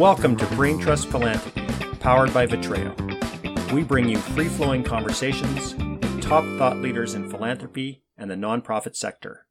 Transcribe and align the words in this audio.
Welcome 0.00 0.34
to 0.38 0.46
Brain 0.56 0.78
Trust 0.78 1.08
Philanthropy, 1.08 1.66
powered 1.96 2.32
by 2.32 2.46
Vitreo. 2.46 3.70
We 3.70 3.84
bring 3.84 4.08
you 4.08 4.16
free 4.16 4.48
flowing 4.48 4.82
conversations 4.82 5.74
with 5.74 6.22
top 6.22 6.42
thought 6.56 6.78
leaders 6.78 7.12
in 7.12 7.28
philanthropy 7.28 8.02
and 8.16 8.30
the 8.30 8.34
nonprofit 8.34 8.96
sector. 8.96 9.46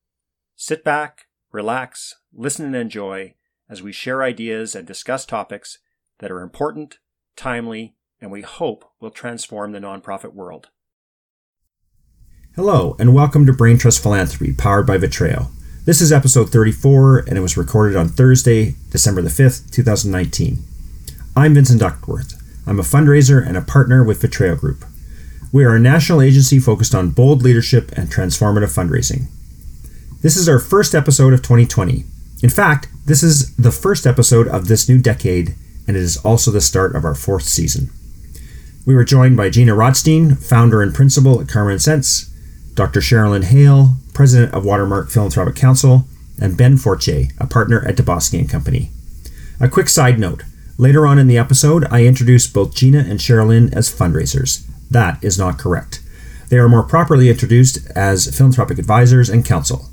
Sit 0.56 0.84
back, 0.84 1.28
relax, 1.52 2.16
listen, 2.34 2.66
and 2.66 2.76
enjoy 2.76 3.36
as 3.70 3.84
we 3.84 3.92
share 3.92 4.24
ideas 4.24 4.74
and 4.74 4.88
discuss 4.88 5.24
topics 5.24 5.78
that 6.18 6.32
are 6.32 6.42
important, 6.42 6.98
timely, 7.36 7.94
and 8.20 8.32
we 8.32 8.42
hope 8.42 8.92
will 9.00 9.12
transform 9.12 9.72
the 9.72 9.80
nonprofit 9.80 10.34
world. 10.34 10.70
Hello, 12.56 12.96
and 12.98 13.14
welcome 13.14 13.46
to 13.46 13.54
Brain 13.54 13.78
Trust 13.78 14.02
Philanthropy, 14.02 14.54
powered 14.54 14.88
by 14.88 14.98
Vitreo. 14.98 15.52
This 15.90 16.02
is 16.02 16.12
episode 16.12 16.52
34, 16.52 17.22
and 17.22 17.36
it 17.36 17.42
was 17.42 17.58
recorded 17.58 17.98
on 17.98 18.10
Thursday, 18.10 18.76
December 18.92 19.24
the 19.24 19.30
5th, 19.30 19.72
2019. 19.72 20.60
I'm 21.36 21.56
Vincent 21.56 21.80
Duckworth. 21.80 22.40
I'm 22.68 22.80
a 22.80 22.84
fundraiser 22.84 23.44
and 23.44 23.58
a 23.58 23.64
partner 23.64 24.04
with 24.04 24.22
Vitreo 24.22 24.56
Group. 24.56 24.86
We 25.52 25.66
are 25.66 25.76
a 25.76 25.80
national 25.80 26.22
agency 26.22 26.60
focused 26.60 26.94
on 26.94 27.10
bold 27.10 27.42
leadership 27.42 27.92
and 27.94 28.08
transformative 28.08 28.72
fundraising. 28.72 29.30
This 30.22 30.38
is 30.38 30.48
our 30.48 30.60
first 30.60 30.94
episode 30.94 31.34
of 31.34 31.42
2020. 31.42 32.04
In 32.44 32.50
fact, 32.52 32.90
this 33.08 33.24
is 33.24 33.56
the 33.56 33.72
first 33.72 34.06
episode 34.06 34.48
of 34.48 34.68
this 34.68 34.88
new 34.88 35.02
decade, 35.02 35.56
and 35.88 35.98
it 35.98 36.04
is 36.04 36.18
also 36.18 36.52
the 36.52 36.62
start 36.62 36.96
of 36.96 37.04
our 37.04 37.16
fourth 37.16 37.46
season. 37.46 37.90
We 38.86 38.94
were 38.94 39.04
joined 39.04 39.38
by 39.38 39.50
Gina 39.50 39.74
Rotstein, 39.74 40.38
founder 40.38 40.84
and 40.84 40.94
principal 40.94 41.42
at 41.42 41.48
Karma 41.48 41.72
and 41.72 41.82
Sense, 41.82 42.29
Dr. 42.80 43.02
Sherilyn 43.02 43.44
Hale, 43.44 43.98
president 44.14 44.54
of 44.54 44.64
Watermark 44.64 45.10
Philanthropic 45.10 45.54
Counsel, 45.56 46.06
and 46.40 46.56
Ben 46.56 46.78
Fortier, 46.78 47.28
a 47.38 47.46
partner 47.46 47.86
at 47.86 47.98
DeBoski 47.98 48.40
and 48.40 48.50
Company. 48.50 48.90
A 49.60 49.68
quick 49.68 49.90
side 49.90 50.18
note 50.18 50.44
later 50.78 51.06
on 51.06 51.20
in 51.20 51.28
the 51.28 51.38
episode, 51.38 51.86
I 51.92 52.06
introduced 52.06 52.54
both 52.54 52.74
Gina 52.74 53.00
and 53.00 53.20
Sherilyn 53.20 53.74
as 53.74 53.94
fundraisers. 53.94 54.66
That 54.90 55.22
is 55.22 55.38
not 55.38 55.60
correct. 55.60 56.02
They 56.48 56.58
are 56.58 56.70
more 56.70 56.84
properly 56.84 57.30
introduced 57.30 57.86
as 57.98 58.34
philanthropic 58.34 58.80
advisors 58.80 59.28
and 59.28 59.44
counsel. 59.44 59.90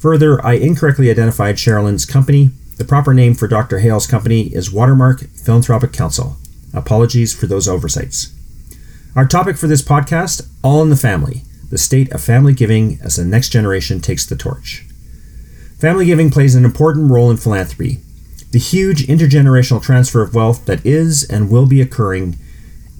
Further, 0.00 0.44
I 0.44 0.54
incorrectly 0.54 1.12
identified 1.12 1.54
Sherilyn's 1.54 2.04
company. 2.04 2.50
The 2.78 2.84
proper 2.84 3.14
name 3.14 3.34
for 3.34 3.46
Dr. 3.46 3.78
Hale's 3.78 4.08
company 4.08 4.52
is 4.52 4.72
Watermark 4.72 5.20
Philanthropic 5.36 5.92
Counsel. 5.92 6.36
Apologies 6.72 7.32
for 7.32 7.46
those 7.46 7.68
oversights. 7.68 8.34
Our 9.14 9.24
topic 9.24 9.56
for 9.56 9.68
this 9.68 9.82
podcast 9.82 10.48
All 10.64 10.82
in 10.82 10.90
the 10.90 10.96
Family 10.96 11.44
the 11.70 11.78
state 11.78 12.12
of 12.12 12.22
family 12.22 12.54
giving 12.54 12.98
as 13.02 13.16
the 13.16 13.24
next 13.24 13.50
generation 13.50 14.00
takes 14.00 14.26
the 14.26 14.36
torch. 14.36 14.86
Family 15.78 16.06
giving 16.06 16.30
plays 16.30 16.54
an 16.54 16.64
important 16.64 17.10
role 17.10 17.30
in 17.30 17.36
philanthropy. 17.36 18.00
The 18.52 18.58
huge 18.58 19.06
intergenerational 19.06 19.82
transfer 19.82 20.22
of 20.22 20.34
wealth 20.34 20.66
that 20.66 20.84
is 20.86 21.28
and 21.28 21.50
will 21.50 21.66
be 21.66 21.80
occurring 21.80 22.36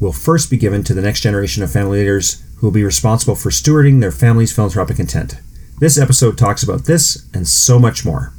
will 0.01 0.12
first 0.12 0.51
be 0.51 0.57
given 0.57 0.83
to 0.85 0.95
the 0.95 1.03
next 1.03 1.20
generation 1.20 1.62
of 1.62 1.73
family 1.73 1.98
leaders 1.98 2.42
who 2.57 2.67
will 2.67 2.73
be 2.73 2.85
responsible 2.85 3.37
for 3.37 3.51
stewarding 3.51 4.01
their 4.01 4.11
family's 4.11 4.53
philanthropic 4.53 4.98
intent. 4.98 5.41
This 5.79 5.98
episode 5.98 6.37
talks 6.37 6.62
about 6.62 6.85
this 6.85 7.29
and 7.33 7.47
so 7.47 7.79
much 7.79 8.05
more. 8.05 8.33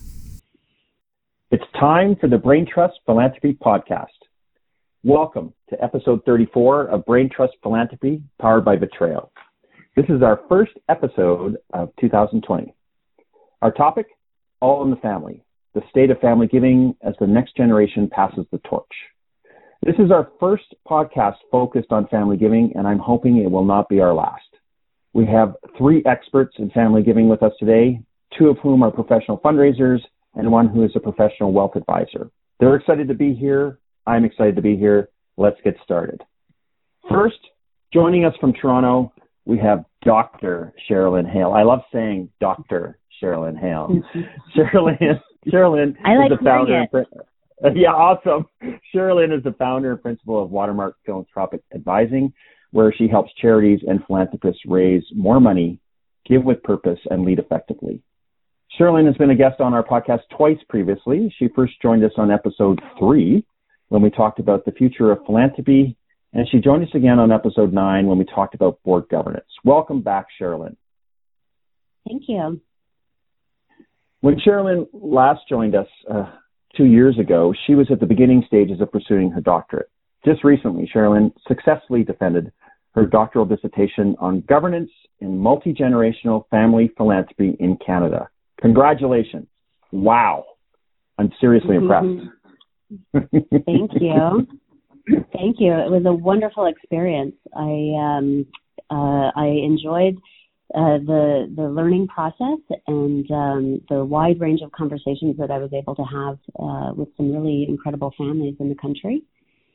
It's 1.52 1.64
time 1.80 2.16
for 2.16 2.28
the 2.28 2.38
Brain 2.38 2.68
Trust 2.72 3.00
Philanthropy 3.06 3.54
Podcast. 3.54 4.08
Welcome 5.04 5.54
to 5.70 5.84
episode 5.84 6.26
34 6.26 6.88
of 6.88 7.06
Brain 7.06 7.30
Trust 7.30 7.54
Philanthropy, 7.62 8.22
powered 8.42 8.66
by 8.66 8.76
Vitreo. 8.76 9.30
This 9.96 10.06
is 10.10 10.22
our 10.22 10.42
first 10.50 10.74
episode 10.90 11.56
of 11.74 11.90
2020. 12.02 12.74
Our 13.62 13.72
topic 13.72 14.08
All 14.60 14.84
in 14.84 14.90
the 14.90 14.98
Family 14.98 15.46
the 15.74 15.82
state 15.90 16.10
of 16.10 16.18
family 16.20 16.48
giving 16.48 16.96
as 17.02 17.14
the 17.20 17.28
next 17.28 17.56
generation 17.56 18.10
passes 18.10 18.46
the 18.52 18.58
torch. 18.60 18.92
This 19.84 19.96
is 20.00 20.10
our 20.10 20.32
first 20.40 20.74
podcast 20.90 21.36
focused 21.52 21.92
on 21.92 22.08
family 22.08 22.38
giving, 22.38 22.72
and 22.76 22.88
I'm 22.88 22.98
hoping 22.98 23.38
it 23.38 23.52
will 23.52 23.66
not 23.66 23.90
be 23.90 24.00
our 24.00 24.14
last. 24.14 24.48
We 25.14 25.26
have 25.28 25.56
three 25.78 26.02
experts 26.06 26.56
in 26.60 26.70
family 26.72 27.04
giving 27.04 27.28
with 27.28 27.44
us 27.44 27.52
today, 27.60 28.00
two 28.38 28.48
of 28.48 28.58
whom 28.60 28.84
are 28.84 28.92
professional 28.92 29.38
fundraisers 29.40 30.00
and 30.34 30.50
one 30.50 30.70
who 30.70 30.84
is 30.84 30.92
a 30.96 31.00
professional 31.00 31.52
wealth 31.52 31.76
advisor. 31.76 32.32
They're 32.60 32.76
excited 32.76 33.10
to 33.10 33.14
be 33.14 33.34
here. 33.34 33.80
I'm 34.08 34.24
excited 34.24 34.56
to 34.56 34.62
be 34.62 34.78
here. 34.78 35.10
Let's 35.38 35.60
get 35.64 35.76
started. 35.84 36.22
First, 37.10 37.40
joining 37.94 38.24
us 38.24 38.34
from 38.40 38.54
Toronto, 38.54 39.14
we 39.46 39.58
have 39.60 39.86
Dr. 40.04 40.74
Sherilyn 40.90 41.32
Hale. 41.32 41.52
I 41.52 41.64
love 41.64 41.82
saying 41.94 42.30
Dr. 42.40 43.00
Sherilyn 43.22 43.60
Hale. 43.60 44.02
Sherilyn, 44.58 45.20
Sherilyn 45.48 45.96
I 46.04 46.18
like 46.18 46.32
is 46.32 46.40
the 46.40 46.44
founder. 46.44 46.86
it. 46.92 47.08
And, 47.62 47.78
yeah, 47.80 47.92
awesome. 47.92 48.48
Sherilyn 48.94 49.36
is 49.36 49.44
the 49.44 49.54
founder 49.54 49.92
and 49.92 50.02
principal 50.02 50.44
of 50.44 50.50
Watermark 50.50 50.98
Philanthropic 51.06 51.62
Advising, 51.74 52.34
where 52.72 52.94
she 52.94 53.08
helps 53.08 53.32
charities 53.42 53.80
and 53.88 54.04
philanthropists 54.06 54.62
raise 54.66 55.04
more 55.14 55.40
money, 55.40 55.80
give 56.28 56.44
with 56.44 56.62
purpose, 56.64 57.00
and 57.10 57.24
lead 57.24 57.40
effectively. 57.40 58.02
Sherilyn 58.78 59.06
has 59.06 59.16
been 59.16 59.30
a 59.30 59.36
guest 59.36 59.62
on 59.62 59.74
our 59.74 59.84
podcast 59.84 60.22
twice 60.36 60.58
previously. 60.68 61.34
She 61.38 61.48
first 61.56 61.74
joined 61.82 62.04
us 62.04 62.12
on 62.18 62.32
episode 62.32 62.82
three 63.00 63.46
when 63.90 64.02
we 64.02 64.10
talked 64.10 64.40
about 64.40 64.66
the 64.66 64.72
future 64.72 65.12
of 65.12 65.20
philanthropy 65.26 65.96
and 66.36 66.48
she 66.52 66.60
joined 66.60 66.84
us 66.84 66.90
again 66.94 67.18
on 67.18 67.32
episode 67.32 67.72
nine 67.72 68.08
when 68.08 68.18
we 68.18 68.26
talked 68.26 68.54
about 68.56 68.84
board 68.84 69.06
governance. 69.10 69.48
Welcome 69.64 70.02
back, 70.02 70.26
Sherilyn. 70.40 70.76
Thank 72.06 72.24
you. 72.28 72.60
When 74.20 74.36
Sherilyn 74.46 74.86
last 74.92 75.42
joined 75.48 75.76
us 75.76 75.88
uh, 76.14 76.26
two 76.76 76.86
years 76.86 77.18
ago, 77.18 77.54
she 77.66 77.74
was 77.74 77.88
at 77.90 78.02
the 78.02 78.06
beginning 78.06 78.44
stages 78.46 78.82
of 78.82 78.92
pursuing 78.92 79.32
her 79.32 79.40
doctorate. 79.40 79.90
Just 80.26 80.44
recently, 80.44 80.90
Sherilyn 80.94 81.32
successfully 81.48 82.04
defended 82.04 82.52
her 82.96 83.06
doctoral 83.06 83.46
dissertation 83.46 84.16
on 84.20 84.42
governance 84.42 84.92
in 85.22 85.38
multi 85.38 85.74
generational 85.74 86.50
family 86.50 86.92
philanthropy 86.98 87.56
in 87.62 87.78
Canada. 87.86 88.28
Congratulations. 88.62 89.48
Wow. 89.92 90.46
I'm 91.18 91.32
seriously 91.40 91.78
impressed. 91.78 92.08
Thank 93.14 93.92
you. 94.02 94.48
Thank 95.08 95.58
you. 95.60 95.72
It 95.74 95.92
was 95.92 96.04
a 96.06 96.14
wonderful 96.14 96.66
experience. 96.66 97.36
I 97.56 97.94
um, 97.98 98.46
uh, 98.90 99.32
I 99.36 99.48
enjoyed 99.64 100.18
uh, 100.74 100.98
the 100.98 101.54
the 101.56 101.70
learning 101.70 102.08
process 102.08 102.60
and 102.88 103.30
um, 103.32 103.82
the 103.90 104.04
wide 104.04 104.40
range 104.40 104.62
of 104.62 104.72
conversations 104.72 105.38
that 105.38 105.52
I 105.52 105.60
was 105.60 105.72
able 105.74 105.96
to 105.96 106.04
have 106.04 106.40
uh, 106.60 106.94
with 106.96 107.10
some 107.18 107.32
really 107.32 107.66
incredible 107.70 108.14
families 108.18 108.56
in 108.60 108.70
the 108.70 108.76
country. 108.76 109.24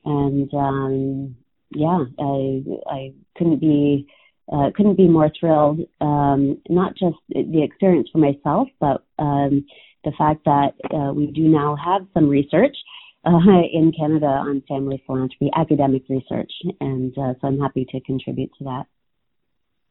And 0.05 0.53
um, 0.53 1.37
yeah, 1.71 2.05
I 2.19 2.63
I 2.89 3.13
couldn't 3.37 3.61
be 3.61 4.09
uh, 4.53 4.71
couldn't 4.75 4.97
be 4.97 5.07
more 5.07 5.31
thrilled. 5.39 5.81
Um, 6.01 6.61
not 6.69 6.97
just 6.97 7.19
the 7.29 7.63
experience 7.63 8.09
for 8.11 8.19
myself, 8.19 8.69
but 8.81 9.05
um, 9.21 9.65
the 10.05 10.13
fact 10.19 10.45
that 10.45 10.73
uh, 10.93 11.13
we 11.13 11.27
do 11.29 11.43
now 11.43 11.77
have 11.77 12.07
some 12.15 12.29
research 12.29 12.77
uh, 13.25 13.31
in 13.73 13.93
Canada 13.97 14.27
on 14.27 14.63
family 14.69 15.03
philanthropy, 15.07 15.51
academic 15.57 16.03
research, 16.09 16.53
and 16.81 17.13
uh, 17.19 17.35
so 17.41 17.49
I'm 17.49 17.59
happy 17.59 17.87
to 17.91 18.01
contribute 18.01 18.51
to 18.59 18.65
that. 18.65 18.85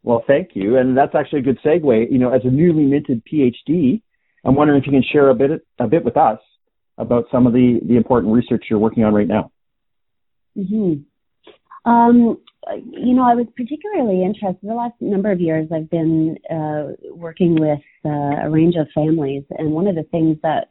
Well, 0.04 0.24
thank 0.26 0.52
you, 0.54 0.78
and 0.78 0.98
that's 0.98 1.14
actually 1.16 1.40
a 1.40 1.44
good 1.44 1.60
segue. 1.64 2.12
You 2.12 2.18
know, 2.18 2.32
as 2.34 2.42
a 2.46 2.50
newly 2.50 2.86
minted 2.86 3.22
PhD, 3.26 4.02
I'm 4.46 4.56
wondering 4.56 4.80
if 4.80 4.88
you 4.88 4.94
can 4.94 5.04
share 5.04 5.30
a 5.30 5.36
bit 5.36 5.66
a 5.80 5.88
bit 5.88 6.06
with 6.06 6.18
us 6.18 6.40
about 6.98 7.26
some 7.32 7.48
of 7.48 7.54
the 7.54 7.80
the 7.86 7.98
important 7.98 8.34
research 8.34 8.66
you're 8.70 8.80
working 8.80 9.04
on 9.04 9.14
right 9.14 9.28
now. 9.28 9.52
hmm 10.56 10.94
Um, 11.86 12.38
you 12.92 13.14
know, 13.14 13.24
I 13.24 13.36
was 13.36 13.48
particularly 13.56 14.24
interested 14.24 14.68
the 14.68 14.74
last 14.74 14.96
number 15.00 15.32
of 15.32 15.40
years. 15.40 15.70
I've 15.72 15.90
been 15.90 16.38
uh, 16.50 16.94
working 17.14 17.60
with 17.60 17.80
uh, 18.06 18.46
a 18.46 18.50
range 18.50 18.76
of 18.76 18.88
families, 18.94 19.44
and 19.58 19.72
one 19.72 19.88
of 19.88 19.96
the 19.96 20.04
things 20.04 20.38
that 20.44 20.70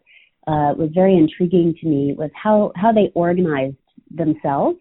uh, 0.48 0.72
was 0.76 0.88
very 0.94 1.14
intriguing 1.14 1.74
to 1.78 1.86
me 1.86 2.14
was 2.16 2.30
how 2.34 2.72
how 2.74 2.90
they 2.90 3.12
organized 3.14 3.76
themselves 4.10 4.78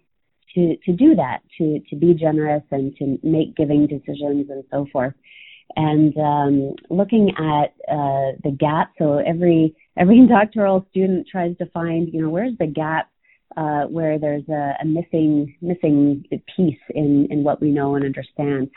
to 0.55 0.77
to 0.85 0.93
do 0.93 1.13
that, 1.15 1.39
to 1.57 1.79
to 1.89 1.95
be 1.95 2.13
generous 2.13 2.63
and 2.71 2.95
to 2.95 3.17
make 3.21 3.55
giving 3.57 3.85
decisions 3.85 4.49
and 4.49 4.63
so 4.71 4.87
forth. 4.93 5.13
And 5.75 6.17
um, 6.17 6.75
looking 6.89 7.31
at 7.37 7.75
uh, 7.91 8.39
the 8.45 8.55
gap, 8.57 8.93
so 8.97 9.17
every 9.17 9.75
every 9.97 10.25
doctoral 10.29 10.87
student 10.89 11.27
tries 11.29 11.57
to 11.57 11.65
find, 11.67 12.07
you 12.13 12.21
know, 12.21 12.29
where's 12.29 12.57
the 12.59 12.67
gap 12.67 13.11
uh, 13.57 13.83
where 13.87 14.17
there's 14.17 14.47
a, 14.47 14.73
a 14.81 14.85
missing 14.85 15.53
missing 15.61 16.23
piece 16.55 16.79
in 16.91 17.27
in 17.29 17.43
what 17.43 17.61
we 17.61 17.71
know 17.71 17.95
and 17.95 18.05
understand. 18.05 18.69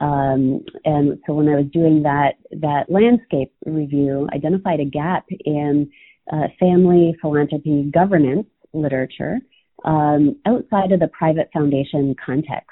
Um, 0.00 0.64
and 0.84 1.18
so 1.26 1.32
when 1.34 1.48
I 1.48 1.56
was 1.56 1.66
doing 1.72 2.04
that 2.04 2.34
that 2.52 2.84
landscape 2.88 3.52
review, 3.66 4.28
identified 4.32 4.78
a 4.78 4.84
gap 4.84 5.24
in 5.44 5.90
uh, 6.32 6.48
family 6.58 7.16
philanthropy 7.20 7.90
governance 7.92 8.46
literature 8.72 9.38
um, 9.84 10.36
outside 10.46 10.92
of 10.92 11.00
the 11.00 11.08
private 11.08 11.48
foundation 11.52 12.14
context. 12.24 12.70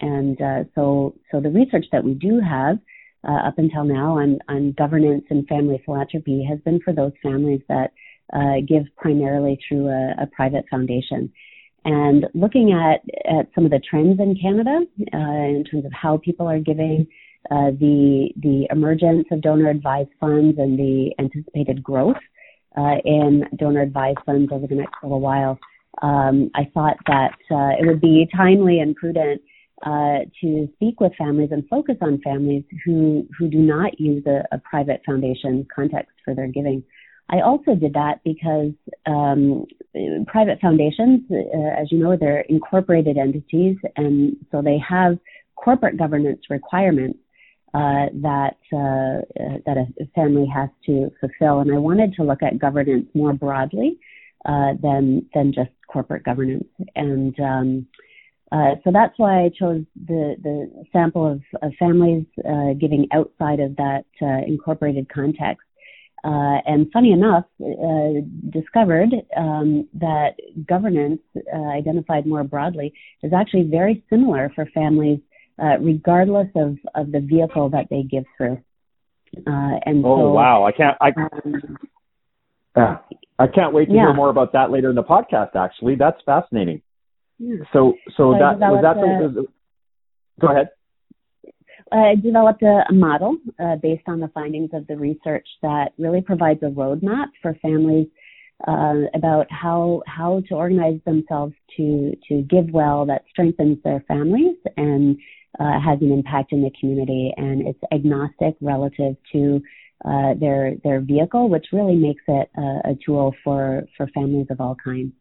And 0.00 0.40
uh, 0.40 0.64
so, 0.74 1.14
so 1.30 1.40
the 1.40 1.50
research 1.50 1.86
that 1.92 2.04
we 2.04 2.14
do 2.14 2.40
have 2.40 2.78
uh, 3.26 3.48
up 3.48 3.58
until 3.58 3.84
now 3.84 4.18
on, 4.18 4.38
on 4.48 4.72
governance 4.72 5.24
and 5.30 5.46
family 5.46 5.80
philanthropy 5.84 6.44
has 6.48 6.58
been 6.60 6.80
for 6.84 6.92
those 6.92 7.12
families 7.22 7.60
that 7.68 7.92
uh, 8.32 8.60
give 8.66 8.84
primarily 8.96 9.58
through 9.66 9.88
a, 9.88 10.22
a, 10.22 10.26
private 10.26 10.64
foundation. 10.70 11.32
And 11.84 12.26
looking 12.34 12.72
at, 12.72 13.00
at 13.24 13.48
some 13.54 13.64
of 13.64 13.70
the 13.70 13.80
trends 13.80 14.20
in 14.20 14.36
Canada 14.40 14.80
uh, 15.14 15.16
in 15.16 15.64
terms 15.70 15.86
of 15.86 15.92
how 15.92 16.18
people 16.18 16.46
are 16.46 16.58
giving, 16.58 17.06
uh, 17.50 17.70
the 17.78 18.28
the 18.42 18.66
emergence 18.70 19.24
of 19.30 19.40
donor 19.40 19.70
advised 19.70 20.10
funds 20.20 20.58
and 20.58 20.78
the 20.78 21.12
anticipated 21.18 21.82
growth 21.82 22.16
in 23.04 23.44
donor 23.56 23.82
advised 23.82 24.18
funds 24.26 24.50
over 24.52 24.66
the 24.66 24.74
next 24.74 24.94
little 25.02 25.20
while, 25.20 25.58
um, 26.02 26.50
I 26.54 26.70
thought 26.74 26.96
that 27.06 27.34
uh, 27.50 27.80
it 27.80 27.86
would 27.86 28.00
be 28.00 28.28
timely 28.34 28.80
and 28.80 28.94
prudent 28.94 29.42
uh, 29.84 30.18
to 30.40 30.68
speak 30.74 31.00
with 31.00 31.12
families 31.16 31.50
and 31.52 31.66
focus 31.68 31.96
on 32.00 32.20
families 32.22 32.64
who 32.84 33.26
who 33.38 33.48
do 33.48 33.58
not 33.58 33.98
use 34.00 34.24
a, 34.26 34.42
a 34.52 34.58
private 34.58 35.00
foundation 35.06 35.66
context 35.74 36.12
for 36.24 36.34
their 36.34 36.48
giving. 36.48 36.82
I 37.30 37.40
also 37.40 37.74
did 37.74 37.92
that 37.92 38.20
because 38.24 38.72
um, 39.06 39.66
private 40.26 40.60
foundations, 40.60 41.20
uh, 41.30 41.80
as 41.80 41.92
you 41.92 41.98
know, 41.98 42.16
they're 42.16 42.40
incorporated 42.40 43.18
entities, 43.18 43.76
and 43.96 44.36
so 44.50 44.62
they 44.62 44.78
have 44.78 45.18
corporate 45.56 45.98
governance 45.98 46.40
requirements 46.48 47.18
uh, 47.74 48.06
that 48.14 48.56
uh, 49.58 49.62
that 49.66 49.76
a 49.76 50.06
family 50.14 50.46
has 50.46 50.68
to 50.86 51.10
fulfill. 51.20 51.60
And 51.60 51.72
I 51.72 51.78
wanted 51.78 52.14
to 52.14 52.22
look 52.22 52.42
at 52.42 52.58
governance 52.58 53.06
more 53.14 53.32
broadly 53.32 53.98
uh, 54.44 54.74
than 54.82 55.26
than 55.34 55.52
just 55.52 55.70
corporate 55.88 56.24
governance. 56.24 56.68
And 56.94 57.38
um, 57.40 57.86
uh, 58.52 58.76
so 58.84 58.90
that's 58.92 59.18
why 59.18 59.44
I 59.44 59.50
chose 59.50 59.84
the 60.06 60.36
the 60.42 60.84
sample 60.92 61.26
of, 61.26 61.42
of 61.62 61.72
families 61.78 62.24
uh, 62.48 62.74
giving 62.78 63.08
outside 63.12 63.60
of 63.60 63.76
that 63.76 64.04
uh, 64.22 64.46
incorporated 64.46 65.08
context. 65.08 65.64
and 66.24 66.90
funny 66.92 67.12
enough, 67.12 67.44
discovered 68.50 69.12
um, 69.36 69.88
that 69.94 70.34
governance 70.66 71.20
identified 71.74 72.26
more 72.26 72.44
broadly 72.44 72.92
is 73.22 73.32
actually 73.32 73.64
very 73.64 74.04
similar 74.10 74.50
for 74.54 74.66
families 74.66 75.20
uh, 75.60 75.76
regardless 75.80 76.48
of, 76.54 76.78
of 76.94 77.10
the 77.10 77.20
vehicle 77.20 77.68
that 77.68 77.86
they 77.90 78.02
give 78.02 78.24
through. 78.36 78.58
Uh, 79.36 79.78
and 79.84 80.04
oh 80.04 80.16
so, 80.16 80.32
wow, 80.32 80.64
I 80.64 80.72
can't 80.72 80.96
I 81.00 81.08
um, 81.08 81.76
uh, 82.74 82.96
I 83.38 83.46
can't 83.46 83.72
wait 83.72 83.86
to 83.86 83.94
yeah. 83.94 84.06
hear 84.06 84.14
more 84.14 84.30
about 84.30 84.52
that 84.52 84.70
later 84.70 84.90
in 84.90 84.96
the 84.96 85.02
podcast. 85.02 85.56
Actually, 85.56 85.96
that's 85.96 86.20
fascinating. 86.24 86.82
Yeah. 87.38 87.56
So 87.72 87.94
so, 88.16 88.32
so 88.32 88.38
that 88.38 88.58
was 88.58 88.80
that 88.82 88.96
a, 88.96 89.32
the, 89.32 89.46
go 90.40 90.48
ahead. 90.48 90.70
I 91.90 92.16
developed 92.16 92.62
a, 92.62 92.84
a 92.88 92.92
model 92.92 93.38
uh, 93.58 93.76
based 93.76 94.04
on 94.08 94.20
the 94.20 94.28
findings 94.28 94.70
of 94.72 94.86
the 94.86 94.96
research 94.96 95.46
that 95.62 95.92
really 95.98 96.20
provides 96.20 96.62
a 96.62 96.66
roadmap 96.66 97.28
for 97.40 97.54
families 97.62 98.08
uh, 98.66 99.06
about 99.14 99.46
how 99.50 100.02
how 100.06 100.42
to 100.48 100.54
organize 100.54 101.00
themselves 101.04 101.54
to 101.76 102.12
to 102.28 102.42
give 102.42 102.70
well 102.70 103.06
that 103.06 103.22
strengthens 103.30 103.78
their 103.84 104.04
families 104.08 104.56
and 104.76 105.16
uh, 105.58 105.80
has 105.80 106.00
an 106.00 106.12
impact 106.12 106.52
in 106.52 106.62
the 106.62 106.70
community, 106.78 107.32
and 107.36 107.66
it's 107.66 107.80
agnostic 107.92 108.56
relative 108.60 109.16
to 109.32 109.60
uh, 110.04 110.34
their 110.38 110.74
their 110.84 111.00
vehicle, 111.00 111.48
which 111.48 111.66
really 111.72 111.96
makes 111.96 112.22
it 112.28 112.48
a, 112.56 112.90
a, 112.90 112.98
tool 113.04 113.34
for 113.42 113.82
for 113.96 114.06
families 114.08 114.46
of 114.50 114.60
all 114.60 114.76
kinds. 114.82 115.12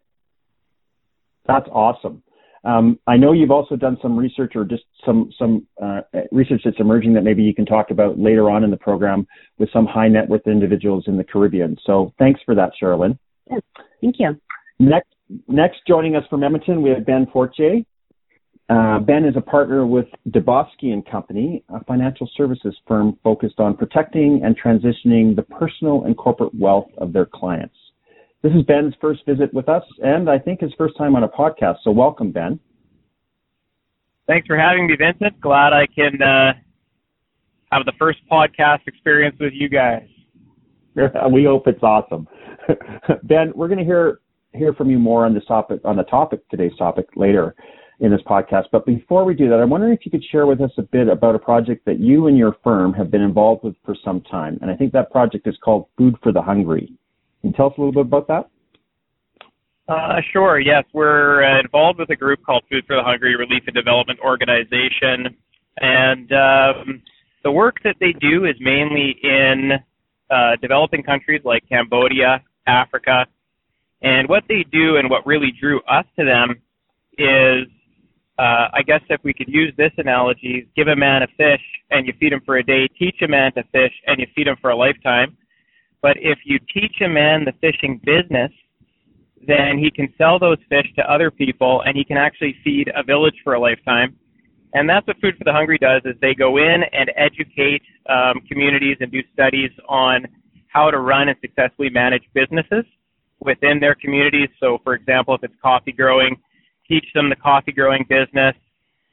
That's 1.47 1.67
awesome. 1.71 2.21
Um, 2.63 2.99
I 3.07 3.17
know 3.17 3.31
you've 3.31 3.51
also 3.51 3.75
done 3.75 3.97
some 4.01 4.17
research 4.17 4.53
or 4.55 4.65
just 4.65 4.83
some 5.05 5.31
some 5.39 5.65
uh, 5.81 6.01
research 6.31 6.61
that's 6.65 6.79
emerging 6.79 7.13
that 7.13 7.23
maybe 7.23 7.41
you 7.41 7.55
can 7.55 7.65
talk 7.65 7.91
about 7.91 8.19
later 8.19 8.49
on 8.49 8.63
in 8.63 8.69
the 8.69 8.77
program 8.77 9.25
with 9.57 9.69
some 9.71 9.85
high 9.85 10.09
net 10.09 10.27
worth 10.27 10.45
individuals 10.45 11.05
in 11.07 11.17
the 11.17 11.23
Caribbean. 11.23 11.77
So 11.85 12.13
thanks 12.19 12.41
for 12.45 12.53
that, 12.55 12.71
Sherilyn. 12.81 13.17
Yeah, 13.49 13.59
thank 14.01 14.15
you. 14.19 14.39
Next, 14.79 15.09
next 15.47 15.77
joining 15.87 16.15
us 16.15 16.23
from 16.29 16.43
Edmonton, 16.43 16.81
we 16.81 16.89
have 16.91 17.05
Ben 17.05 17.27
Fortier. 17.31 17.81
Uh, 18.69 18.99
ben 18.99 19.23
is 19.23 19.35
a 19.37 19.41
partner 19.41 19.85
with 19.85 20.07
Dubofsky 20.29 20.91
and 20.91 21.09
Company, 21.09 21.63
a 21.69 21.81
financial 21.85 22.29
services 22.35 22.75
firm 22.85 23.17
focused 23.23 23.59
on 23.59 23.77
protecting 23.77 24.41
and 24.43 24.59
transitioning 24.59 25.35
the 25.35 25.43
personal 25.43 26.03
and 26.03 26.17
corporate 26.17 26.53
wealth 26.53 26.89
of 26.97 27.13
their 27.13 27.25
clients. 27.25 27.75
This 28.41 28.51
is 28.51 28.63
Ben's 28.63 28.93
first 28.99 29.25
visit 29.25 29.53
with 29.53 29.69
us, 29.69 29.83
and 29.99 30.29
I 30.29 30.37
think 30.37 30.59
his 30.59 30.73
first 30.77 30.97
time 30.97 31.15
on 31.15 31.23
a 31.23 31.29
podcast. 31.29 31.77
So, 31.83 31.91
welcome, 31.91 32.31
Ben. 32.31 32.59
Thanks 34.27 34.45
for 34.47 34.57
having 34.57 34.87
me, 34.87 34.97
Vincent. 34.97 35.39
Glad 35.39 35.71
I 35.71 35.87
can 35.87 36.21
uh, 36.21 36.51
have 37.71 37.85
the 37.85 37.93
first 37.97 38.19
podcast 38.29 38.79
experience 38.85 39.37
with 39.39 39.53
you 39.53 39.69
guys. 39.69 40.07
we 41.31 41.45
hope 41.45 41.67
it's 41.67 41.83
awesome. 41.83 42.27
ben, 43.23 43.53
we're 43.55 43.69
going 43.69 43.79
to 43.79 43.85
hear 43.85 44.19
hear 44.53 44.73
from 44.73 44.89
you 44.89 44.99
more 44.99 45.25
on 45.25 45.33
this 45.33 45.45
topic 45.45 45.79
on 45.85 45.95
the 45.95 46.03
topic 46.03 46.47
today's 46.49 46.75
topic 46.77 47.05
later 47.15 47.55
in 47.99 48.11
this 48.11 48.21
podcast. 48.27 48.65
But 48.71 48.85
before 48.85 49.25
we 49.25 49.33
do 49.33 49.49
that, 49.49 49.55
I'm 49.55 49.69
wondering 49.69 49.93
if 49.93 50.05
you 50.05 50.11
could 50.11 50.23
share 50.31 50.45
with 50.45 50.61
us 50.61 50.71
a 50.77 50.83
bit 50.83 51.07
about 51.07 51.35
a 51.35 51.39
project 51.39 51.85
that 51.85 51.99
you 51.99 52.27
and 52.27 52.37
your 52.37 52.55
firm 52.63 52.93
have 52.93 53.09
been 53.09 53.21
involved 53.21 53.63
with 53.63 53.75
for 53.83 53.95
some 54.05 54.21
time. 54.21 54.59
And 54.61 54.69
I 54.69 54.75
think 54.75 54.93
that 54.93 55.11
project 55.11 55.47
is 55.47 55.55
called 55.63 55.87
Food 55.97 56.15
for 56.21 56.31
the 56.31 56.41
Hungry. 56.41 56.93
Can 57.41 57.51
you 57.51 57.53
tell 57.53 57.67
us 57.67 57.73
a 57.77 57.81
little 57.81 57.93
bit 57.93 58.07
about 58.07 58.27
that? 58.27 58.49
Uh, 59.87 60.19
sure. 60.33 60.59
Yes, 60.59 60.83
we're 60.93 61.43
uh, 61.43 61.59
involved 61.59 61.97
with 61.97 62.09
a 62.09 62.15
group 62.15 62.43
called 62.45 62.63
Food 62.69 62.83
for 62.85 62.95
the 62.97 63.03
Hungry 63.03 63.35
Relief 63.35 63.63
and 63.67 63.75
Development 63.75 64.19
Organization, 64.19 65.37
and 65.77 66.31
um, 66.33 67.01
the 67.43 67.51
work 67.51 67.77
that 67.85 67.95
they 68.01 68.11
do 68.19 68.45
is 68.45 68.55
mainly 68.59 69.15
in 69.23 69.71
uh, 70.29 70.57
developing 70.61 71.03
countries 71.03 71.41
like 71.45 71.63
Cambodia, 71.69 72.43
Africa, 72.67 73.27
and 74.01 74.27
what 74.27 74.43
they 74.49 74.65
do 74.71 74.97
and 74.97 75.09
what 75.09 75.25
really 75.25 75.53
drew 75.57 75.79
us 75.83 76.05
to 76.19 76.25
them 76.25 76.61
is 77.17 77.67
uh, 78.39 78.69
I 78.73 78.81
guess 78.85 79.01
if 79.09 79.21
we 79.23 79.33
could 79.33 79.47
use 79.47 79.73
this 79.77 79.91
analogy, 79.97 80.67
give 80.75 80.87
a 80.87 80.95
man 80.95 81.23
a 81.23 81.27
fish 81.27 81.63
and 81.89 82.05
you 82.05 82.13
feed 82.19 82.33
him 82.33 82.41
for 82.45 82.57
a 82.57 82.63
day, 82.63 82.87
teach 82.97 83.15
a 83.23 83.27
man 83.27 83.51
to 83.53 83.63
fish 83.71 83.93
and 84.05 84.19
you 84.19 84.27
feed 84.35 84.47
him 84.47 84.57
for 84.61 84.69
a 84.69 84.75
lifetime. 84.75 85.35
But 86.01 86.17
if 86.17 86.39
you 86.45 86.59
teach 86.71 87.01
a 87.03 87.09
man 87.09 87.45
the 87.45 87.53
fishing 87.59 87.99
business, 88.05 88.51
then 89.47 89.79
he 89.79 89.89
can 89.89 90.13
sell 90.17 90.37
those 90.37 90.57
fish 90.69 90.85
to 90.97 91.11
other 91.11 91.31
people 91.31 91.81
and 91.85 91.97
he 91.97 92.03
can 92.03 92.17
actually 92.17 92.55
feed 92.63 92.91
a 92.95 93.03
village 93.03 93.35
for 93.43 93.53
a 93.55 93.59
lifetime. 93.59 94.15
And 94.73 94.87
that's 94.87 95.07
what 95.07 95.17
Food 95.19 95.35
for 95.37 95.43
the 95.43 95.53
Hungry 95.53 95.79
does 95.79 96.01
is 96.05 96.13
they 96.21 96.35
go 96.35 96.57
in 96.57 96.83
and 96.91 97.11
educate 97.15 97.81
um, 98.09 98.41
communities 98.47 98.97
and 98.99 99.11
do 99.11 99.19
studies 99.33 99.71
on 99.89 100.27
how 100.67 100.91
to 100.91 100.99
run 100.99 101.29
and 101.29 101.37
successfully 101.41 101.89
manage 101.89 102.23
businesses 102.35 102.85
within 103.39 103.79
their 103.79 103.95
communities. 103.95 104.49
So 104.59 104.79
for 104.83 104.93
example, 104.93 105.33
if 105.35 105.43
it's 105.43 105.53
coffee 105.61 105.93
growing, 105.93 106.35
teach 106.87 107.05
them 107.13 107.29
the 107.29 107.35
coffee 107.35 107.71
growing 107.71 108.05
business, 108.09 108.55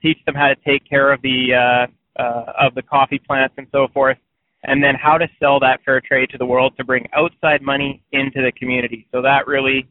teach 0.00 0.18
them 0.26 0.34
how 0.34 0.48
to 0.48 0.56
take 0.66 0.88
care 0.88 1.12
of 1.12 1.20
the 1.22 1.54
uh, 1.54 2.22
uh, 2.22 2.52
of 2.66 2.74
the 2.74 2.82
coffee 2.82 3.18
plants 3.18 3.54
and 3.58 3.66
so 3.72 3.88
forth, 3.92 4.18
and 4.64 4.82
then 4.82 4.94
how 4.94 5.18
to 5.18 5.26
sell 5.40 5.58
that 5.60 5.80
fair 5.84 6.00
trade 6.00 6.30
to 6.30 6.38
the 6.38 6.46
world 6.46 6.72
to 6.76 6.84
bring 6.84 7.06
outside 7.14 7.60
money 7.60 8.02
into 8.12 8.40
the 8.42 8.52
community. 8.52 9.06
So 9.12 9.22
that 9.22 9.46
really 9.46 9.88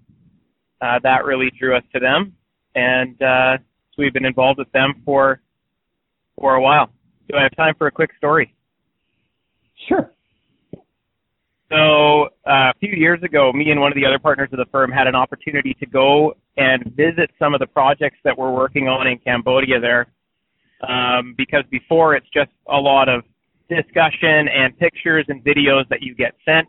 uh, 0.81 0.99
that 1.03 1.25
really 1.25 1.51
drew 1.59 1.75
us 1.75 1.83
to 1.93 1.99
them, 1.99 2.33
and 2.75 3.21
uh, 3.21 3.57
so 3.57 3.95
we've 3.97 4.13
been 4.13 4.25
involved 4.25 4.59
with 4.59 4.71
them 4.71 5.01
for 5.05 5.41
for 6.39 6.55
a 6.55 6.61
while. 6.61 6.89
Do 7.29 7.37
I 7.37 7.43
have 7.43 7.55
time 7.55 7.75
for 7.77 7.87
a 7.87 7.91
quick 7.91 8.11
story? 8.17 8.53
Sure. 9.87 10.11
So 11.69 12.25
uh, 12.45 12.69
a 12.69 12.73
few 12.79 12.93
years 12.93 13.23
ago, 13.23 13.51
me 13.51 13.71
and 13.71 13.79
one 13.79 13.91
of 13.91 13.95
the 13.95 14.05
other 14.05 14.19
partners 14.19 14.49
of 14.51 14.59
the 14.59 14.65
firm 14.71 14.91
had 14.91 15.07
an 15.07 15.15
opportunity 15.15 15.75
to 15.79 15.85
go 15.85 16.35
and 16.57 16.83
visit 16.95 17.31
some 17.39 17.53
of 17.53 17.59
the 17.59 17.67
projects 17.67 18.17
that 18.23 18.37
we're 18.37 18.51
working 18.51 18.87
on 18.87 19.07
in 19.07 19.17
Cambodia 19.19 19.79
there. 19.79 20.07
Um, 20.87 21.33
because 21.37 21.63
before 21.71 22.15
it's 22.15 22.27
just 22.33 22.51
a 22.69 22.77
lot 22.77 23.07
of 23.07 23.23
discussion 23.69 24.47
and 24.49 24.77
pictures 24.77 25.25
and 25.29 25.43
videos 25.43 25.87
that 25.89 26.01
you 26.01 26.13
get 26.13 26.33
sent. 26.45 26.67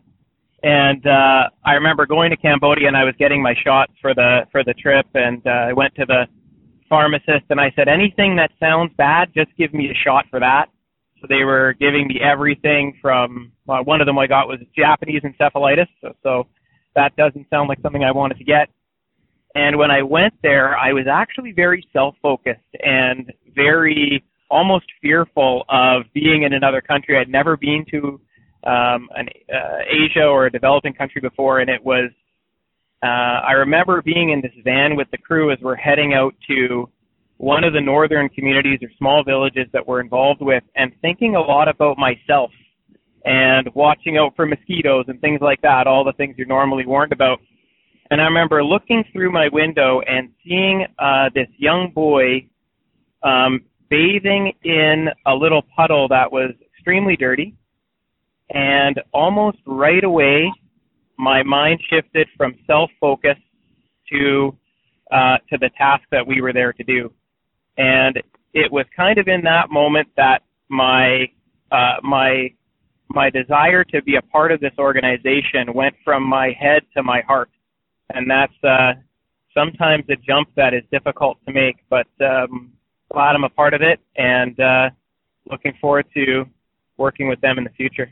And 0.63 1.07
uh, 1.07 1.51
I 1.67 1.73
remember 1.73 2.07
going 2.07 2.31
to 2.31 2.37
Cambodia 2.37 2.89
and 2.89 2.97
I 2.97 3.05
was 3.05 3.15
getting 3.19 3.43
my 3.43 3.55
shots 3.65 3.93
for 4.01 4.15
the 4.15 4.47
for 4.51 4.65
the 4.65 4.73
trip, 4.75 5.07
and 5.15 5.43
uh, 5.47 5.69
I 5.69 5.73
went 5.73 5.95
to 5.97 6.07
the 6.07 6.27
pharmacist 6.89 7.45
and 7.51 7.61
I 7.61 7.73
said, 7.77 7.89
anything 7.89 8.37
that 8.37 8.51
sounds 8.61 8.93
bad, 8.97 9.31
just 9.35 9.51
give 9.59 9.75
me 9.75 9.91
a 9.91 9.95
shot 10.05 10.27
for 10.31 10.41
that. 10.41 10.67
So 11.21 11.27
they 11.29 11.45
were 11.45 11.75
giving 11.81 12.07
me 12.07 12.21
everything 12.23 12.97
from 13.01 13.53
well, 13.67 13.85
one 13.85 14.01
of 14.01 14.07
them 14.07 14.19
I 14.19 14.27
got 14.27 14.47
was 14.47 14.59
Japanese 14.77 15.23
encephalitis, 15.23 15.89
so, 16.01 16.13
so 16.23 16.47
that 16.95 17.17
doesn't 17.17 17.49
sound 17.51 17.69
like 17.69 17.79
something 17.83 18.05
I 18.05 18.13
wanted 18.13 18.39
to 18.39 18.45
get. 18.45 18.69
And 19.55 19.79
when 19.79 19.91
I 19.91 20.03
went 20.03 20.35
there, 20.43 20.77
I 20.77 20.93
was 20.93 21.07
actually 21.11 21.53
very 21.53 21.87
self-focused 21.93 22.61
and 22.81 23.33
very 23.55 24.25
almost 24.51 24.87
fearful 25.01 25.65
of 25.69 26.03
being 26.13 26.43
in 26.43 26.53
another 26.53 26.81
country. 26.81 27.19
I'd 27.19 27.29
never 27.29 27.57
been 27.57 27.85
to 27.93 28.21
um, 28.65 29.09
an 29.15 29.29
uh, 29.53 29.79
Asia 29.89 30.25
or 30.25 30.47
a 30.47 30.51
developing 30.51 30.95
country 30.95 31.21
before, 31.21 31.61
and 31.61 31.71
it 31.71 31.85
was. 31.85 32.11
Uh, 33.03 33.07
I 33.47 33.53
remember 33.53 34.01
being 34.01 34.31
in 34.31 34.41
this 34.41 34.53
van 34.65 34.97
with 34.97 35.09
the 35.11 35.19
crew 35.19 35.53
as 35.53 35.59
we're 35.61 35.77
heading 35.77 36.15
out 36.15 36.35
to 36.49 36.89
one 37.37 37.63
of 37.63 37.75
the 37.75 37.81
northern 37.81 38.31
communities 38.31 38.79
or 38.81 38.89
small 38.97 39.23
villages 39.23 39.67
that 39.75 39.87
we're 39.87 40.01
involved 40.01 40.41
with, 40.41 40.65
and 40.75 40.91
thinking 41.03 41.37
a 41.37 41.41
lot 41.41 41.69
about 41.69 41.99
myself 41.99 42.51
and 43.25 43.69
watching 43.75 44.17
out 44.17 44.35
for 44.37 44.47
mosquitoes 44.47 45.05
and 45.09 45.21
things 45.21 45.41
like 45.43 45.61
that, 45.63 45.87
all 45.87 46.05
the 46.05 46.13
things 46.13 46.35
you're 46.39 46.47
normally 46.47 46.87
warned 46.87 47.13
about. 47.13 47.39
And 48.11 48.21
I 48.21 48.25
remember 48.25 48.63
looking 48.63 49.05
through 49.13 49.33
my 49.33 49.49
window 49.53 50.01
and 50.07 50.31
seeing 50.47 50.87
uh, 50.99 51.31
this 51.35 51.49
young 51.57 51.91
boy 51.95 52.47
um, 53.23 53.65
bathing 53.89 54.53
in 54.63 55.09
a 55.27 55.35
little 55.35 55.63
puddle 55.77 56.09
that 56.09 56.31
was 56.31 56.51
extremely 56.77 57.17
dirty. 57.17 57.55
And 58.51 59.01
almost 59.13 59.59
right 59.67 60.05
away, 60.05 60.53
my 61.19 61.43
mind 61.43 61.81
shifted 61.89 62.29
from 62.37 62.55
self-focus 62.67 63.39
to 64.13 64.57
uh, 65.11 65.37
to 65.49 65.59
the 65.59 65.71
task 65.79 66.03
that 66.11 66.27
we 66.27 66.41
were 66.41 66.53
there 66.53 66.73
to 66.73 66.83
do. 66.83 67.13
And 67.79 68.21
it 68.53 68.71
was 68.71 68.87
kind 68.97 69.19
of 69.19 69.29
in 69.29 69.43
that 69.43 69.71
moment 69.71 70.09
that 70.17 70.41
my 70.69 71.27
uh, 71.71 71.97
my 72.03 72.51
my 73.09 73.31
desire 73.31 73.85
to 73.85 74.03
be 74.03 74.17
a 74.17 74.23
part 74.23 74.51
of 74.53 74.61
this 74.61 74.73
organization 74.79 75.73
went 75.75 75.95
from 76.05 76.23
my 76.29 76.53
head 76.59 76.83
to 76.97 77.03
my 77.03 77.21
heart, 77.27 77.51
and 78.15 78.31
that's 78.31 78.53
uh, 78.63 78.93
sometimes 79.53 80.05
a 80.09 80.17
jump 80.17 80.49
that 80.57 80.73
is 80.73 80.83
difficult 80.91 81.39
to 81.47 81.53
make. 81.53 81.77
But 81.91 82.07
um, 82.21 82.73
glad 83.13 83.35
I'm 83.35 83.45
a 83.45 83.49
part 83.49 83.75
of 83.75 83.83
it, 83.83 84.01
and 84.17 84.59
uh, 84.59 84.91
looking 85.51 85.73
forward 85.81 86.07
to 86.15 86.45
working 86.97 87.29
with 87.29 87.41
them 87.41 87.59
in 87.59 87.65
the 87.65 87.71
future. 87.71 88.11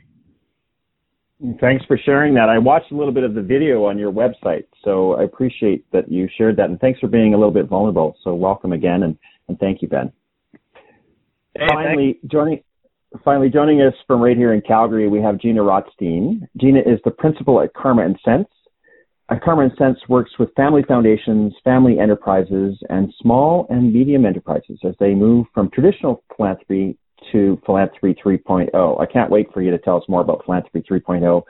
Thanks 1.59 1.83
for 1.85 1.97
sharing 2.05 2.33
that. 2.35 2.47
I 2.47 2.57
watched 2.57 2.91
a 2.91 2.95
little 2.95 3.11
bit 3.11 3.23
of 3.23 3.33
the 3.33 3.41
video 3.41 3.85
on 3.85 3.97
your 3.97 4.11
website, 4.11 4.65
so 4.83 5.13
I 5.19 5.23
appreciate 5.23 5.89
that 5.91 6.09
you 6.09 6.29
shared 6.37 6.55
that, 6.57 6.69
and 6.69 6.79
thanks 6.79 6.99
for 6.99 7.07
being 7.07 7.33
a 7.33 7.37
little 7.37 7.51
bit 7.51 7.67
vulnerable. 7.67 8.15
So 8.23 8.33
welcome 8.33 8.71
again, 8.71 9.03
and, 9.03 9.17
and 9.49 9.59
thank 9.59 9.81
you, 9.81 9.87
Ben. 9.87 10.11
Hey, 11.55 11.67
finally, 11.69 12.19
joining 12.31 12.63
finally 13.23 13.49
joining 13.49 13.81
us 13.81 13.93
from 14.07 14.21
right 14.21 14.37
here 14.37 14.53
in 14.53 14.61
Calgary, 14.61 15.07
we 15.07 15.21
have 15.21 15.37
Gina 15.37 15.61
Rotstein. 15.61 16.47
Gina 16.57 16.79
is 16.79 16.99
the 17.05 17.11
principal 17.11 17.61
at 17.61 17.73
Karma 17.73 18.03
and 18.05 18.17
Sense. 18.25 18.47
Karma 19.43 19.63
and 19.63 19.71
Sense 19.77 19.97
works 20.09 20.31
with 20.37 20.53
family 20.55 20.83
foundations, 20.87 21.53
family 21.63 21.99
enterprises, 21.99 22.77
and 22.89 23.13
small 23.21 23.65
and 23.69 23.93
medium 23.93 24.25
enterprises 24.25 24.79
as 24.83 24.95
they 24.99 25.13
move 25.13 25.47
from 25.53 25.69
traditional 25.71 26.23
philanthropy 26.35 26.97
to 27.31 27.59
Philanthropy 27.65 28.19
3.0. 28.23 29.01
I 29.01 29.05
can't 29.05 29.31
wait 29.31 29.47
for 29.53 29.61
you 29.61 29.71
to 29.71 29.77
tell 29.77 29.97
us 29.97 30.03
more 30.09 30.21
about 30.21 30.43
Philanthropy 30.45 30.83
3.0. 30.89 31.41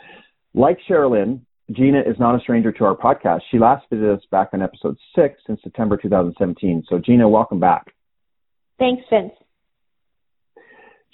Like 0.54 0.78
Sherilyn, 0.88 1.42
Gina 1.72 2.00
is 2.00 2.16
not 2.20 2.36
a 2.36 2.40
stranger 2.40 2.72
to 2.72 2.86
our 2.86 2.96
podcast. 2.96 3.42
She 3.50 3.58
last 3.58 3.86
visited 3.90 4.18
us 4.18 4.24
back 4.30 4.50
on 4.54 4.62
episode 4.62 4.98
six 5.16 5.42
in 5.50 5.58
September 5.64 5.98
2017. 5.98 6.84
So, 6.88 7.00
Gina, 7.00 7.28
welcome 7.28 7.60
back. 7.60 7.94
Thanks, 8.78 9.04
Vince. 9.10 9.32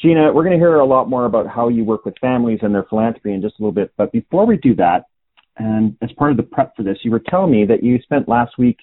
Gina, 0.01 0.31
we're 0.33 0.43
going 0.43 0.57
to 0.57 0.59
hear 0.59 0.75
a 0.75 0.85
lot 0.85 1.09
more 1.09 1.25
about 1.25 1.47
how 1.47 1.67
you 1.67 1.83
work 1.83 2.05
with 2.05 2.15
families 2.19 2.59
and 2.61 2.73
their 2.73 2.83
philanthropy 2.83 3.33
in 3.33 3.41
just 3.41 3.59
a 3.59 3.61
little 3.61 3.73
bit. 3.73 3.91
But 3.97 4.11
before 4.11 4.45
we 4.45 4.57
do 4.57 4.75
that, 4.75 5.05
and 5.59 5.95
as 6.01 6.11
part 6.13 6.31
of 6.31 6.37
the 6.37 6.43
prep 6.43 6.75
for 6.75 6.83
this, 6.83 6.97
you 7.03 7.11
were 7.11 7.21
telling 7.29 7.51
me 7.51 7.65
that 7.65 7.83
you 7.83 7.99
spent 8.01 8.27
last 8.27 8.57
week 8.57 8.77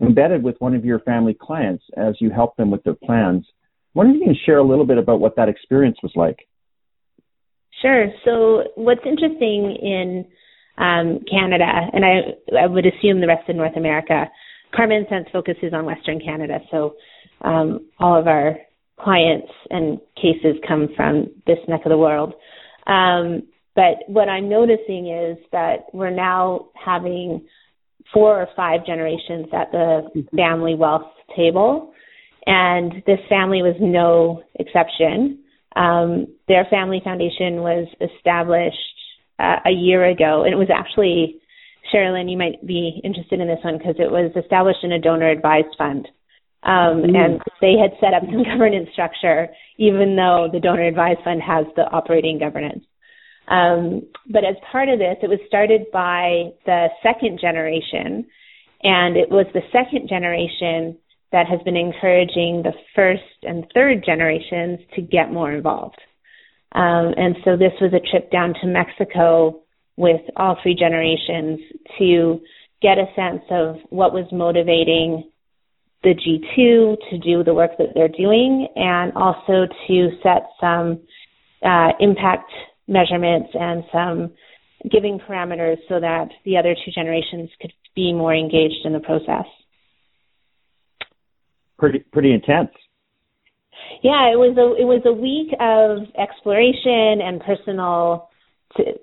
embedded 0.00 0.42
with 0.42 0.56
one 0.58 0.74
of 0.74 0.84
your 0.84 0.98
family 1.00 1.36
clients 1.38 1.84
as 1.96 2.16
you 2.20 2.30
helped 2.30 2.56
them 2.56 2.70
with 2.70 2.82
their 2.82 2.94
plans 2.94 3.46
wonder 3.94 4.14
if 4.14 4.26
you 4.26 4.34
share 4.46 4.58
a 4.58 4.66
little 4.66 4.86
bit 4.86 4.98
about 4.98 5.20
what 5.20 5.36
that 5.36 5.48
experience 5.48 5.98
was 6.02 6.12
like. 6.14 6.46
Sure. 7.80 8.06
So, 8.24 8.64
what's 8.76 9.04
interesting 9.04 9.76
in 9.82 10.24
um, 10.78 11.20
Canada, 11.30 11.64
and 11.92 12.04
I, 12.04 12.62
I 12.62 12.66
would 12.66 12.86
assume 12.86 13.20
the 13.20 13.26
rest 13.26 13.48
of 13.48 13.56
North 13.56 13.76
America, 13.76 14.30
Karma 14.74 14.96
and 14.96 15.06
Sense 15.08 15.26
focuses 15.32 15.72
on 15.74 15.84
Western 15.84 16.20
Canada. 16.20 16.60
So, 16.70 16.94
um, 17.42 17.88
all 17.98 18.18
of 18.18 18.26
our 18.26 18.56
clients 19.00 19.48
and 19.70 19.98
cases 20.16 20.56
come 20.66 20.88
from 20.96 21.28
this 21.46 21.58
neck 21.66 21.80
of 21.84 21.90
the 21.90 21.98
world. 21.98 22.34
Um, 22.86 23.42
but 23.74 24.04
what 24.06 24.28
I'm 24.28 24.48
noticing 24.48 25.08
is 25.08 25.38
that 25.52 25.86
we're 25.92 26.10
now 26.10 26.68
having 26.74 27.46
four 28.12 28.40
or 28.40 28.48
five 28.54 28.84
generations 28.84 29.46
at 29.52 29.72
the 29.72 30.10
mm-hmm. 30.14 30.36
family 30.36 30.74
wealth 30.74 31.10
table 31.36 31.92
and 32.46 33.02
this 33.06 33.20
family 33.28 33.62
was 33.62 33.76
no 33.80 34.42
exception. 34.58 35.38
Um, 35.76 36.26
their 36.48 36.66
family 36.70 37.00
foundation 37.02 37.62
was 37.62 37.88
established 38.00 38.76
uh, 39.38 39.56
a 39.66 39.70
year 39.70 40.04
ago, 40.04 40.42
and 40.44 40.52
it 40.52 40.56
was 40.56 40.68
actually, 40.74 41.40
Sherilyn, 41.92 42.30
you 42.30 42.36
might 42.36 42.64
be 42.66 43.00
interested 43.04 43.40
in 43.40 43.46
this 43.46 43.62
one 43.62 43.78
because 43.78 43.96
it 43.98 44.10
was 44.10 44.32
established 44.36 44.80
in 44.82 44.92
a 44.92 45.00
donor 45.00 45.30
advised 45.30 45.74
fund. 45.78 46.08
Um, 46.64 47.02
mm. 47.02 47.16
And 47.16 47.40
they 47.60 47.74
had 47.80 47.98
set 48.00 48.14
up 48.14 48.22
some 48.26 48.44
governance 48.50 48.88
structure, 48.92 49.48
even 49.78 50.16
though 50.16 50.48
the 50.52 50.60
donor 50.60 50.86
advised 50.86 51.20
fund 51.24 51.40
has 51.42 51.66
the 51.76 51.82
operating 51.82 52.38
governance. 52.38 52.84
Um, 53.48 54.02
but 54.30 54.44
as 54.44 54.56
part 54.70 54.88
of 54.88 54.98
this, 54.98 55.16
it 55.22 55.28
was 55.28 55.40
started 55.46 55.86
by 55.92 56.52
the 56.64 56.88
second 57.02 57.40
generation, 57.40 58.26
and 58.82 59.16
it 59.16 59.30
was 59.30 59.46
the 59.52 59.62
second 59.72 60.08
generation 60.08 60.96
that 61.32 61.46
has 61.46 61.60
been 61.64 61.76
encouraging 61.76 62.62
the 62.62 62.72
first 62.94 63.22
and 63.42 63.66
third 63.74 64.04
generations 64.04 64.78
to 64.94 65.00
get 65.00 65.32
more 65.32 65.50
involved. 65.50 66.00
Um, 66.74 67.14
and 67.16 67.36
so 67.44 67.56
this 67.56 67.72
was 67.80 67.92
a 67.92 68.10
trip 68.10 68.30
down 68.30 68.54
to 68.60 68.66
Mexico 68.66 69.60
with 69.96 70.20
all 70.36 70.56
three 70.62 70.74
generations 70.74 71.60
to 71.98 72.40
get 72.80 72.98
a 72.98 73.06
sense 73.14 73.42
of 73.50 73.76
what 73.90 74.12
was 74.12 74.26
motivating 74.32 75.30
the 76.02 76.14
G2 76.14 76.96
to 77.10 77.18
do 77.18 77.44
the 77.44 77.54
work 77.54 77.72
that 77.78 77.88
they're 77.94 78.08
doing 78.08 78.68
and 78.74 79.12
also 79.14 79.66
to 79.86 80.10
set 80.22 80.48
some 80.60 81.00
uh, 81.62 81.90
impact 82.00 82.50
measurements 82.88 83.50
and 83.54 83.84
some 83.92 84.32
giving 84.90 85.18
parameters 85.18 85.76
so 85.88 86.00
that 86.00 86.28
the 86.44 86.56
other 86.56 86.74
two 86.74 86.90
generations 86.92 87.50
could 87.60 87.72
be 87.94 88.12
more 88.12 88.34
engaged 88.34 88.84
in 88.84 88.92
the 88.92 89.00
process 89.00 89.46
pretty 91.82 91.98
pretty 91.98 92.32
intense. 92.32 92.70
Yeah, 94.04 94.30
it 94.30 94.38
was 94.38 94.54
a 94.56 94.80
it 94.80 94.86
was 94.86 95.02
a 95.04 95.12
week 95.12 95.50
of 95.58 96.06
exploration 96.14 97.18
and 97.20 97.40
personal 97.40 98.30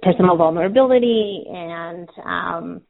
personal 0.01 0.37
vulnerability 0.37 1.43
and 1.51 2.09
um, 2.23 2.81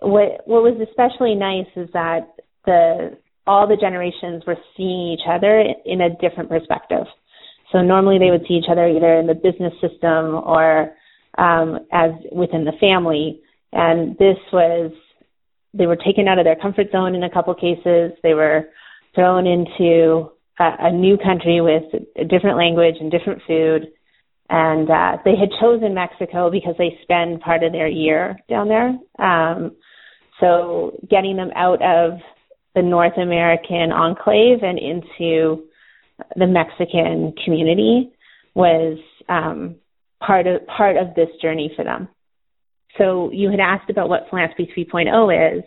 what 0.00 0.40
what 0.46 0.62
was 0.64 0.80
especially 0.80 1.34
nice 1.34 1.68
is 1.76 1.90
that 1.92 2.32
the 2.64 3.18
all 3.46 3.68
the 3.68 3.76
generations 3.76 4.44
were 4.46 4.56
seeing 4.76 5.12
each 5.12 5.28
other 5.28 5.62
in 5.84 6.00
a 6.00 6.16
different 6.16 6.48
perspective. 6.48 7.04
So 7.72 7.80
normally 7.82 8.18
they 8.18 8.30
would 8.30 8.44
see 8.46 8.54
each 8.54 8.70
other 8.70 8.86
either 8.86 9.18
in 9.18 9.26
the 9.26 9.34
business 9.34 9.72
system 9.80 10.34
or 10.34 10.94
um, 11.38 11.80
as 11.90 12.10
within 12.30 12.64
the 12.64 12.76
family, 12.78 13.40
and 13.72 14.16
this 14.18 14.36
was 14.52 14.92
they 15.74 15.86
were 15.86 15.96
taken 15.96 16.28
out 16.28 16.38
of 16.38 16.44
their 16.44 16.56
comfort 16.56 16.88
zone 16.92 17.14
in 17.14 17.22
a 17.22 17.30
couple 17.30 17.54
cases. 17.54 18.12
They 18.22 18.34
were 18.34 18.68
thrown 19.14 19.46
into 19.46 20.30
a, 20.58 20.70
a 20.80 20.92
new 20.92 21.16
country 21.16 21.60
with 21.60 21.84
a 22.16 22.24
different 22.24 22.58
language 22.58 22.96
and 23.00 23.10
different 23.10 23.40
food. 23.46 23.88
And 24.50 24.90
uh, 24.90 25.16
they 25.24 25.34
had 25.34 25.48
chosen 25.60 25.94
Mexico 25.94 26.50
because 26.50 26.74
they 26.76 26.98
spend 27.02 27.40
part 27.40 27.62
of 27.62 27.72
their 27.72 27.88
year 27.88 28.36
down 28.50 28.68
there. 28.68 28.98
Um, 29.18 29.76
so 30.40 30.98
getting 31.08 31.36
them 31.36 31.50
out 31.56 31.80
of 31.80 32.18
the 32.74 32.82
North 32.82 33.16
American 33.16 33.92
enclave 33.92 34.62
and 34.62 34.78
into 34.78 35.64
the 36.36 36.46
Mexican 36.46 37.34
community 37.44 38.12
was 38.54 38.98
um, 39.28 39.76
part 40.20 40.46
of 40.46 40.66
part 40.66 40.96
of 40.96 41.14
this 41.14 41.28
journey 41.40 41.72
for 41.76 41.84
them. 41.84 42.08
So 42.98 43.30
you 43.32 43.50
had 43.50 43.60
asked 43.60 43.90
about 43.90 44.08
what 44.08 44.26
philanthropy 44.28 44.70
3.0 44.76 45.58
is. 45.58 45.64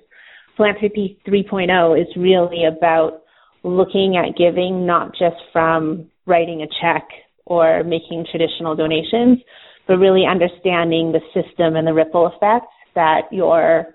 Philanthropy 0.55 1.19
3.0 1.27 2.01
is 2.01 2.07
really 2.15 2.65
about 2.65 3.23
looking 3.63 4.15
at 4.15 4.37
giving 4.37 4.85
not 4.85 5.11
just 5.11 5.35
from 5.51 6.09
writing 6.27 6.61
a 6.61 6.67
check 6.81 7.07
or 7.45 7.83
making 7.83 8.25
traditional 8.29 8.75
donations, 8.75 9.39
but 9.87 9.97
really 9.97 10.23
understanding 10.29 11.11
the 11.11 11.21
system 11.33 11.75
and 11.75 11.87
the 11.87 11.93
ripple 11.93 12.27
effects 12.27 12.71
that 12.93 13.21
your 13.31 13.87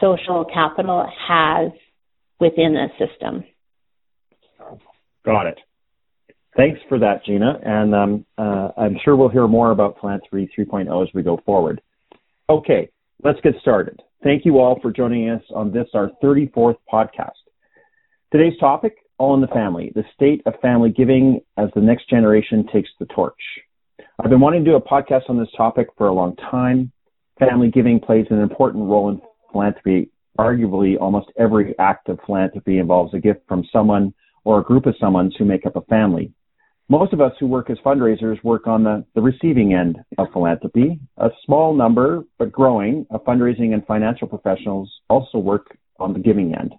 social 0.00 0.44
capital 0.44 1.06
has 1.28 1.72
within 2.38 2.74
the 2.74 2.88
system. 2.98 3.44
Got 5.24 5.46
it. 5.46 5.58
Thanks 6.56 6.80
for 6.88 6.98
that, 6.98 7.24
Gina. 7.24 7.58
And 7.64 7.94
um, 7.94 8.26
uh, 8.36 8.70
I'm 8.76 8.96
sure 9.04 9.16
we'll 9.16 9.28
hear 9.28 9.46
more 9.46 9.70
about 9.70 9.96
Philanthropy 10.00 10.50
3.0 10.58 11.02
as 11.02 11.14
we 11.14 11.22
go 11.22 11.40
forward. 11.46 11.80
Okay, 12.48 12.90
let's 13.22 13.40
get 13.42 13.54
started. 13.60 14.00
Thank 14.22 14.44
you 14.44 14.58
all 14.58 14.78
for 14.82 14.90
joining 14.90 15.30
us 15.30 15.42
on 15.54 15.72
this, 15.72 15.86
our 15.94 16.10
34th 16.22 16.76
podcast. 16.92 17.30
Today's 18.32 18.58
topic, 18.58 18.96
All 19.18 19.34
in 19.34 19.40
the 19.40 19.46
Family, 19.48 19.92
the 19.94 20.04
state 20.14 20.42
of 20.44 20.54
family 20.60 20.90
giving 20.90 21.40
as 21.56 21.68
the 21.74 21.80
next 21.80 22.10
generation 22.10 22.66
takes 22.72 22.90
the 22.98 23.06
torch. 23.06 23.40
I've 24.18 24.30
been 24.30 24.40
wanting 24.40 24.64
to 24.64 24.70
do 24.72 24.76
a 24.76 24.80
podcast 24.80 25.30
on 25.30 25.38
this 25.38 25.48
topic 25.56 25.88
for 25.96 26.08
a 26.08 26.12
long 26.12 26.36
time. 26.36 26.92
Family 27.38 27.70
giving 27.70 27.98
plays 28.00 28.26
an 28.30 28.40
important 28.40 28.84
role 28.84 29.08
in 29.08 29.20
philanthropy. 29.50 30.10
Arguably, 30.38 31.00
almost 31.00 31.28
every 31.38 31.74
act 31.78 32.08
of 32.08 32.18
philanthropy 32.26 32.78
involves 32.78 33.14
a 33.14 33.18
gift 33.18 33.40
from 33.48 33.64
someone 33.72 34.12
or 34.44 34.60
a 34.60 34.62
group 34.62 34.86
of 34.86 34.94
someone's 35.00 35.34
who 35.38 35.44
make 35.44 35.64
up 35.64 35.76
a 35.76 35.80
family. 35.82 36.32
Most 36.90 37.12
of 37.12 37.20
us 37.20 37.32
who 37.38 37.46
work 37.46 37.70
as 37.70 37.78
fundraisers 37.86 38.42
work 38.42 38.66
on 38.66 38.82
the, 38.82 39.04
the 39.14 39.20
receiving 39.20 39.74
end 39.74 40.00
of 40.18 40.26
philanthropy. 40.32 40.98
A 41.18 41.28
small 41.46 41.72
number, 41.72 42.24
but 42.36 42.50
growing, 42.50 43.06
of 43.10 43.24
fundraising 43.24 43.74
and 43.74 43.86
financial 43.86 44.26
professionals 44.26 44.90
also 45.08 45.38
work 45.38 45.78
on 46.00 46.12
the 46.12 46.18
giving 46.18 46.52
end. 46.52 46.74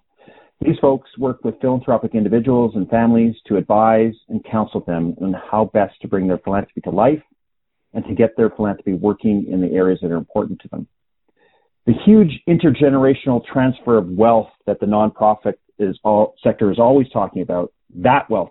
These 0.60 0.76
folks 0.82 1.08
work 1.16 1.42
with 1.44 1.58
philanthropic 1.62 2.14
individuals 2.14 2.72
and 2.74 2.86
families 2.90 3.36
to 3.46 3.56
advise 3.56 4.12
and 4.28 4.44
counsel 4.44 4.84
them 4.86 5.16
on 5.22 5.34
how 5.50 5.70
best 5.72 5.98
to 6.02 6.08
bring 6.08 6.28
their 6.28 6.36
philanthropy 6.36 6.82
to 6.82 6.90
life 6.90 7.22
and 7.94 8.04
to 8.04 8.14
get 8.14 8.36
their 8.36 8.50
philanthropy 8.50 8.92
working 8.92 9.46
in 9.50 9.62
the 9.62 9.72
areas 9.74 10.00
that 10.02 10.10
are 10.10 10.18
important 10.18 10.60
to 10.60 10.68
them. 10.68 10.86
The 11.86 11.94
huge 12.04 12.38
intergenerational 12.46 13.42
transfer 13.50 13.96
of 13.96 14.08
wealth 14.08 14.50
that 14.66 14.78
the 14.78 14.86
nonprofit 14.86 15.54
is 15.78 15.98
all, 16.04 16.34
sector 16.44 16.70
is 16.70 16.78
always 16.78 17.08
talking 17.08 17.40
about, 17.40 17.72
that 17.94 18.28
wealth 18.28 18.50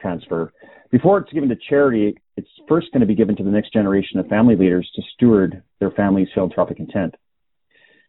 transfer 0.00 0.52
before 0.92 1.18
it's 1.18 1.32
given 1.32 1.48
to 1.48 1.56
charity, 1.68 2.14
it's 2.36 2.48
first 2.68 2.92
going 2.92 3.00
to 3.00 3.06
be 3.06 3.14
given 3.14 3.34
to 3.36 3.42
the 3.42 3.50
next 3.50 3.72
generation 3.72 4.20
of 4.20 4.26
family 4.28 4.54
leaders 4.54 4.88
to 4.94 5.02
steward 5.14 5.62
their 5.80 5.90
family's 5.90 6.28
philanthropic 6.34 6.78
intent. 6.78 7.14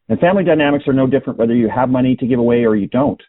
And 0.10 0.20
family 0.20 0.44
dynamics 0.44 0.86
are 0.88 0.94
no 0.94 1.08
different 1.08 1.40
whether 1.40 1.56
you 1.56 1.70
have 1.70 1.90
money 1.90 2.16
to 2.18 2.28
give 2.28 2.40
away 2.40 2.66
or 2.66 2.76
you 2.76 2.88
don't. 2.88 3.22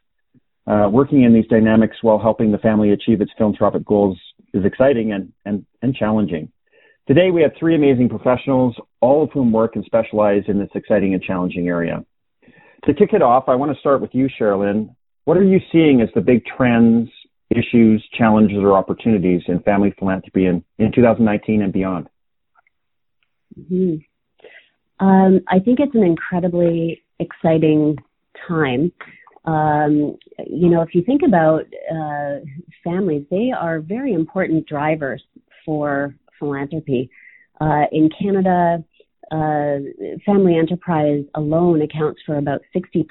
Uh, 0.66 0.88
working 0.90 1.22
in 1.22 1.32
these 1.32 1.46
dynamics 1.46 1.96
while 2.02 2.18
helping 2.18 2.50
the 2.50 2.58
family 2.58 2.90
achieve 2.90 3.20
its 3.20 3.30
philanthropic 3.38 3.84
goals 3.84 4.18
is 4.52 4.64
exciting 4.64 5.12
and, 5.12 5.32
and, 5.44 5.64
and 5.82 5.94
challenging. 5.94 6.50
Today 7.06 7.30
we 7.30 7.42
have 7.42 7.52
three 7.58 7.76
amazing 7.76 8.08
professionals, 8.08 8.74
all 9.00 9.22
of 9.22 9.30
whom 9.30 9.52
work 9.52 9.76
and 9.76 9.84
specialize 9.84 10.42
in 10.48 10.58
this 10.58 10.70
exciting 10.74 11.14
and 11.14 11.22
challenging 11.22 11.68
area. 11.68 12.04
To 12.86 12.94
kick 12.94 13.12
it 13.12 13.22
off, 13.22 13.44
I 13.46 13.54
want 13.54 13.72
to 13.72 13.78
start 13.78 14.00
with 14.00 14.14
you, 14.14 14.28
Sherilyn. 14.40 14.94
What 15.26 15.36
are 15.36 15.44
you 15.44 15.60
seeing 15.70 16.00
as 16.00 16.08
the 16.14 16.20
big 16.20 16.44
trends 16.44 17.08
issues, 17.50 18.04
challenges, 18.16 18.58
or 18.58 18.76
opportunities 18.76 19.42
in 19.48 19.60
family 19.60 19.94
philanthropy 19.98 20.46
in, 20.46 20.64
in 20.78 20.92
2019 20.92 21.62
and 21.62 21.72
beyond? 21.72 22.08
Mm-hmm. 23.58 25.04
Um, 25.04 25.40
I 25.48 25.58
think 25.58 25.80
it's 25.80 25.94
an 25.94 26.04
incredibly 26.04 27.02
exciting 27.18 27.96
time. 28.48 28.92
Um, 29.44 30.16
you 30.46 30.68
know, 30.70 30.82
if 30.82 30.94
you 30.94 31.02
think 31.02 31.22
about 31.26 31.64
uh, 31.90 32.40
families, 32.82 33.24
they 33.30 33.50
are 33.56 33.80
very 33.80 34.12
important 34.12 34.66
drivers 34.66 35.22
for 35.64 36.14
philanthropy. 36.38 37.10
Uh, 37.60 37.84
in 37.92 38.08
Canada, 38.20 38.82
uh, 39.30 39.78
family 40.24 40.56
enterprise 40.56 41.24
alone 41.34 41.82
accounts 41.82 42.20
for 42.24 42.36
about 42.36 42.60
60% 42.74 43.04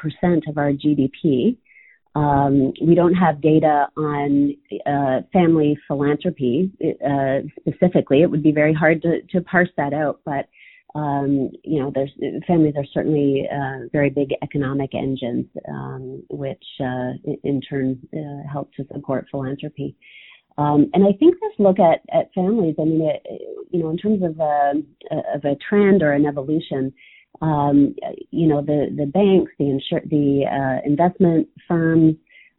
of 0.48 0.58
our 0.58 0.72
GDP. 0.72 1.58
Um, 2.16 2.74
we 2.82 2.94
don't 2.94 3.16
have 3.16 3.42
data 3.42 3.88
on 3.98 4.56
uh, 4.86 5.22
family 5.32 5.78
philanthropy 5.88 6.72
uh, 7.06 7.40
specifically. 7.60 8.22
It 8.22 8.30
would 8.30 8.44
be 8.44 8.52
very 8.52 8.74
hard 8.74 9.02
to, 9.02 9.22
to 9.32 9.42
parse 9.42 9.70
that 9.78 9.94
out, 9.94 10.22
but 10.24 10.48
um, 10.96 11.50
you 11.64 11.80
know, 11.80 11.92
there's 11.94 12.12
families 12.46 12.76
are 12.78 12.86
certainly 12.94 13.48
uh, 13.52 13.88
very 13.92 14.12
big 14.12 14.30
economic 14.44 14.94
engines, 14.94 15.48
um, 15.68 16.22
which 16.30 16.64
uh, 16.80 17.14
in 17.44 17.62
turn 17.68 18.00
uh, 18.14 18.48
help 18.52 18.72
to 18.76 18.86
support 18.94 19.26
philanthropy. 19.32 19.96
Um, 20.60 20.92
and 20.94 21.04
I 21.04 21.14
think 21.14 21.34
this 21.40 21.52
look 21.58 21.80
at, 21.80 22.02
at 22.16 22.32
families, 22.36 22.76
I 22.80 22.84
mean, 22.84 23.02
it, 23.02 23.26
you 23.72 23.80
know, 23.80 23.90
in 23.90 23.98
terms 23.98 24.22
of 24.22 24.40
a, 24.40 24.74
of 25.34 25.44
a 25.46 25.58
trend 25.68 26.04
or 26.04 26.12
an 26.12 26.28
evolution, 26.28 26.94
um, 27.42 27.96
you 28.32 28.48
know, 28.48 28.62
the, 28.62 28.94
the 28.96 29.06
banks, 29.06 29.52
the 29.60 29.66
insur- 29.66 30.10
the 30.10 30.46
uh, 30.46 30.88
investment 30.88 31.48
firms, 31.68 32.16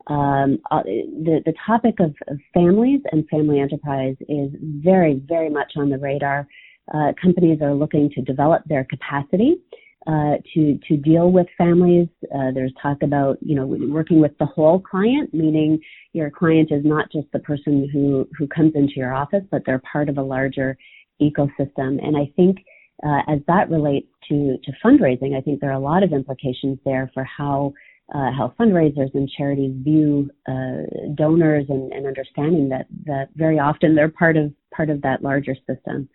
um, 0.09 0.59
uh, 0.71 0.83
the, 0.83 1.40
the 1.47 1.54
topic 1.66 1.95
of, 2.00 2.14
of, 2.28 2.38
families 2.52 3.00
and 3.11 3.26
family 3.28 3.59
enterprise 3.61 4.16
is 4.28 4.50
very, 4.61 5.14
very 5.26 5.49
much 5.49 5.73
on 5.76 5.88
the 5.88 5.97
radar. 5.97 6.47
Uh, 6.93 7.12
companies 7.21 7.61
are 7.62 7.73
looking 7.73 8.11
to 8.11 8.21
develop 8.21 8.62
their 8.66 8.85
capacity 8.85 9.57
uh, 10.07 10.37
to 10.52 10.78
to 10.87 10.97
deal 10.99 11.33
with 11.33 11.47
families. 11.57 12.09
Uh, 12.25 12.50
there's 12.52 12.73
talk 12.83 13.02
about 13.02 13.38
you 13.40 13.54
know 13.54 13.66
working 13.66 14.21
with 14.21 14.37
the 14.38 14.45
whole 14.45 14.78
client, 14.78 15.33
meaning 15.33 15.81
your 16.12 16.31
client 16.31 16.71
is 16.71 16.85
not 16.85 17.11
just 17.11 17.26
the 17.33 17.38
person 17.38 17.88
who 17.90 18.29
who 18.38 18.46
comes 18.49 18.72
into 18.75 18.92
your 18.96 19.14
office, 19.14 19.42
but 19.51 19.62
they're 19.64 19.83
part 19.90 20.11
of 20.11 20.18
a 20.18 20.22
larger 20.22 20.77
ecosystem. 21.22 22.05
And 22.05 22.16
I 22.16 22.31
think 22.37 22.59
uh, 23.05 23.21
as 23.29 23.40
that 23.47 23.71
relates 23.71 24.09
to, 24.29 24.57
to 24.64 24.73
fundraising, 24.85 25.37
I 25.37 25.40
think 25.40 25.61
there 25.61 25.71
are 25.71 25.75
a 25.75 25.79
lot 25.79 26.03
of 26.03 26.12
implications 26.12 26.79
there 26.85 27.11
for 27.14 27.25
how 27.25 27.73
uh, 28.14 28.31
how 28.37 28.53
fundraisers 28.61 29.14
and 29.14 29.31
charities 29.31 29.73
view 29.83 30.31
uh, 30.47 30.83
donors 31.14 31.64
and, 31.71 31.90
and, 31.90 32.07
understanding 32.07 32.69
that 32.69 32.87
that 33.07 33.31
very 33.35 33.59
often 33.59 33.95
they're 33.95 34.11
part 34.11 34.37
of 34.37 34.53
part 34.77 34.90
of 34.90 35.01
that 35.01 35.23
larger 35.23 35.55
system. 35.67 36.07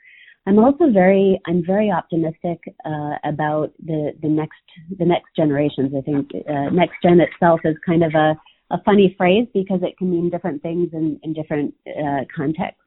I'm 0.45 0.59
also 0.59 0.91
very 0.91 1.39
I'm 1.47 1.65
very 1.65 1.89
optimistic 1.91 2.59
uh, 2.85 3.15
about 3.23 3.73
the 3.83 4.13
the 4.21 4.27
next 4.29 4.61
the 4.99 5.05
next 5.05 5.35
generations. 5.35 5.91
I 5.97 6.01
think 6.01 6.29
uh, 6.47 6.69
next 6.71 6.93
gen 7.01 7.19
itself 7.21 7.61
is 7.63 7.75
kind 7.83 8.03
of 8.03 8.13
a 8.13 8.35
a 8.71 8.81
funny 8.83 9.15
phrase 9.17 9.47
because 9.53 9.79
it 9.81 9.97
can 9.97 10.11
mean 10.11 10.29
different 10.29 10.61
things 10.61 10.89
in, 10.93 11.19
in 11.23 11.33
different 11.33 11.73
uh, 11.87 12.21
contexts. 12.35 12.81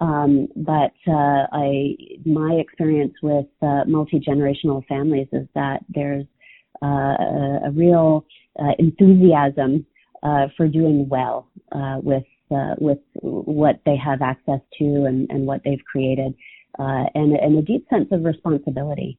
Um, 0.00 0.48
but 0.54 0.92
uh, 1.08 1.46
I, 1.52 1.96
my 2.24 2.52
experience 2.52 3.14
with 3.22 3.46
uh, 3.62 3.84
multi 3.86 4.20
generational 4.20 4.86
families 4.86 5.26
is 5.32 5.48
that 5.54 5.80
there's 5.88 6.24
uh, 6.82 6.86
a, 7.66 7.70
real 7.72 8.24
uh, 8.60 8.72
enthusiasm 8.78 9.84
uh, 10.22 10.46
for 10.56 10.68
doing 10.68 11.08
well 11.08 11.48
uh, 11.72 11.98
with 12.02 12.24
with 12.78 12.98
what 13.20 13.78
they 13.84 13.94
have 13.94 14.22
access 14.22 14.60
to 14.78 15.04
and, 15.04 15.30
and 15.30 15.46
what 15.46 15.60
they've 15.66 15.84
created, 15.90 16.32
and, 16.78 17.36
and, 17.36 17.58
a 17.58 17.62
deep 17.62 17.86
sense 17.90 18.08
of 18.10 18.24
responsibility 18.24 19.18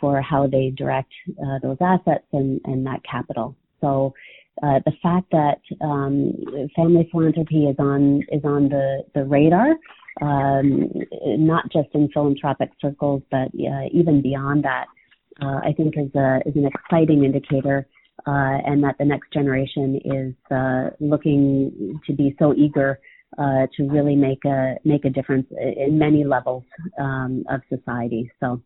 for 0.00 0.22
how 0.22 0.46
they 0.46 0.72
direct 0.76 1.10
those 1.60 1.76
assets 1.80 2.24
and, 2.32 2.60
and 2.64 2.86
that 2.86 3.00
capital. 3.02 3.56
So 3.80 4.14
uh, 4.62 4.78
the 4.84 4.92
fact 5.02 5.26
that 5.32 5.60
um, 5.84 6.32
family 6.76 7.08
philanthropy 7.10 7.66
is 7.66 7.76
on 7.80 8.22
is 8.30 8.44
on 8.44 8.68
the, 8.68 9.02
the 9.14 9.24
radar 9.24 9.74
um, 10.20 10.90
not 11.24 11.64
just 11.72 11.88
in 11.94 12.08
philanthropic 12.12 12.70
circles, 12.80 13.22
but 13.30 13.48
uh, 13.48 13.86
even 13.92 14.20
beyond 14.22 14.64
that, 14.64 14.86
uh, 15.40 15.60
I 15.64 15.72
think 15.76 15.94
is, 15.96 16.14
a, 16.14 16.40
is 16.44 16.54
an 16.54 16.66
exciting 16.66 17.24
indicator, 17.24 17.86
uh, 18.26 18.58
and 18.66 18.82
that 18.84 18.96
the 18.98 19.04
next 19.04 19.32
generation 19.32 20.00
is 20.04 20.34
uh, 20.54 20.90
looking 21.00 22.00
to 22.06 22.12
be 22.12 22.36
so 22.38 22.54
eager 22.54 23.00
uh, 23.38 23.66
to 23.76 23.84
really 23.84 24.14
make 24.14 24.44
a 24.44 24.74
make 24.84 25.06
a 25.06 25.10
difference 25.10 25.46
in 25.58 25.98
many 25.98 26.22
levels 26.22 26.64
um, 27.00 27.44
of 27.48 27.62
society. 27.74 28.30
So, 28.40 28.60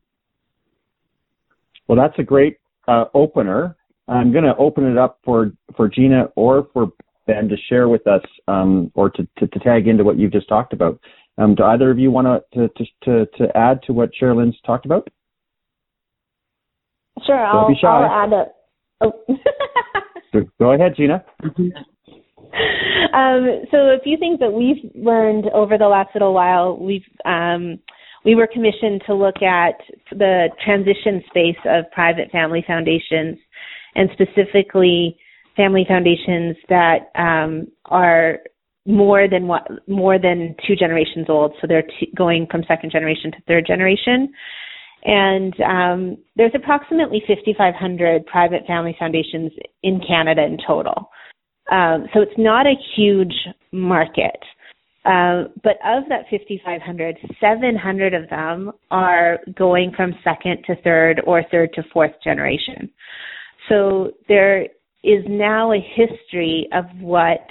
well, 1.86 1.96
that's 1.96 2.18
a 2.18 2.24
great 2.24 2.58
opener. 2.88 3.76
I'm 4.08 4.32
going 4.32 4.44
to 4.44 4.56
open 4.56 4.90
it 4.90 4.98
up 4.98 5.20
for 5.24 5.52
for 5.76 5.88
Gina 5.88 6.28
or 6.34 6.68
for 6.72 6.92
Ben 7.26 7.48
to 7.48 7.56
share 7.68 7.88
with 7.88 8.06
us, 8.06 8.22
um, 8.48 8.90
or 8.94 9.10
to, 9.10 9.26
to, 9.38 9.46
to 9.46 9.58
tag 9.60 9.88
into 9.88 10.04
what 10.04 10.18
you've 10.18 10.32
just 10.32 10.48
talked 10.48 10.72
about. 10.72 10.98
Um, 11.38 11.54
do 11.54 11.64
either 11.64 11.90
of 11.90 11.98
you 11.98 12.10
want 12.10 12.42
to, 12.54 12.68
to, 12.68 12.84
to, 13.04 13.26
to 13.38 13.56
add 13.56 13.82
to 13.84 13.92
what 13.92 14.10
Sherilyn's 14.20 14.56
talked 14.64 14.86
about? 14.86 15.08
Sure, 17.26 17.46
I'll, 17.46 17.74
I'll 17.82 18.26
add 18.26 18.32
a. 18.32 18.44
Oh. 19.00 19.12
Go 20.58 20.72
ahead, 20.72 20.94
Gina. 20.96 21.24
Um, 23.12 23.64
so 23.70 23.76
a 23.78 23.98
few 24.02 24.16
things 24.18 24.38
that 24.40 24.52
we've 24.52 24.90
learned 24.94 25.46
over 25.54 25.78
the 25.78 25.86
last 25.86 26.10
little 26.14 26.34
while, 26.34 26.76
we've 26.78 27.04
um, 27.24 27.78
we 28.24 28.34
were 28.34 28.46
commissioned 28.46 29.02
to 29.06 29.14
look 29.14 29.42
at 29.42 29.74
the 30.10 30.48
transition 30.64 31.22
space 31.28 31.58
of 31.64 31.90
private 31.92 32.30
family 32.30 32.64
foundations, 32.66 33.38
and 33.94 34.10
specifically 34.12 35.18
family 35.56 35.84
foundations 35.88 36.56
that 36.68 37.10
um, 37.14 37.68
are 37.86 38.40
more 38.86 39.28
than 39.28 39.46
what 39.46 39.66
more 39.88 40.18
than 40.18 40.54
two 40.66 40.76
generations 40.76 41.26
old. 41.28 41.52
So 41.60 41.66
they're 41.66 41.82
t- 41.82 42.12
going 42.16 42.46
from 42.50 42.62
second 42.68 42.92
generation 42.92 43.32
to 43.32 43.38
third 43.46 43.66
generation. 43.66 44.32
And 45.04 45.54
um, 45.60 46.18
there's 46.36 46.52
approximately 46.54 47.22
5500 47.28 48.26
private 48.26 48.66
family 48.66 48.96
foundations 48.98 49.52
in 49.82 50.00
canada 50.06 50.44
in 50.44 50.58
total. 50.66 51.10
Um, 51.70 52.06
so 52.12 52.20
it's 52.20 52.38
not 52.38 52.66
a 52.66 52.74
huge 52.96 53.34
market. 53.72 54.38
Uh, 55.04 55.44
but 55.62 55.76
of 55.84 56.02
that 56.08 56.24
5500 56.30 57.16
700 57.40 58.14
of 58.14 58.28
them 58.28 58.72
are 58.90 59.38
going 59.56 59.92
from 59.96 60.12
second 60.24 60.64
to 60.66 60.74
third 60.82 61.20
or 61.24 61.44
third 61.52 61.72
to 61.74 61.82
fourth 61.92 62.10
generation. 62.24 62.90
So 63.68 64.10
there 64.28 64.64
is 65.04 65.24
now 65.28 65.72
a 65.72 65.78
history 65.94 66.68
of 66.72 66.86
what 66.98 67.46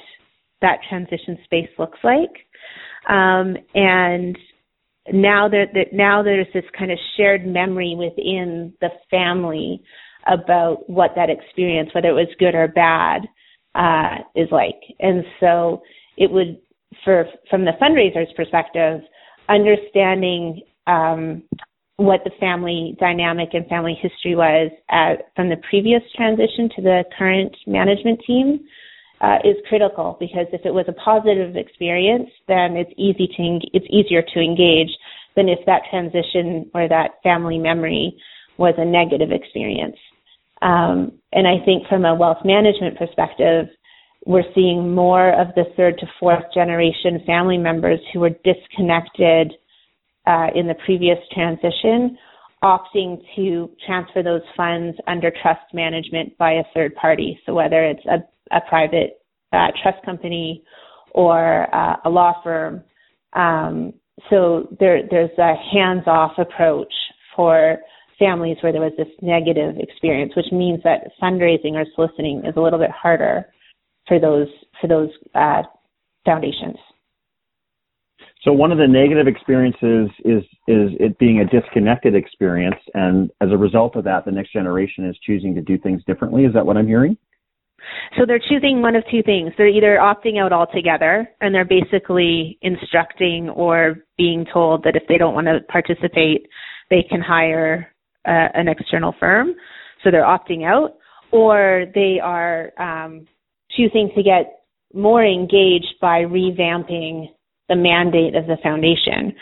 that 0.66 0.80
transition 0.90 1.38
space 1.44 1.70
looks 1.78 2.00
like. 2.04 2.34
Um, 3.08 3.56
and 3.76 4.36
now 5.14 5.48
that 5.48 5.68
now 5.94 6.24
there's 6.24 6.48
this 6.54 6.64
kind 6.78 6.92
of 6.92 6.98
shared 7.16 7.46
memory 7.46 7.96
within 7.96 8.74
the 8.82 8.90
family 9.12 9.84
about 10.26 10.90
what 10.90 11.12
that 11.16 11.30
experience, 11.30 11.92
whether 11.94 12.10
it 12.10 12.14
was 12.14 12.28
good 12.40 12.56
or 12.56 12.68
bad, 12.68 13.22
uh, 13.76 14.24
is 14.36 14.48
like. 14.52 14.82
And 15.00 15.24
so 15.40 15.84
it 16.18 16.32
would 16.32 16.58
for 17.04 17.26
from 17.50 17.66
the 17.66 17.74
fundraiser's 17.80 18.34
perspective, 18.36 19.02
understanding 19.48 20.62
um, 20.88 21.44
what 21.98 22.22
the 22.24 22.32
family 22.40 22.98
dynamic 23.00 23.50
and 23.54 23.68
family 23.68 23.98
history 24.02 24.36
was 24.36 24.72
at, 24.90 25.30
from 25.36 25.50
the 25.50 25.58
previous 25.70 26.02
transition 26.16 26.70
to 26.76 26.82
the 26.82 27.04
current 27.18 27.56
management 27.68 28.20
team 28.26 28.66
uh, 29.22 29.38
is 29.44 29.56
critical 29.68 30.18
because 30.20 30.46
if 30.52 30.62
it 30.66 30.74
was 30.74 30.86
a 30.88 30.94
positive 30.94 31.56
experience, 31.56 32.30
then 32.48 32.76
it's 32.76 32.92
easy 32.98 33.28
to 33.28 33.60
it's 33.74 33.88
easier 33.90 34.22
to 34.22 34.40
engage 34.40 34.90
than 35.36 35.50
if 35.50 35.60
that 35.66 35.82
transition 35.90 36.70
or 36.74 36.88
that 36.88 37.12
family 37.24 37.58
memory 37.58 38.18
was 38.58 38.74
a 38.78 38.86
negative 38.86 39.32
experience. 39.32 39.98
Um, 40.62 41.12
and 41.34 41.48
I 41.48 41.64
think 41.66 41.88
from 41.88 42.06
a 42.06 42.16
wealth 42.16 42.46
management 42.46 42.98
perspective, 42.98 43.68
we're 44.26 44.44
seeing 44.56 44.94
more 44.96 45.40
of 45.40 45.48
the 45.56 45.66
third 45.78 45.98
to 46.00 46.08
fourth 46.20 46.44
generation 46.54 47.22
family 47.26 47.58
members 47.58 48.00
who 48.12 48.22
were 48.22 48.32
disconnected 48.44 49.54
uh, 50.26 50.48
in 50.56 50.68
the 50.68 50.76
previous 50.86 51.20
transition 51.32 52.18
opting 52.64 53.22
to 53.36 53.70
transfer 53.86 54.24
those 54.24 54.42
funds 54.58 54.98
under 55.08 55.32
trust 55.42 55.62
management 55.74 56.36
by 56.38 56.54
a 56.54 56.64
third 56.74 56.96
party. 56.96 57.40
So 57.46 57.54
whether 57.54 57.86
it's 57.86 58.04
a, 58.06 58.24
a 58.52 58.62
private 58.68 59.20
uh, 59.54 59.68
trust 59.82 60.04
company 60.06 60.64
or 61.12 61.74
uh, 61.74 61.98
a 62.06 62.10
law 62.10 62.34
firm. 62.44 62.84
Um, 63.34 63.94
so 64.30 64.68
there, 64.80 65.02
there's 65.10 65.38
a 65.38 65.54
hands-off 65.74 66.34
approach 66.38 66.94
for 67.36 67.78
families 68.18 68.58
where 68.62 68.72
there 68.72 68.82
was 68.82 68.94
this 68.98 69.08
negative 69.22 69.76
experience, 69.78 70.34
which 70.36 70.52
means 70.52 70.82
that 70.84 71.12
fundraising 71.22 71.74
or 71.74 71.86
soliciting 71.96 72.44
is 72.46 72.54
a 72.56 72.62
little 72.62 72.80
bit 72.80 72.92
harder 72.92 73.46
for 74.08 74.20
those 74.20 74.48
for 74.80 74.88
those 74.88 75.10
uh, 75.34 75.64
foundations. 76.26 76.78
So 78.44 78.54
one 78.54 78.72
of 78.72 78.78
the 78.78 78.88
negative 78.88 79.28
experiences 79.28 80.10
is 80.24 80.44
is 80.68 80.92
it 81.00 81.18
being 81.18 81.40
a 81.40 81.46
disconnected 81.46 82.16
experience, 82.16 82.80
and 82.94 83.32
as 83.42 83.50
a 83.52 83.58
result 83.58 83.96
of 83.96 84.04
that, 84.04 84.24
the 84.26 84.32
next 84.32 84.54
generation 84.54 85.10
is 85.10 85.18
choosing 85.26 85.56
to 85.56 85.62
do 85.62 85.78
things 85.78 86.04
differently. 86.06 86.46
Is 86.46 86.54
that 86.54 86.66
what 86.66 86.78
I'm 86.78 86.88
hearing? 86.88 87.18
So 88.18 88.26
they're 88.26 88.40
choosing 88.40 88.82
one 88.82 88.96
of 88.96 89.04
two 89.12 89.24
things. 89.24 89.52
They're 89.58 89.68
either 89.68 89.98
opting 90.02 90.40
out 90.40 90.54
altogether, 90.54 91.28
and 91.42 91.54
they're 91.54 91.66
basically 91.66 92.58
instructing 92.62 93.50
or 93.50 93.98
being 94.18 94.46
told 94.52 94.84
that 94.84 94.96
if 94.96 95.04
they 95.08 95.18
don't 95.18 95.34
want 95.34 95.48
to 95.48 95.60
participate, 95.72 96.48
they 96.90 97.04
can 97.10 97.22
hire 97.22 97.92
uh, 98.26 98.50
an 98.54 98.68
external 98.68 99.14
firm. 99.20 99.54
So 100.04 100.12
they're 100.12 100.24
opting 100.24 100.66
out, 100.66 100.96
or 101.32 101.86
they 101.94 102.20
are 102.22 102.72
um, 102.80 103.28
choosing 103.76 104.12
to 104.16 104.24
get 104.24 104.62
more 104.94 105.26
engaged 105.26 105.96
by 106.02 106.22
revamping 106.22 107.28
the 107.68 107.76
mandate 107.76 108.36
of 108.36 108.46
the 108.48 108.58
foundation. 108.64 109.36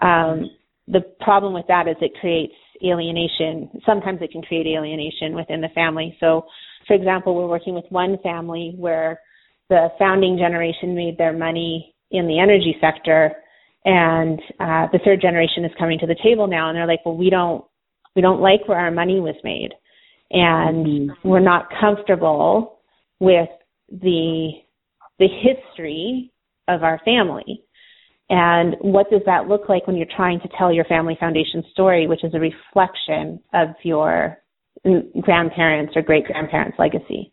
Um, 0.00 0.50
the 0.88 1.00
problem 1.20 1.54
with 1.54 1.66
that 1.68 1.88
is 1.88 1.96
it 2.00 2.12
creates 2.20 2.54
alienation. 2.84 3.70
Sometimes 3.86 4.20
it 4.20 4.30
can 4.30 4.42
create 4.42 4.66
alienation 4.66 5.34
within 5.34 5.60
the 5.60 5.68
family. 5.74 6.16
So, 6.20 6.44
for 6.86 6.94
example, 6.94 7.34
we're 7.34 7.48
working 7.48 7.74
with 7.74 7.84
one 7.88 8.18
family 8.22 8.74
where 8.76 9.20
the 9.70 9.88
founding 9.98 10.36
generation 10.36 10.94
made 10.94 11.16
their 11.16 11.32
money 11.32 11.94
in 12.10 12.26
the 12.26 12.38
energy 12.38 12.76
sector, 12.80 13.32
and 13.84 14.38
uh, 14.60 14.86
the 14.92 15.00
third 15.04 15.20
generation 15.20 15.64
is 15.64 15.72
coming 15.78 15.98
to 15.98 16.06
the 16.06 16.16
table 16.22 16.46
now, 16.46 16.68
and 16.68 16.76
they're 16.76 16.86
like, 16.86 17.04
"Well, 17.04 17.16
we 17.16 17.30
don't, 17.30 17.64
we 18.14 18.22
don't 18.22 18.40
like 18.40 18.68
where 18.68 18.78
our 18.78 18.90
money 18.90 19.20
was 19.20 19.34
made, 19.42 19.70
and 20.30 20.86
mm-hmm. 20.86 21.28
we're 21.28 21.40
not 21.40 21.68
comfortable 21.80 22.80
with 23.20 23.48
the 23.90 24.50
the 25.18 25.28
history 25.28 26.32
of 26.68 26.82
our 26.82 27.00
family. 27.04 27.63
And 28.30 28.76
what 28.80 29.10
does 29.10 29.20
that 29.26 29.48
look 29.48 29.68
like 29.68 29.86
when 29.86 29.96
you're 29.96 30.06
trying 30.16 30.40
to 30.40 30.48
tell 30.56 30.72
your 30.72 30.84
family 30.84 31.16
foundation 31.20 31.62
story, 31.72 32.06
which 32.06 32.24
is 32.24 32.32
a 32.34 32.40
reflection 32.40 33.40
of 33.52 33.68
your 33.82 34.38
grandparents 35.20 35.92
or 35.94 36.02
great 36.02 36.24
grandparents' 36.24 36.78
legacy? 36.78 37.32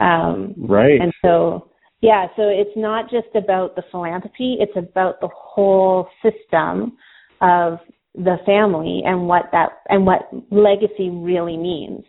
Um, 0.00 0.54
right. 0.56 1.00
And 1.00 1.12
so, 1.22 1.70
yeah, 2.00 2.26
so 2.36 2.42
it's 2.42 2.76
not 2.76 3.10
just 3.10 3.28
about 3.34 3.76
the 3.76 3.82
philanthropy, 3.90 4.56
it's 4.60 4.76
about 4.76 5.20
the 5.20 5.28
whole 5.32 6.08
system 6.22 6.96
of 7.40 7.78
the 8.14 8.36
family 8.44 9.02
and 9.04 9.28
what 9.28 9.44
that 9.52 9.68
and 9.88 10.04
what 10.04 10.28
legacy 10.50 11.10
really 11.10 11.56
means. 11.56 12.04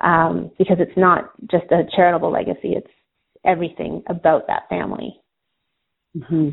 Um, 0.00 0.50
because 0.58 0.78
it's 0.80 0.96
not 0.96 1.30
just 1.50 1.70
a 1.70 1.84
charitable 1.94 2.32
legacy, 2.32 2.74
it's 2.74 2.90
everything 3.44 4.02
about 4.08 4.48
that 4.48 4.68
family. 4.68 5.20
Mm-hmm. 6.16 6.50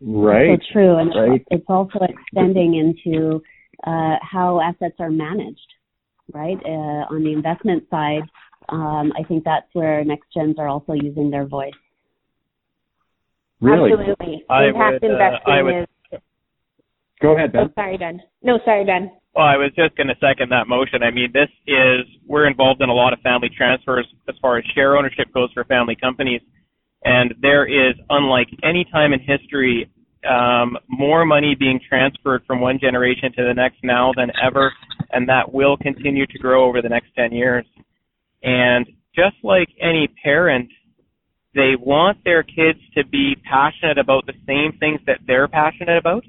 Right. 0.00 0.58
So 0.58 0.72
true, 0.72 0.96
and 0.98 1.12
right. 1.14 1.46
it's 1.50 1.64
also 1.68 1.98
extending 2.00 2.74
into 2.74 3.42
uh, 3.86 4.16
how 4.22 4.60
assets 4.60 4.96
are 4.98 5.10
managed. 5.10 5.60
Right 6.32 6.58
uh, 6.64 7.10
on 7.10 7.24
the 7.24 7.32
investment 7.32 7.82
side, 7.90 8.22
um, 8.68 9.12
I 9.18 9.24
think 9.26 9.42
that's 9.42 9.66
where 9.72 10.04
next 10.04 10.32
gens 10.32 10.60
are 10.60 10.68
also 10.68 10.92
using 10.92 11.28
their 11.28 11.44
voice. 11.44 11.72
Really? 13.60 13.90
Absolutely. 13.92 14.44
I 14.48 14.66
Impact 14.66 15.02
would, 15.02 15.10
uh, 15.10 15.14
investing 15.14 15.64
would, 15.64 15.82
is. 15.82 16.20
Go 17.20 17.36
ahead, 17.36 17.52
Ben. 17.52 17.62
Oh, 17.64 17.72
sorry, 17.74 17.98
Ben. 17.98 18.20
No, 18.42 18.60
sorry, 18.64 18.84
Ben. 18.84 19.10
Well, 19.34 19.44
I 19.44 19.56
was 19.56 19.72
just 19.76 19.96
going 19.96 20.06
to 20.06 20.14
second 20.20 20.50
that 20.50 20.68
motion. 20.68 21.02
I 21.02 21.10
mean, 21.10 21.30
this 21.32 21.50
is 21.66 22.06
we're 22.26 22.46
involved 22.46 22.80
in 22.80 22.88
a 22.88 22.94
lot 22.94 23.12
of 23.12 23.20
family 23.20 23.50
transfers 23.54 24.06
as 24.28 24.36
far 24.40 24.56
as 24.58 24.64
share 24.74 24.96
ownership 24.96 25.32
goes 25.34 25.50
for 25.52 25.64
family 25.64 25.96
companies 26.00 26.40
and 27.04 27.34
there 27.40 27.66
is, 27.66 27.94
unlike 28.10 28.48
any 28.62 28.84
time 28.84 29.12
in 29.12 29.20
history, 29.20 29.90
um, 30.28 30.76
more 30.88 31.24
money 31.24 31.54
being 31.58 31.80
transferred 31.88 32.42
from 32.46 32.60
one 32.60 32.78
generation 32.78 33.32
to 33.36 33.44
the 33.44 33.54
next 33.54 33.78
now 33.82 34.12
than 34.16 34.30
ever, 34.42 34.72
and 35.12 35.28
that 35.28 35.52
will 35.52 35.76
continue 35.76 36.26
to 36.26 36.38
grow 36.38 36.66
over 36.66 36.82
the 36.82 36.88
next 36.88 37.08
10 37.16 37.32
years. 37.32 37.64
And 38.42 38.86
just 39.14 39.36
like 39.42 39.68
any 39.80 40.08
parent, 40.22 40.70
they 41.54 41.72
want 41.78 42.22
their 42.24 42.42
kids 42.42 42.78
to 42.96 43.04
be 43.04 43.34
passionate 43.48 43.98
about 43.98 44.26
the 44.26 44.34
same 44.46 44.78
things 44.78 45.00
that 45.06 45.18
they're 45.26 45.48
passionate 45.48 45.98
about. 45.98 46.24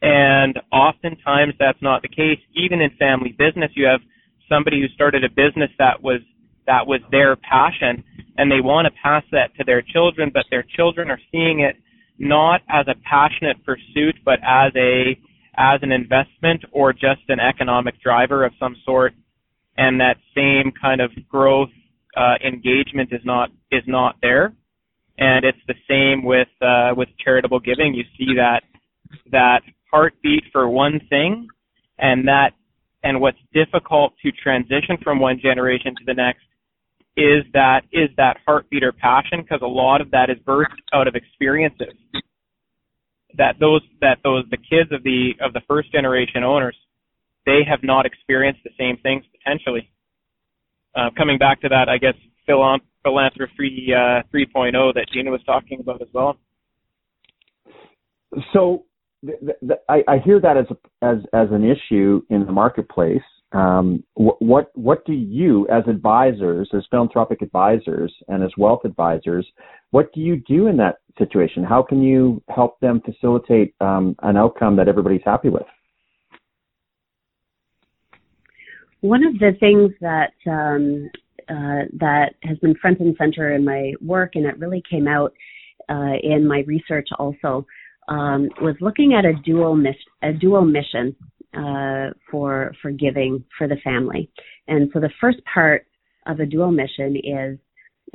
And 0.00 0.58
oftentimes 0.72 1.54
that's 1.58 1.80
not 1.82 2.02
the 2.02 2.08
case. 2.08 2.38
Even 2.54 2.80
in 2.80 2.90
family 2.98 3.34
business, 3.36 3.70
you 3.74 3.86
have 3.86 4.00
somebody 4.48 4.80
who 4.80 4.88
started 4.94 5.24
a 5.24 5.28
business 5.28 5.70
that 5.78 6.02
was 6.02 6.20
that 6.66 6.86
was 6.86 7.00
their 7.10 7.36
passion 7.36 8.04
and 8.36 8.50
they 8.50 8.60
want 8.60 8.86
to 8.86 9.00
pass 9.02 9.22
that 9.32 9.54
to 9.56 9.64
their 9.64 9.82
children, 9.82 10.30
but 10.32 10.44
their 10.50 10.64
children 10.76 11.10
are 11.10 11.20
seeing 11.30 11.60
it 11.60 11.76
not 12.18 12.60
as 12.68 12.86
a 12.88 12.94
passionate 13.08 13.62
pursuit, 13.64 14.16
but 14.24 14.38
as 14.46 14.72
a 14.76 15.18
as 15.58 15.80
an 15.82 15.92
investment 15.92 16.64
or 16.72 16.92
just 16.92 17.20
an 17.28 17.38
economic 17.38 18.00
driver 18.00 18.44
of 18.44 18.52
some 18.58 18.74
sort, 18.86 19.12
and 19.76 20.00
that 20.00 20.16
same 20.34 20.72
kind 20.80 21.00
of 21.02 21.10
growth 21.28 21.68
uh, 22.16 22.34
engagement 22.46 23.10
is 23.12 23.20
not 23.24 23.50
is 23.70 23.82
not 23.86 24.16
there. 24.22 24.52
And 25.18 25.44
it's 25.44 25.58
the 25.68 25.74
same 25.88 26.24
with 26.24 26.48
uh, 26.62 26.94
with 26.96 27.08
charitable 27.22 27.60
giving. 27.60 27.94
You 27.94 28.04
see 28.16 28.34
that 28.36 28.62
that 29.30 29.60
heartbeat 29.90 30.44
for 30.52 30.68
one 30.68 31.00
thing, 31.10 31.48
and 31.98 32.26
that 32.28 32.52
and 33.02 33.20
what's 33.20 33.38
difficult 33.52 34.14
to 34.22 34.30
transition 34.32 34.96
from 35.02 35.20
one 35.20 35.38
generation 35.42 35.94
to 35.96 36.04
the 36.06 36.14
next 36.14 36.44
is 37.16 37.44
that 37.52 37.82
is 37.92 38.08
that 38.16 38.38
heartbeat 38.46 38.82
or 38.82 38.92
passion 38.92 39.42
because 39.42 39.60
a 39.62 39.66
lot 39.66 40.00
of 40.00 40.10
that 40.12 40.30
is 40.30 40.38
birthed 40.46 40.80
out 40.92 41.06
of 41.06 41.14
experiences. 41.14 41.94
That 43.36 43.56
those 43.60 43.82
that 44.00 44.18
those 44.24 44.44
the 44.50 44.56
kids 44.56 44.92
of 44.92 45.02
the 45.02 45.32
of 45.40 45.52
the 45.52 45.60
first 45.68 45.92
generation 45.92 46.44
owners 46.44 46.76
they 47.44 47.60
have 47.68 47.80
not 47.82 48.06
experienced 48.06 48.60
the 48.64 48.70
same 48.78 48.96
things 49.02 49.24
potentially. 49.32 49.90
Uh, 50.94 51.08
coming 51.16 51.38
back 51.38 51.58
to 51.58 51.68
that 51.70 51.88
i 51.88 51.96
guess 51.96 52.12
philanthropy 52.44 53.88
uh, 53.94 54.22
3.0 54.34 54.94
that 54.94 55.06
gina 55.12 55.30
was 55.30 55.40
talking 55.44 55.80
about 55.80 56.02
as 56.02 56.08
well. 56.12 56.36
So 58.52 58.84
I, 59.88 60.02
I 60.08 60.18
hear 60.18 60.40
that 60.40 60.56
as 60.56 60.66
a, 60.70 61.06
as 61.06 61.18
as 61.32 61.48
an 61.50 61.64
issue 61.64 62.22
in 62.30 62.46
the 62.46 62.52
marketplace 62.52 63.22
um, 63.52 64.02
what 64.14 64.70
what 64.74 65.04
do 65.04 65.12
you, 65.12 65.68
as 65.68 65.84
advisors, 65.86 66.70
as 66.74 66.84
philanthropic 66.90 67.42
advisors, 67.42 68.12
and 68.28 68.42
as 68.42 68.50
wealth 68.56 68.80
advisors, 68.84 69.46
what 69.90 70.12
do 70.14 70.20
you 70.20 70.42
do 70.48 70.68
in 70.68 70.76
that 70.78 70.96
situation? 71.18 71.62
How 71.62 71.82
can 71.82 72.02
you 72.02 72.42
help 72.48 72.80
them 72.80 73.02
facilitate 73.04 73.74
um, 73.80 74.16
an 74.22 74.36
outcome 74.36 74.76
that 74.76 74.88
everybody's 74.88 75.20
happy 75.24 75.50
with? 75.50 75.66
One 79.02 79.24
of 79.24 79.38
the 79.38 79.52
things 79.60 79.92
that 80.00 80.32
um, 80.46 81.10
uh, 81.48 81.88
that 81.98 82.34
has 82.44 82.56
been 82.58 82.74
front 82.76 83.00
and 83.00 83.14
center 83.18 83.52
in 83.54 83.64
my 83.64 83.92
work, 84.00 84.32
and 84.34 84.46
it 84.46 84.58
really 84.58 84.82
came 84.88 85.06
out 85.06 85.34
uh, 85.90 86.14
in 86.22 86.46
my 86.46 86.62
research 86.66 87.08
also, 87.18 87.66
um, 88.08 88.48
was 88.62 88.76
looking 88.80 89.12
at 89.14 89.24
a 89.24 89.34
dual 89.44 89.76
mission, 89.76 90.10
a 90.22 90.32
dual 90.32 90.64
mission 90.64 91.14
uh, 91.56 92.10
for 92.30 92.74
for 92.80 92.90
giving 92.90 93.44
for 93.58 93.68
the 93.68 93.76
family. 93.84 94.30
And 94.68 94.90
so 94.92 95.00
the 95.00 95.10
first 95.20 95.38
part 95.52 95.86
of 96.26 96.40
a 96.40 96.46
dual 96.46 96.70
mission 96.70 97.16
is 97.16 97.58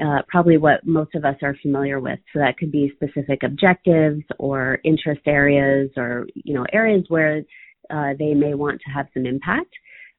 uh, 0.03 0.21
probably 0.27 0.57
what 0.57 0.85
most 0.85 1.15
of 1.15 1.25
us 1.25 1.35
are 1.41 1.55
familiar 1.61 1.99
with. 1.99 2.19
So 2.33 2.39
that 2.39 2.57
could 2.57 2.71
be 2.71 2.93
specific 2.95 3.43
objectives 3.43 4.23
or 4.37 4.79
interest 4.83 5.21
areas 5.25 5.89
or, 5.97 6.27
you 6.35 6.53
know, 6.53 6.65
areas 6.71 7.05
where 7.07 7.41
uh, 7.89 8.13
they 8.19 8.33
may 8.33 8.53
want 8.53 8.79
to 8.85 8.91
have 8.91 9.07
some 9.13 9.25
impact. 9.25 9.73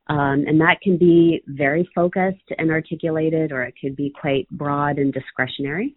Um, 0.09 0.45
and 0.47 0.61
that 0.61 0.79
can 0.83 0.97
be 0.97 1.43
very 1.47 1.89
focused 1.95 2.51
and 2.57 2.71
articulated, 2.71 3.53
or 3.53 3.63
it 3.63 3.75
could 3.81 3.95
be 3.95 4.13
quite 4.19 4.49
broad 4.51 4.99
and 4.99 5.13
discretionary. 5.13 5.95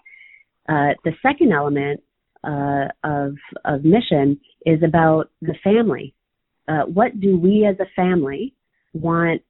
Uh, 0.67 0.93
the 1.05 1.13
second 1.21 1.53
element 1.53 2.01
uh, 2.43 2.88
of, 3.03 3.36
of 3.63 3.86
mission 3.86 4.39
is 4.65 4.84
about 4.84 5.31
the 5.41 5.55
family. 5.63 6.13
Uh, 6.67 6.84
what 6.84 7.19
do 7.19 7.38
we 7.38 7.65
as 7.65 7.76
a 7.80 7.89
family 7.95 8.54
want 8.93 9.41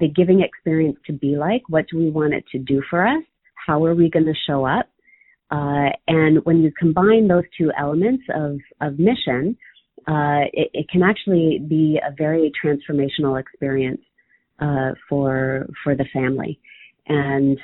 the 0.00 0.08
giving 0.08 0.40
experience 0.40 0.98
to 1.06 1.12
be 1.12 1.36
like? 1.36 1.62
What 1.68 1.86
do 1.90 1.98
we 1.98 2.10
want 2.10 2.34
it 2.34 2.44
to 2.52 2.58
do 2.58 2.82
for 2.88 3.06
us? 3.06 3.22
How 3.54 3.84
are 3.84 3.94
we 3.94 4.10
going 4.10 4.26
to 4.26 4.34
show 4.46 4.64
up? 4.64 4.88
Uh, 5.50 5.90
and 6.08 6.44
when 6.44 6.62
you 6.62 6.72
combine 6.78 7.28
those 7.28 7.44
two 7.58 7.70
elements 7.78 8.24
of, 8.34 8.58
of 8.80 8.98
mission, 8.98 9.56
uh, 10.08 10.48
it, 10.52 10.70
it, 10.72 10.88
can 10.88 11.02
actually 11.02 11.60
be 11.68 12.00
a 12.04 12.12
very 12.16 12.50
transformational 12.64 13.38
experience 13.38 14.00
uh, 14.60 14.92
for 15.08 15.68
for 15.84 15.94
the 15.94 16.06
family. 16.12 16.58
And 17.06 17.58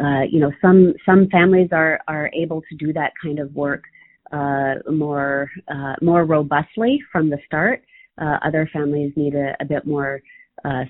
uh, 0.00 0.22
you 0.28 0.40
know, 0.40 0.50
some 0.62 0.94
some 1.04 1.28
families 1.30 1.68
are 1.72 2.00
are 2.08 2.30
able 2.34 2.62
to 2.62 2.76
do 2.76 2.92
that 2.94 3.12
kind 3.22 3.38
of 3.38 3.54
work 3.54 3.84
uh, 4.32 4.74
more 4.90 5.50
uh, 5.68 5.94
more 6.00 6.24
robustly 6.24 7.00
from 7.12 7.30
the 7.30 7.38
start. 7.46 7.82
Other 8.20 8.68
families 8.72 9.12
need 9.16 9.34
a, 9.34 9.54
a 9.60 9.64
bit 9.64 9.86
more 9.86 10.20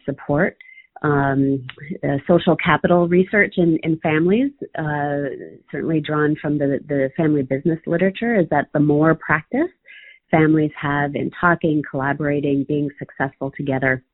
support. 0.05 0.57
Um, 1.03 1.67
uh, 2.05 2.19
social 2.29 2.55
capital 2.63 3.09
research 3.09 3.55
in, 3.57 3.79
in 3.85 3.99
families, 4.01 4.51
uh, 4.79 5.33
certainly 5.73 5.99
drawn 6.01 6.37
from 6.43 6.59
the, 6.59 6.79
the 6.89 7.09
family 7.17 7.43
business 7.43 7.79
literature, 7.87 8.39
is 8.39 8.47
that 8.51 8.67
the 8.75 8.81
more 8.81 9.15
practice 9.15 9.71
families 10.31 10.71
have 10.81 11.15
in 11.15 11.31
talking, 11.41 11.83
collaborating, 11.91 12.65
being 12.69 12.91
successful 12.99 13.51
together, 13.57 14.05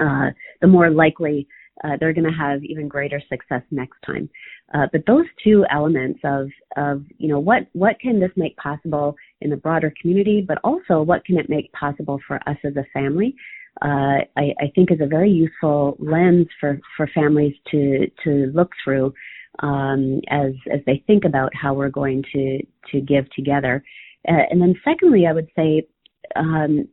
uh, 0.00 0.30
the 0.60 0.66
more 0.66 0.90
likely 0.90 1.46
uh, 1.82 1.96
they're 1.98 2.12
going 2.12 2.30
to 2.30 2.38
have 2.38 2.62
even 2.62 2.86
greater 2.86 3.20
success 3.28 3.62
next 3.70 3.96
time. 4.06 4.28
Uh, 4.74 4.86
but 4.92 5.02
those 5.06 5.26
two 5.42 5.64
elements 5.70 6.20
of 6.24 6.48
of 6.76 7.02
you 7.18 7.28
know 7.28 7.40
what 7.40 7.66
what 7.72 7.98
can 8.00 8.20
this 8.20 8.30
make 8.36 8.56
possible 8.56 9.16
in 9.40 9.50
the 9.50 9.56
broader 9.56 9.92
community, 10.00 10.44
but 10.46 10.58
also 10.62 11.02
what 11.02 11.24
can 11.24 11.36
it 11.36 11.48
make 11.48 11.72
possible 11.72 12.20
for 12.26 12.36
us 12.48 12.56
as 12.64 12.76
a 12.76 12.84
family 12.92 13.34
uh, 13.82 14.22
I, 14.36 14.54
I, 14.60 14.72
think 14.74 14.92
is 14.92 15.00
a 15.00 15.06
very 15.06 15.30
useful 15.30 15.96
lens 15.98 16.46
for, 16.60 16.78
for 16.96 17.08
families 17.12 17.54
to 17.72 18.06
to 18.22 18.52
look 18.54 18.70
through 18.84 19.12
um, 19.60 20.20
as 20.28 20.52
as 20.72 20.80
they 20.86 21.02
think 21.06 21.24
about 21.24 21.52
how 21.54 21.74
we're 21.74 21.88
going 21.88 22.22
to 22.32 22.60
to 22.92 23.00
give 23.00 23.28
together. 23.32 23.82
Uh, 24.28 24.42
and 24.50 24.62
then 24.62 24.74
secondly, 24.84 25.26
I 25.26 25.32
would 25.32 25.48
say, 25.56 25.88
um, 26.36 26.88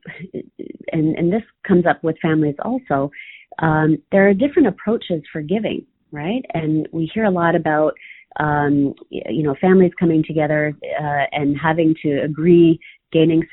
and 0.92 1.16
and 1.16 1.32
this 1.32 1.44
comes 1.68 1.86
up 1.86 2.04
with 2.04 2.18
families 2.22 2.56
also. 2.64 3.12
Um, 3.60 3.98
there 4.12 4.28
are 4.28 4.34
different 4.34 4.68
approaches 4.68 5.22
for 5.32 5.42
giving, 5.42 5.86
right? 6.12 6.44
And 6.54 6.88
we 6.92 7.10
hear 7.14 7.26
a 7.26 7.32
lot 7.32 7.56
about 7.56 7.94
um, 8.40 8.94
you 9.10 9.44
know 9.44 9.56
families 9.60 9.92
coming 10.00 10.24
together 10.26 10.74
uh, 10.84 11.26
and 11.32 11.58
having 11.62 11.94
to 12.02 12.22
agree 12.24 12.80
gaining 13.12 13.44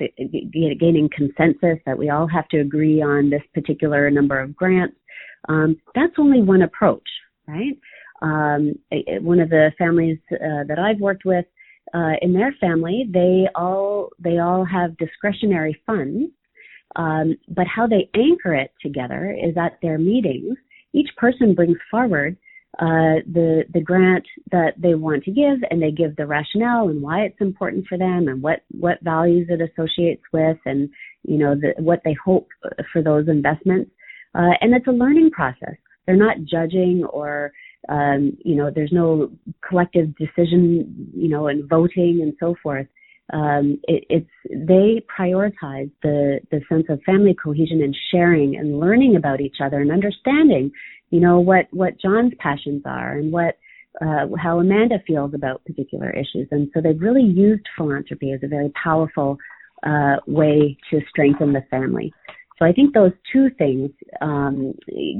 gaining 0.52 1.08
consensus 1.14 1.78
that 1.84 1.98
we 1.98 2.10
all 2.10 2.28
have 2.28 2.48
to 2.48 2.60
agree 2.60 3.02
on 3.02 3.28
this 3.28 3.42
particular 3.54 4.10
number 4.10 4.38
of 4.38 4.54
grants. 4.54 4.96
Um, 5.48 5.76
that's 5.94 6.14
only 6.18 6.42
one 6.42 6.62
approach, 6.62 7.08
right? 7.46 7.76
Um, 8.22 8.74
one 9.20 9.40
of 9.40 9.50
the 9.50 9.72
families 9.78 10.18
uh, 10.32 10.64
that 10.68 10.78
I've 10.78 11.00
worked 11.00 11.24
with 11.24 11.44
uh, 11.94 12.12
in 12.22 12.32
their 12.32 12.54
family, 12.60 13.08
they 13.12 13.46
all 13.54 14.10
they 14.18 14.38
all 14.38 14.64
have 14.64 14.96
discretionary 14.98 15.80
funds, 15.86 16.30
um, 16.96 17.36
but 17.48 17.66
how 17.66 17.86
they 17.86 18.08
anchor 18.14 18.54
it 18.54 18.72
together 18.82 19.30
is 19.30 19.56
at 19.56 19.78
their 19.82 19.98
meetings. 19.98 20.56
Each 20.92 21.10
person 21.16 21.54
brings 21.54 21.78
forward 21.90 22.36
uh, 22.78 23.24
the 23.32 23.64
the 23.72 23.80
grant 23.80 24.24
that 24.52 24.74
they 24.78 24.94
want 24.94 25.24
to 25.24 25.30
give, 25.30 25.58
and 25.70 25.82
they 25.82 25.90
give 25.90 26.14
the 26.16 26.26
rationale 26.26 26.88
and 26.88 27.02
why 27.02 27.20
it's 27.22 27.40
important 27.40 27.86
for 27.88 27.98
them, 27.98 28.28
and 28.28 28.42
what 28.42 28.60
what 28.70 29.02
values 29.02 29.48
it 29.50 29.60
associates 29.60 30.22
with, 30.32 30.58
and 30.64 30.88
you 31.24 31.38
know 31.38 31.54
the, 31.54 31.74
what 31.82 32.00
they 32.04 32.14
hope 32.24 32.48
for 32.92 33.02
those 33.02 33.28
investments. 33.28 33.90
Uh, 34.34 34.52
and 34.60 34.74
it's 34.74 34.86
a 34.86 34.92
learning 34.92 35.30
process. 35.30 35.74
They're 36.06 36.16
not 36.16 36.36
judging 36.44 37.04
or 37.10 37.52
um, 37.88 38.36
you 38.44 38.54
know 38.54 38.70
there's 38.72 38.92
no 38.92 39.30
collective 39.66 40.14
decision 40.16 41.10
you 41.14 41.28
know 41.28 41.48
and 41.48 41.68
voting 41.68 42.20
and 42.22 42.34
so 42.38 42.54
forth. 42.62 42.86
Um, 43.32 43.78
it, 43.84 44.04
it's 44.08 44.30
they 44.50 45.04
prioritize 45.18 45.90
the 46.02 46.40
the 46.50 46.60
sense 46.68 46.86
of 46.88 47.02
family 47.02 47.34
cohesion 47.34 47.82
and 47.82 47.96
sharing 48.10 48.56
and 48.56 48.80
learning 48.80 49.16
about 49.16 49.40
each 49.40 49.56
other 49.62 49.80
and 49.80 49.92
understanding 49.92 50.70
you 51.10 51.20
know 51.20 51.38
what 51.38 51.66
what 51.70 52.00
John's 52.00 52.32
passions 52.38 52.82
are 52.86 53.18
and 53.18 53.32
what 53.32 53.56
uh, 54.00 54.26
how 54.38 54.60
Amanda 54.60 54.98
feels 55.06 55.34
about 55.34 55.64
particular 55.64 56.10
issues, 56.10 56.48
and 56.50 56.70
so 56.72 56.80
they've 56.80 57.00
really 57.00 57.22
used 57.22 57.66
philanthropy 57.76 58.32
as 58.32 58.40
a 58.42 58.48
very 58.48 58.70
powerful 58.82 59.36
uh, 59.84 60.16
way 60.26 60.76
to 60.90 61.00
strengthen 61.08 61.52
the 61.52 61.62
family. 61.70 62.12
So 62.58 62.64
I 62.64 62.72
think 62.72 62.92
those 62.92 63.12
two 63.32 63.50
things 63.56 63.90
um, 64.20 64.74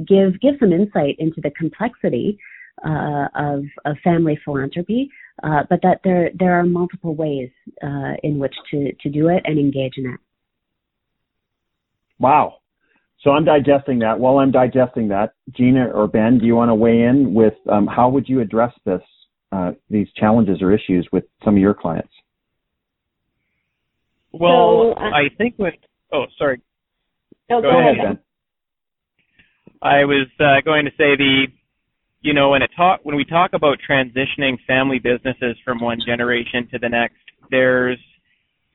give 0.07 0.41
give 0.41 0.55
some 0.61 0.73
insight 0.73 1.17
into 1.19 1.41
the 1.41 1.51
complexity 1.51 2.39
uh, 2.85 3.29
of, 3.35 3.65
of 3.85 3.97
family 4.03 4.39
philanthropy, 4.45 5.11
uh, 5.43 5.63
but 5.69 5.81
that 5.83 6.01
there 6.05 6.31
there 6.39 6.59
are 6.59 6.65
multiple 6.65 7.15
ways 7.15 7.51
uh, 7.83 8.15
in 8.23 8.39
which 8.39 8.55
to 8.71 8.93
to 9.01 9.09
do 9.09 9.29
it 9.29 9.43
and 9.45 9.59
engage 9.59 9.95
in 9.97 10.07
it. 10.07 10.21
Wow, 12.19 12.59
so 13.23 13.31
I'm 13.31 13.45
digesting 13.45 13.99
that. 14.01 14.21
While 14.21 14.39
I'm 14.39 14.53
digesting 14.53 15.09
that, 15.09 15.33
Gina 15.57 15.89
or 15.93 16.07
Ben, 16.07 16.39
do 16.39 16.47
you 16.47 16.55
want 16.55 16.69
to 16.69 16.75
weigh 16.75 17.03
in 17.03 17.35
with 17.35 17.55
um, 17.71 17.87
how 17.87 18.09
would 18.11 18.29
you 18.29 18.41
address 18.41 18.73
this, 18.85 19.03
uh, 19.51 19.73
these 19.91 20.07
challenges 20.17 20.63
or 20.63 20.73
issues 20.73 21.09
with 21.11 21.25
some 21.45 21.55
of 21.55 21.61
your 21.61 21.75
clients? 21.75 22.13
Well, 24.31 24.95
so, 24.97 25.03
uh, 25.03 25.11
I 25.11 25.35
think 25.37 25.57
with 25.59 25.75
oh, 26.13 26.27
sorry. 26.39 26.61
go, 27.51 27.61
go 27.61 27.71
ahead, 27.71 27.97
Ben. 28.03 28.19
I 29.83 30.05
was 30.05 30.29
uh, 30.39 30.61
going 30.65 30.85
to 30.85 30.91
say 30.93 31.17
the, 31.17 31.47
you 32.21 32.35
know, 32.35 32.51
when 32.51 32.63
it 32.63 32.71
talk 32.77 33.01
when 33.05 33.17
we 33.17 33.25
talk 33.25 33.53
about 33.53 33.79
transitioning 33.89 34.57
family 34.67 34.99
businesses 34.99 35.57
from 35.65 35.81
one 35.81 35.99
generation 36.05 36.69
to 36.73 36.79
the 36.79 36.89
next, 36.89 37.17
there's 37.51 37.99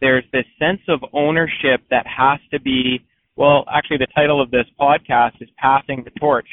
there's 0.01 0.23
this 0.33 0.45
sense 0.59 0.81
of 0.87 0.99
ownership 1.13 1.81
that 1.89 2.05
has 2.07 2.39
to 2.51 2.59
be 2.59 2.99
well, 3.35 3.65
actually, 3.73 3.97
the 3.97 4.07
title 4.13 4.41
of 4.41 4.51
this 4.51 4.65
podcast 4.79 5.41
is 5.41 5.49
Passing 5.57 6.03
the 6.03 6.11
Torch. 6.19 6.47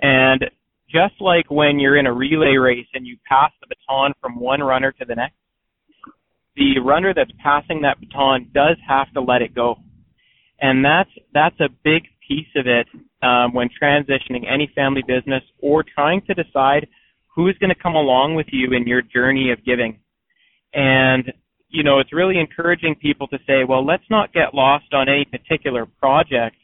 And 0.00 0.42
just 0.88 1.14
like 1.20 1.50
when 1.50 1.78
you're 1.78 1.98
in 1.98 2.06
a 2.06 2.12
relay 2.12 2.56
race 2.56 2.86
and 2.94 3.06
you 3.06 3.18
pass 3.28 3.50
the 3.60 3.66
baton 3.66 4.14
from 4.20 4.40
one 4.40 4.60
runner 4.60 4.90
to 4.92 5.04
the 5.04 5.14
next, 5.14 5.34
the 6.56 6.78
runner 6.80 7.12
that's 7.14 7.30
passing 7.42 7.82
that 7.82 8.00
baton 8.00 8.50
does 8.54 8.76
have 8.88 9.12
to 9.12 9.20
let 9.20 9.42
it 9.42 9.54
go. 9.54 9.76
And 10.60 10.82
that's, 10.82 11.10
that's 11.34 11.60
a 11.60 11.68
big 11.84 12.04
piece 12.26 12.48
of 12.56 12.66
it 12.66 12.86
um, 13.22 13.52
when 13.52 13.68
transitioning 13.80 14.50
any 14.50 14.70
family 14.74 15.02
business 15.06 15.42
or 15.60 15.82
trying 15.82 16.22
to 16.22 16.34
decide 16.34 16.86
who's 17.34 17.56
going 17.58 17.70
to 17.70 17.82
come 17.82 17.94
along 17.94 18.34
with 18.34 18.46
you 18.50 18.72
in 18.72 18.86
your 18.86 19.02
journey 19.02 19.50
of 19.52 19.64
giving. 19.64 19.98
And 20.74 21.32
you 21.68 21.82
know, 21.82 21.98
it's 21.98 22.12
really 22.12 22.38
encouraging 22.38 22.94
people 23.00 23.28
to 23.28 23.38
say, 23.46 23.64
well, 23.68 23.84
let's 23.84 24.04
not 24.10 24.32
get 24.32 24.54
lost 24.54 24.86
on 24.92 25.08
any 25.08 25.24
particular 25.24 25.86
project, 25.86 26.56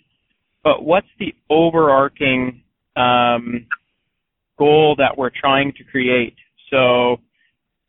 but 0.62 0.82
what's 0.82 1.06
the 1.18 1.34
overarching 1.50 2.62
um, 2.96 3.66
goal 4.58 4.94
that 4.98 5.16
we're 5.16 5.30
trying 5.30 5.72
to 5.76 5.84
create? 5.84 6.36
So, 6.70 7.18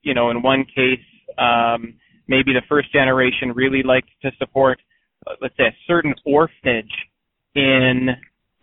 you 0.02 0.14
know, 0.14 0.30
in 0.30 0.42
one 0.42 0.66
case, 0.66 1.00
um, 1.38 1.94
maybe 2.28 2.52
the 2.52 2.62
first 2.68 2.92
generation 2.92 3.54
really 3.56 3.82
liked 3.82 4.10
to 4.24 4.32
support, 4.38 4.80
uh, 5.26 5.36
let's 5.42 5.56
say, 5.56 5.66
a 5.66 5.78
certain 5.88 6.14
orphanage 6.26 6.92
in 7.56 8.10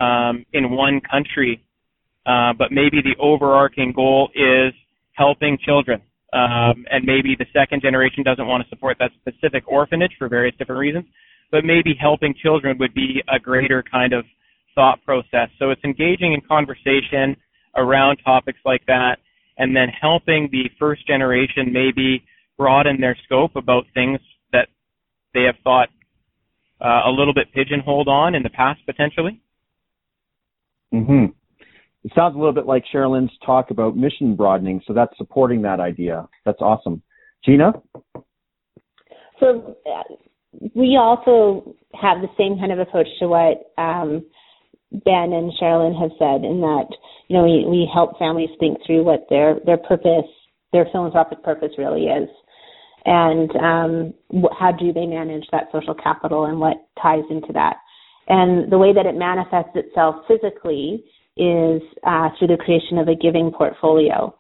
um, 0.03 0.45
in 0.53 0.71
one 0.71 1.01
country, 1.01 1.63
uh, 2.27 2.53
but 2.61 2.69
maybe 2.71 2.99
the 3.03 3.17
overarching 3.21 3.93
goal 3.93 4.31
is 4.35 4.73
helping 5.15 5.59
children 5.65 6.01
um, 6.33 6.87
and 6.91 7.05
maybe 7.05 7.37
the 7.39 7.47
second 7.53 7.83
generation 7.83 8.23
doesn't 8.23 8.47
want 8.47 8.63
to 8.63 8.69
support 8.71 8.97
that 8.99 9.11
specific 9.21 9.65
orphanage 9.69 10.13
for 10.19 10.29
various 10.29 10.57
different 10.57 10.79
reasons, 10.79 11.05
but 11.51 11.65
maybe 11.65 11.95
helping 11.99 12.35
children 12.43 12.79
would 12.79 12.95
be 12.95 13.23
a 13.29 13.39
greater 13.39 13.83
kind 13.83 14.13
of 14.13 14.25
thought 14.75 14.99
process. 15.05 15.51
So 15.59 15.71
it's 15.71 15.85
engaging 15.85 16.33
in 16.33 16.41
conversation 16.41 17.37
around 17.77 18.17
topics 18.25 18.59
like 18.65 18.85
that, 18.87 19.17
and 19.59 19.77
then 19.77 19.89
helping 19.89 20.49
the 20.51 20.71
first 20.79 21.07
generation 21.07 21.71
maybe 21.71 22.25
broaden 22.57 23.01
their 23.01 23.17
scope 23.25 23.55
about 23.55 23.85
things 23.93 24.19
that 24.53 24.69
they 25.35 25.43
have 25.43 25.57
thought 25.63 25.89
uh, 26.81 27.03
a 27.07 27.11
little 27.11 27.35
bit 27.35 27.53
pigeonholed 27.53 28.09
on 28.09 28.35
in 28.35 28.43
the 28.43 28.51
past 28.51 28.81
potentially. 28.87 29.41
Mhm. 30.93 31.33
it 32.05 32.13
sounds 32.15 32.35
a 32.35 32.39
little 32.39 32.53
bit 32.53 32.67
like 32.67 32.85
Sherilyn's 32.93 33.37
talk 33.45 33.71
about 33.71 33.97
mission 33.97 34.35
broadening. 34.35 34.81
So 34.87 34.93
that's 34.93 35.17
supporting 35.17 35.63
that 35.63 35.81
idea. 35.81 36.29
That's 36.45 36.61
awesome. 36.61 37.03
Gina? 37.45 37.73
So 39.41 39.77
uh, 39.87 40.15
we 40.75 40.97
also 40.97 41.75
have 41.95 42.21
the 42.21 42.29
same 42.37 42.59
kind 42.59 42.73
of 42.73 42.79
approach 42.79 43.09
to 43.21 43.29
what 43.29 43.73
um, 43.79 44.25
Ben 44.93 45.33
and 45.33 45.53
Sherilyn 45.61 45.99
have 45.99 46.11
said 46.19 46.45
in 46.45 46.61
that, 46.61 46.87
you 47.29 47.37
know, 47.37 47.45
we, 47.45 47.65
we 47.67 47.91
help 47.93 48.19
families 48.19 48.51
think 48.61 48.79
through 48.87 49.05
what 49.05 49.27
their, 49.31 49.59
their 49.65 49.79
purpose, 49.79 50.29
their 50.73 50.87
philanthropic 50.93 51.43
purpose 51.43 51.71
really 51.79 52.05
is. 52.05 52.29
And 53.05 53.51
um, 53.57 54.15
how 54.59 54.71
do 54.71 54.93
they 54.93 55.07
manage 55.07 55.45
that 55.51 55.69
social 55.73 55.95
capital 55.95 56.45
and 56.45 56.61
what 56.61 56.77
ties 57.01 57.25
into 57.31 57.53
that. 57.55 57.77
And 58.29 58.71
the 58.71 58.79
way 58.79 58.93
that 58.93 59.07
it 59.07 59.17
manifests 59.17 59.75
itself 59.75 60.17
physically 60.29 61.05
is 61.37 61.83
uh, 62.07 62.29
through 62.39 62.49
the 62.49 62.59
creation 62.63 62.99
of 62.99 63.09
a 63.09 63.15
giving 63.15 63.51
portfolio. 63.51 64.35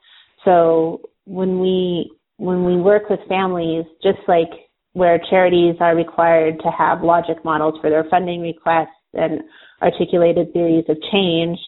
So 0.44 1.00
when 1.24 1.60
we 1.60 2.12
when 2.36 2.64
we 2.64 2.76
work 2.76 3.08
with 3.08 3.20
families, 3.28 3.84
just 4.02 4.18
like 4.26 4.50
where 4.94 5.20
charities 5.30 5.76
are 5.80 5.94
required 5.94 6.58
to 6.60 6.70
have 6.70 7.02
logic 7.02 7.44
models 7.44 7.74
for 7.80 7.88
their 7.88 8.04
funding 8.10 8.42
requests 8.42 8.88
and 9.14 9.40
articulated 9.80 10.52
theories 10.52 10.84
of 10.88 10.96
change, 11.12 11.58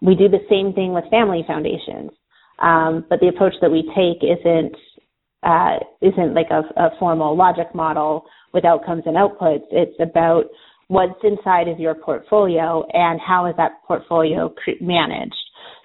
we 0.00 0.14
do 0.14 0.28
the 0.28 0.44
same 0.48 0.72
thing 0.72 0.92
with 0.92 1.04
family 1.10 1.44
foundations. 1.46 2.10
Um, 2.60 3.04
but 3.08 3.20
the 3.20 3.28
approach 3.28 3.54
that 3.60 3.70
we 3.70 3.82
take 3.94 4.22
isn't 4.22 4.74
uh, 5.42 5.78
isn't 6.00 6.34
like 6.34 6.50
a, 6.50 6.62
a 6.80 6.90
formal 6.98 7.36
logic 7.36 7.74
model 7.74 8.24
with 8.52 8.64
outcomes 8.64 9.02
and 9.06 9.16
outputs. 9.16 9.64
It's 9.70 9.98
about 10.00 10.44
what's 10.88 11.18
inside 11.22 11.68
of 11.68 11.78
your 11.78 11.94
portfolio 11.94 12.86
and 12.92 13.20
how 13.20 13.46
is 13.46 13.54
that 13.56 13.82
portfolio 13.86 14.52
managed. 14.80 15.34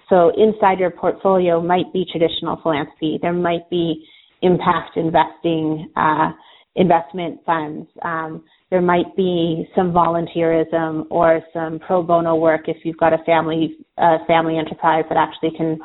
So 0.08 0.32
inside 0.36 0.78
your 0.80 0.90
portfolio 0.90 1.62
might 1.62 1.92
be 1.92 2.04
traditional 2.10 2.58
philanthropy. 2.62 3.18
There 3.22 3.32
might 3.32 3.68
be 3.70 4.04
impact 4.42 4.96
investing, 4.96 5.90
uh, 5.96 6.32
investment 6.76 7.40
funds. 7.46 7.88
Um, 8.02 8.44
there 8.70 8.80
might 8.80 9.14
be 9.16 9.68
some 9.74 9.92
volunteerism 9.92 11.06
or 11.10 11.40
some 11.52 11.78
pro 11.80 12.02
bono 12.02 12.36
work 12.36 12.62
if 12.68 12.78
you've 12.84 12.96
got 12.96 13.12
a 13.12 13.18
family 13.24 13.76
uh, 13.98 14.18
family 14.26 14.58
enterprise 14.58 15.04
that 15.08 15.18
actually 15.18 15.56
can 15.56 15.78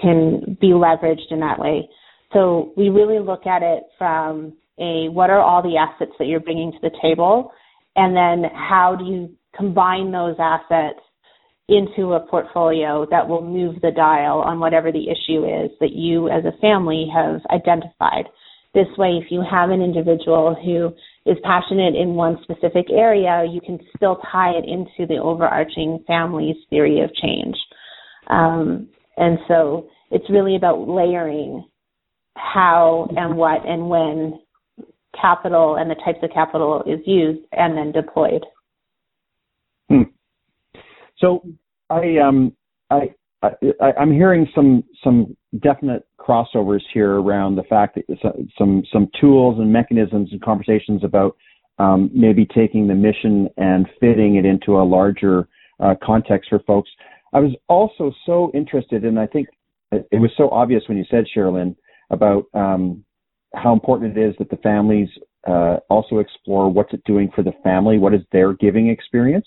can 0.00 0.56
be 0.60 0.68
leveraged 0.68 1.30
in 1.30 1.40
that 1.40 1.58
way. 1.58 1.88
So 2.32 2.72
we 2.76 2.88
really 2.88 3.18
look 3.18 3.46
at 3.46 3.62
it 3.62 3.84
from 3.98 4.54
a 4.78 5.08
what 5.08 5.30
are 5.30 5.40
all 5.40 5.62
the 5.62 5.76
assets 5.76 6.12
that 6.18 6.26
you're 6.26 6.40
bringing 6.40 6.72
to 6.72 6.78
the 6.82 6.96
table, 7.02 7.52
and 8.00 8.16
then 8.16 8.50
how 8.54 8.96
do 8.98 9.04
you 9.04 9.30
combine 9.54 10.10
those 10.10 10.36
assets 10.38 11.00
into 11.68 12.14
a 12.14 12.26
portfolio 12.26 13.06
that 13.10 13.28
will 13.28 13.42
move 13.42 13.76
the 13.82 13.90
dial 13.90 14.40
on 14.40 14.58
whatever 14.58 14.90
the 14.90 15.04
issue 15.04 15.44
is 15.44 15.70
that 15.80 15.92
you 15.92 16.28
as 16.28 16.44
a 16.46 16.58
family 16.60 17.06
have 17.14 17.40
identified. 17.50 18.24
This 18.72 18.88
way, 18.96 19.20
if 19.22 19.30
you 19.30 19.44
have 19.48 19.68
an 19.68 19.82
individual 19.82 20.56
who 20.64 20.94
is 21.30 21.36
passionate 21.44 21.94
in 21.94 22.14
one 22.14 22.38
specific 22.42 22.86
area, 22.90 23.44
you 23.48 23.60
can 23.60 23.78
still 23.94 24.18
tie 24.32 24.52
it 24.52 24.64
into 24.64 25.06
the 25.06 25.20
overarching 25.20 26.02
family's 26.06 26.56
theory 26.70 27.00
of 27.02 27.14
change. 27.14 27.56
Um, 28.28 28.88
and 29.18 29.38
so 29.46 29.88
it's 30.10 30.30
really 30.30 30.56
about 30.56 30.88
layering 30.88 31.68
how 32.36 33.08
and 33.16 33.36
what 33.36 33.68
and 33.68 33.90
when 33.90 34.40
capital 35.18 35.76
and 35.76 35.90
the 35.90 35.96
types 35.96 36.18
of 36.22 36.30
capital 36.32 36.82
is 36.86 37.00
used 37.06 37.40
and 37.52 37.76
then 37.76 37.92
deployed. 37.92 38.44
Hmm. 39.88 40.02
So 41.18 41.42
I 41.88 42.18
um 42.18 42.52
I, 42.90 43.10
I 43.42 43.92
I'm 43.98 44.12
hearing 44.12 44.48
some 44.54 44.84
some 45.02 45.36
definite 45.62 46.06
crossovers 46.18 46.82
here 46.92 47.20
around 47.20 47.56
the 47.56 47.62
fact 47.64 47.96
that 47.96 48.38
some 48.56 48.82
some 48.92 49.08
tools 49.20 49.58
and 49.58 49.72
mechanisms 49.72 50.30
and 50.32 50.40
conversations 50.42 51.02
about 51.04 51.36
um, 51.78 52.10
maybe 52.12 52.44
taking 52.44 52.86
the 52.86 52.94
mission 52.94 53.48
and 53.56 53.88
fitting 54.00 54.36
it 54.36 54.44
into 54.44 54.78
a 54.78 54.84
larger 54.84 55.48
uh, 55.80 55.94
context 56.02 56.50
for 56.50 56.58
folks. 56.60 56.90
I 57.32 57.40
was 57.40 57.52
also 57.68 58.12
so 58.26 58.50
interested, 58.54 59.04
and 59.04 59.18
I 59.18 59.26
think 59.26 59.48
it 59.90 60.20
was 60.20 60.30
so 60.36 60.50
obvious 60.50 60.82
when 60.86 60.98
you 60.98 61.04
said, 61.10 61.24
Sherilyn, 61.34 61.74
about 62.10 62.44
um, 62.54 63.04
how 63.54 63.72
important 63.72 64.16
it 64.16 64.20
is 64.20 64.34
that 64.38 64.50
the 64.50 64.56
families 64.58 65.08
uh, 65.46 65.76
also 65.88 66.18
explore 66.18 66.70
what's 66.70 66.92
it 66.92 67.02
doing 67.04 67.30
for 67.34 67.42
the 67.42 67.52
family, 67.64 67.98
what 67.98 68.14
is 68.14 68.20
their 68.32 68.52
giving 68.54 68.88
experience. 68.88 69.46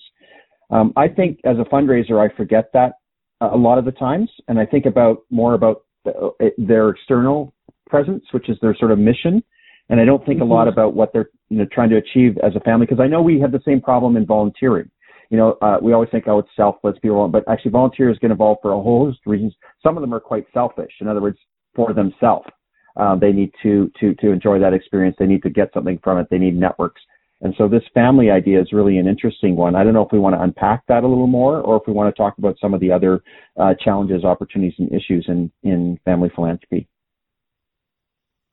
Um, 0.72 0.92
I 0.96 1.08
think 1.08 1.40
as 1.46 1.58
a 1.58 1.64
fundraiser, 1.66 2.20
I 2.20 2.36
forget 2.36 2.70
that 2.74 2.94
a 3.42 3.58
lot 3.58 3.78
of 3.78 3.86
the 3.86 3.92
times, 3.92 4.30
and 4.48 4.60
I 4.60 4.66
think 4.66 4.86
about 4.86 5.24
more 5.30 5.54
about 5.54 5.84
the, 6.06 6.12
uh, 6.12 6.50
their 6.58 6.90
external 6.90 7.54
presence, 7.88 8.24
which 8.32 8.50
is 8.50 8.58
their 8.62 8.76
sort 8.76 8.92
of 8.92 9.00
mission. 9.00 9.44
And 9.90 10.00
I 10.00 10.06
don't 10.06 10.26
think 10.26 10.40
mm-hmm. 10.40 10.50
a 10.50 10.54
lot 10.54 10.68
about 10.68 10.94
what 10.94 11.12
they're 11.14 11.30
you 11.50 11.58
know 11.58 11.66
trying 11.72 11.90
to 11.90 11.98
achieve 11.98 12.38
as 12.44 12.56
a 12.56 12.60
family 12.62 12.86
because 12.86 13.02
I 13.02 13.08
know 13.08 13.22
we 13.22 13.40
have 13.40 13.52
the 13.52 13.62
same 13.66 13.82
problem 13.82 14.16
in 14.16 14.26
volunteering. 14.26 14.90
You 15.30 15.38
know, 15.38 15.58
uh, 15.62 15.78
we 15.82 15.94
always 15.94 16.10
think, 16.12 16.28
oh, 16.28 16.40
it's 16.40 16.50
selfless, 16.56 16.96
people, 17.02 17.28
but 17.28 17.44
actually, 17.50 17.72
volunteers 17.72 18.18
get 18.20 18.32
involved 18.32 18.60
for 18.62 18.72
a 18.72 18.82
whole 18.82 19.06
host 19.06 19.20
of 19.26 19.32
reasons. 19.32 19.54
Some 19.82 19.98
of 19.98 20.02
them 20.02 20.14
are 20.14 20.20
quite 20.20 20.46
selfish. 20.54 20.92
In 21.02 21.08
other 21.08 21.22
words, 21.22 21.38
for 21.76 21.94
themselves. 21.94 22.48
Uh, 22.96 23.16
they 23.16 23.32
need 23.32 23.52
to 23.64 23.92
to 24.00 24.14
to 24.16 24.32
enjoy 24.32 24.60
that 24.60 24.74
experience. 24.74 25.16
They 25.18 25.26
need 25.26 25.44
to 25.44 25.50
get 25.50 25.72
something 25.74 26.00
from 26.04 26.18
it. 26.20 26.28
They 26.30 26.38
need 26.38 26.56
networks. 26.56 27.02
And 27.42 27.54
so 27.58 27.68
this 27.68 27.84
family 27.94 28.32
idea 28.32 28.62
is 28.62 28.72
really 28.72 28.98
an 29.00 29.08
interesting 29.08 29.58
one. 29.58 29.76
I 29.76 29.84
don't 29.84 29.94
know 29.94 30.06
if 30.06 30.14
we 30.14 30.20
want 30.20 30.34
to 30.34 30.42
unpack 30.42 30.84
that 30.88 31.04
a 31.04 31.08
little 31.08 31.28
more, 31.28 31.60
or 31.60 31.76
if 31.76 31.84
we 31.86 31.92
want 31.92 32.14
to 32.14 32.18
talk 32.18 32.38
about 32.38 32.56
some 32.62 32.74
of 32.74 32.80
the 32.80 32.90
other 32.92 33.22
uh, 33.60 33.74
challenges, 33.84 34.24
opportunities, 34.24 34.76
and 34.80 34.90
issues 34.94 35.26
in 35.28 35.52
in 35.64 36.00
family 36.06 36.32
philanthropy. 36.34 36.88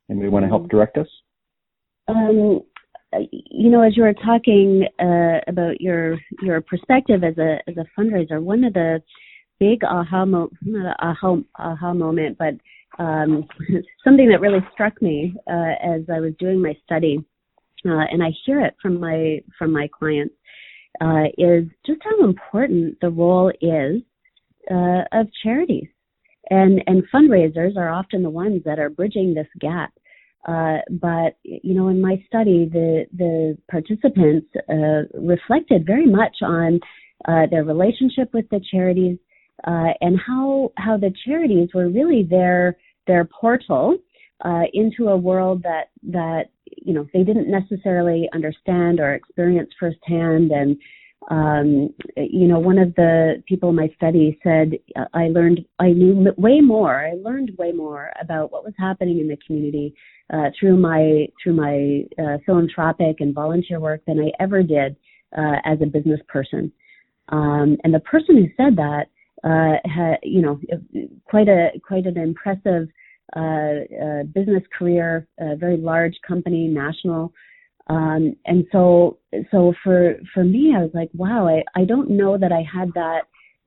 And 0.08 0.18
we 0.18 0.28
want 0.28 0.44
to 0.44 0.48
help 0.48 0.68
direct 0.68 0.98
us. 0.98 1.06
Um, 2.08 2.62
you 3.30 3.70
know, 3.70 3.82
as 3.82 3.96
you 3.96 4.02
were 4.02 4.14
talking 4.14 4.86
uh, 4.98 5.38
about 5.46 5.80
your 5.80 6.18
your 6.42 6.60
perspective 6.60 7.22
as 7.22 7.38
a 7.38 7.58
as 7.68 7.76
a 7.76 7.86
fundraiser, 7.98 8.42
one 8.42 8.64
of 8.64 8.72
the 8.72 9.00
big 9.60 9.84
aha 9.84 10.24
mo- 10.24 10.50
not 10.62 10.96
aha 11.00 11.36
aha 11.56 11.94
moment, 11.94 12.38
but 12.38 12.54
um, 12.98 13.46
something 14.04 14.28
that 14.28 14.40
really 14.40 14.66
struck 14.72 15.00
me 15.00 15.34
uh, 15.50 15.74
as 15.82 16.02
I 16.12 16.20
was 16.20 16.32
doing 16.38 16.60
my 16.60 16.76
study, 16.84 17.18
uh, 17.86 18.04
and 18.10 18.22
I 18.22 18.30
hear 18.44 18.60
it 18.60 18.74
from 18.80 19.00
my 19.00 19.40
from 19.58 19.72
my 19.72 19.88
clients, 19.88 20.34
uh, 21.00 21.24
is 21.38 21.64
just 21.86 22.00
how 22.02 22.24
important 22.24 22.98
the 23.00 23.10
role 23.10 23.50
is 23.60 24.02
uh, 24.70 25.02
of 25.12 25.28
charities, 25.42 25.88
and 26.50 26.82
and 26.86 27.04
fundraisers 27.14 27.76
are 27.76 27.90
often 27.90 28.22
the 28.22 28.30
ones 28.30 28.62
that 28.64 28.78
are 28.78 28.90
bridging 28.90 29.34
this 29.34 29.48
gap. 29.60 29.92
Uh, 30.48 30.78
but 30.90 31.36
you 31.42 31.74
know, 31.74 31.88
in 31.88 32.00
my 32.00 32.22
study, 32.26 32.68
the 32.70 33.06
the 33.16 33.56
participants 33.70 34.48
uh, 34.68 35.02
reflected 35.18 35.86
very 35.86 36.06
much 36.06 36.36
on 36.42 36.80
their 37.50 37.64
relationship 37.64 38.32
with 38.32 38.48
the 38.50 38.60
charities 38.70 39.18
uh, 39.66 39.92
and 40.00 40.18
how 40.18 40.72
how 40.76 40.96
the 40.96 41.12
charities 41.24 41.68
were 41.74 41.88
really 41.88 42.22
their 42.22 42.76
their 43.06 43.24
portal 43.24 43.98
uh, 44.44 44.62
into 44.72 45.08
a 45.08 45.16
world 45.16 45.62
that 45.62 45.90
that 46.02 46.44
you 46.64 46.94
know 46.94 47.06
they 47.12 47.22
didn't 47.22 47.50
necessarily 47.50 48.28
understand 48.32 49.00
or 49.00 49.14
experience 49.14 49.70
firsthand. 49.78 50.50
And 50.50 50.78
um, 51.30 51.90
you 52.16 52.48
know, 52.48 52.58
one 52.58 52.78
of 52.78 52.94
the 52.94 53.42
people 53.46 53.68
in 53.70 53.76
my 53.76 53.90
study 53.96 54.38
said, 54.42 54.72
"I 55.12 55.28
learned 55.28 55.60
I 55.78 55.90
knew 55.90 56.32
way 56.38 56.60
more. 56.60 57.06
I 57.06 57.12
learned 57.22 57.52
way 57.58 57.72
more 57.72 58.10
about 58.20 58.52
what 58.52 58.64
was 58.64 58.74
happening 58.78 59.20
in 59.20 59.28
the 59.28 59.36
community 59.46 59.94
uh, 60.32 60.50
through 60.58 60.78
my 60.78 61.26
through 61.42 61.54
my 61.54 62.04
uh, 62.22 62.38
philanthropic 62.46 63.16
and 63.20 63.34
volunteer 63.34 63.80
work 63.80 64.02
than 64.06 64.18
I 64.20 64.30
ever 64.42 64.62
did 64.62 64.96
uh, 65.36 65.56
as 65.64 65.78
a 65.82 65.86
business 65.86 66.20
person." 66.28 66.72
Um, 67.28 67.76
and 67.84 67.94
the 67.94 68.00
person 68.00 68.36
who 68.36 68.48
said 68.56 68.76
that 68.76 69.06
uh, 69.44 69.76
had, 69.84 70.18
you 70.22 70.42
know, 70.42 70.60
quite 71.24 71.48
a 71.48 71.70
quite 71.86 72.06
an 72.06 72.18
impressive 72.18 72.88
uh, 73.36 73.86
uh, 74.02 74.22
business 74.34 74.62
career, 74.76 75.26
a 75.38 75.56
very 75.56 75.76
large 75.76 76.14
company, 76.26 76.66
national. 76.68 77.32
Um, 77.88 78.36
and 78.46 78.64
so, 78.70 79.18
so 79.50 79.72
for 79.82 80.16
for 80.32 80.44
me, 80.44 80.74
I 80.76 80.82
was 80.82 80.90
like, 80.94 81.10
wow, 81.14 81.48
I, 81.48 81.62
I 81.80 81.84
don't 81.84 82.10
know 82.10 82.38
that 82.38 82.52
I 82.52 82.62
had 82.62 82.92
that 82.94 83.22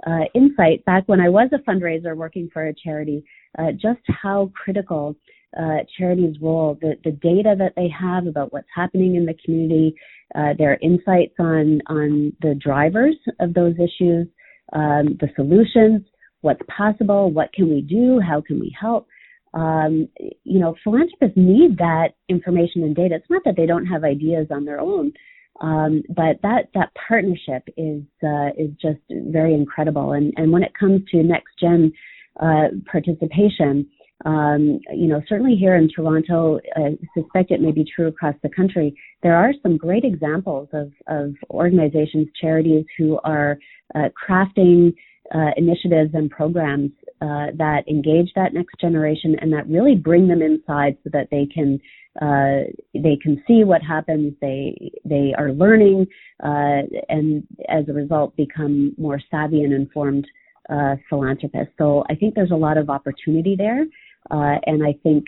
uh, 0.05 0.25
insight 0.33 0.83
back 0.85 1.03
when 1.07 1.19
I 1.19 1.29
was 1.29 1.49
a 1.53 1.69
fundraiser 1.69 2.15
working 2.15 2.49
for 2.53 2.67
a 2.67 2.73
charity. 2.73 3.23
Uh, 3.57 3.71
just 3.71 4.01
how 4.07 4.51
critical 4.55 5.15
uh, 5.59 5.79
charities' 5.97 6.37
role, 6.41 6.77
the 6.81 6.95
the 7.03 7.11
data 7.11 7.55
that 7.57 7.73
they 7.75 7.89
have 7.89 8.27
about 8.27 8.51
what's 8.53 8.67
happening 8.73 9.15
in 9.15 9.25
the 9.25 9.35
community, 9.45 9.95
uh, 10.35 10.53
their 10.57 10.77
insights 10.81 11.35
on 11.39 11.81
on 11.87 12.33
the 12.41 12.55
drivers 12.55 13.15
of 13.39 13.53
those 13.53 13.75
issues, 13.75 14.27
um, 14.73 15.05
the 15.21 15.29
solutions, 15.35 16.01
what's 16.41 16.61
possible, 16.67 17.31
what 17.31 17.53
can 17.53 17.69
we 17.69 17.81
do, 17.81 18.19
how 18.19 18.41
can 18.41 18.59
we 18.59 18.75
help. 18.79 19.07
Um, 19.53 20.09
you 20.43 20.59
know, 20.59 20.75
philanthropists 20.83 21.37
need 21.37 21.77
that 21.77 22.09
information 22.27 22.83
and 22.83 22.95
data. 22.95 23.15
It's 23.15 23.29
not 23.29 23.43
that 23.45 23.55
they 23.55 23.67
don't 23.67 23.85
have 23.85 24.03
ideas 24.03 24.47
on 24.49 24.65
their 24.65 24.79
own, 24.79 25.13
Um, 25.61 26.01
but 26.09 26.41
that 26.41 26.69
that 26.73 26.89
partnership 27.07 27.63
is 27.77 28.03
uh, 28.23 28.49
is 28.57 28.71
just 28.81 28.99
very 29.09 29.53
incredible. 29.53 30.13
And 30.13 30.33
and 30.37 30.51
when 30.51 30.63
it 30.63 30.73
comes 30.73 31.01
to 31.11 31.17
next 31.21 31.51
gen 31.61 31.93
uh, 32.39 32.69
participation, 32.91 33.87
um, 34.25 34.79
you 34.93 35.07
know, 35.07 35.21
certainly 35.27 35.55
here 35.55 35.75
in 35.75 35.89
Toronto, 35.89 36.59
I 36.75 36.97
suspect 37.17 37.51
it 37.51 37.61
may 37.61 37.71
be 37.71 37.85
true 37.95 38.07
across 38.07 38.35
the 38.41 38.49
country. 38.49 38.95
There 39.21 39.35
are 39.35 39.53
some 39.61 39.77
great 39.77 40.05
examples 40.05 40.69
of 40.73 40.91
of 41.07 41.33
organizations, 41.49 42.27
charities 42.39 42.85
who 42.97 43.19
are 43.23 43.57
uh, 43.95 44.09
crafting 44.27 44.93
uh, 45.33 45.51
initiatives 45.57 46.11
and 46.13 46.29
programs 46.29 46.91
uh, 47.21 47.47
that 47.57 47.83
engage 47.87 48.31
that 48.35 48.53
next 48.53 48.75
generation 48.79 49.35
and 49.41 49.51
that 49.51 49.67
really 49.67 49.95
bring 49.95 50.27
them 50.27 50.41
inside 50.41 50.97
so 51.03 51.09
that 51.11 51.27
they 51.31 51.45
can 51.45 51.79
uh, 52.21 52.69
they 52.93 53.17
can 53.21 53.41
see 53.47 53.63
what 53.63 53.81
happens. 53.81 54.33
They 54.41 54.91
they 55.03 55.33
are 55.37 55.51
learning 55.51 56.07
uh, 56.43 56.83
and 57.09 57.43
as 57.69 57.89
a 57.89 57.93
result 57.93 58.35
become 58.35 58.93
more 58.97 59.19
savvy 59.31 59.63
and 59.63 59.73
informed 59.73 60.27
uh, 60.69 60.95
philanthropists. 61.09 61.73
So 61.77 62.03
I 62.09 62.15
think 62.15 62.35
there's 62.35 62.51
a 62.51 62.55
lot 62.55 62.77
of 62.77 62.89
opportunity 62.89 63.55
there, 63.57 63.85
uh, 64.31 64.55
and 64.65 64.83
I 64.83 64.93
think 65.03 65.25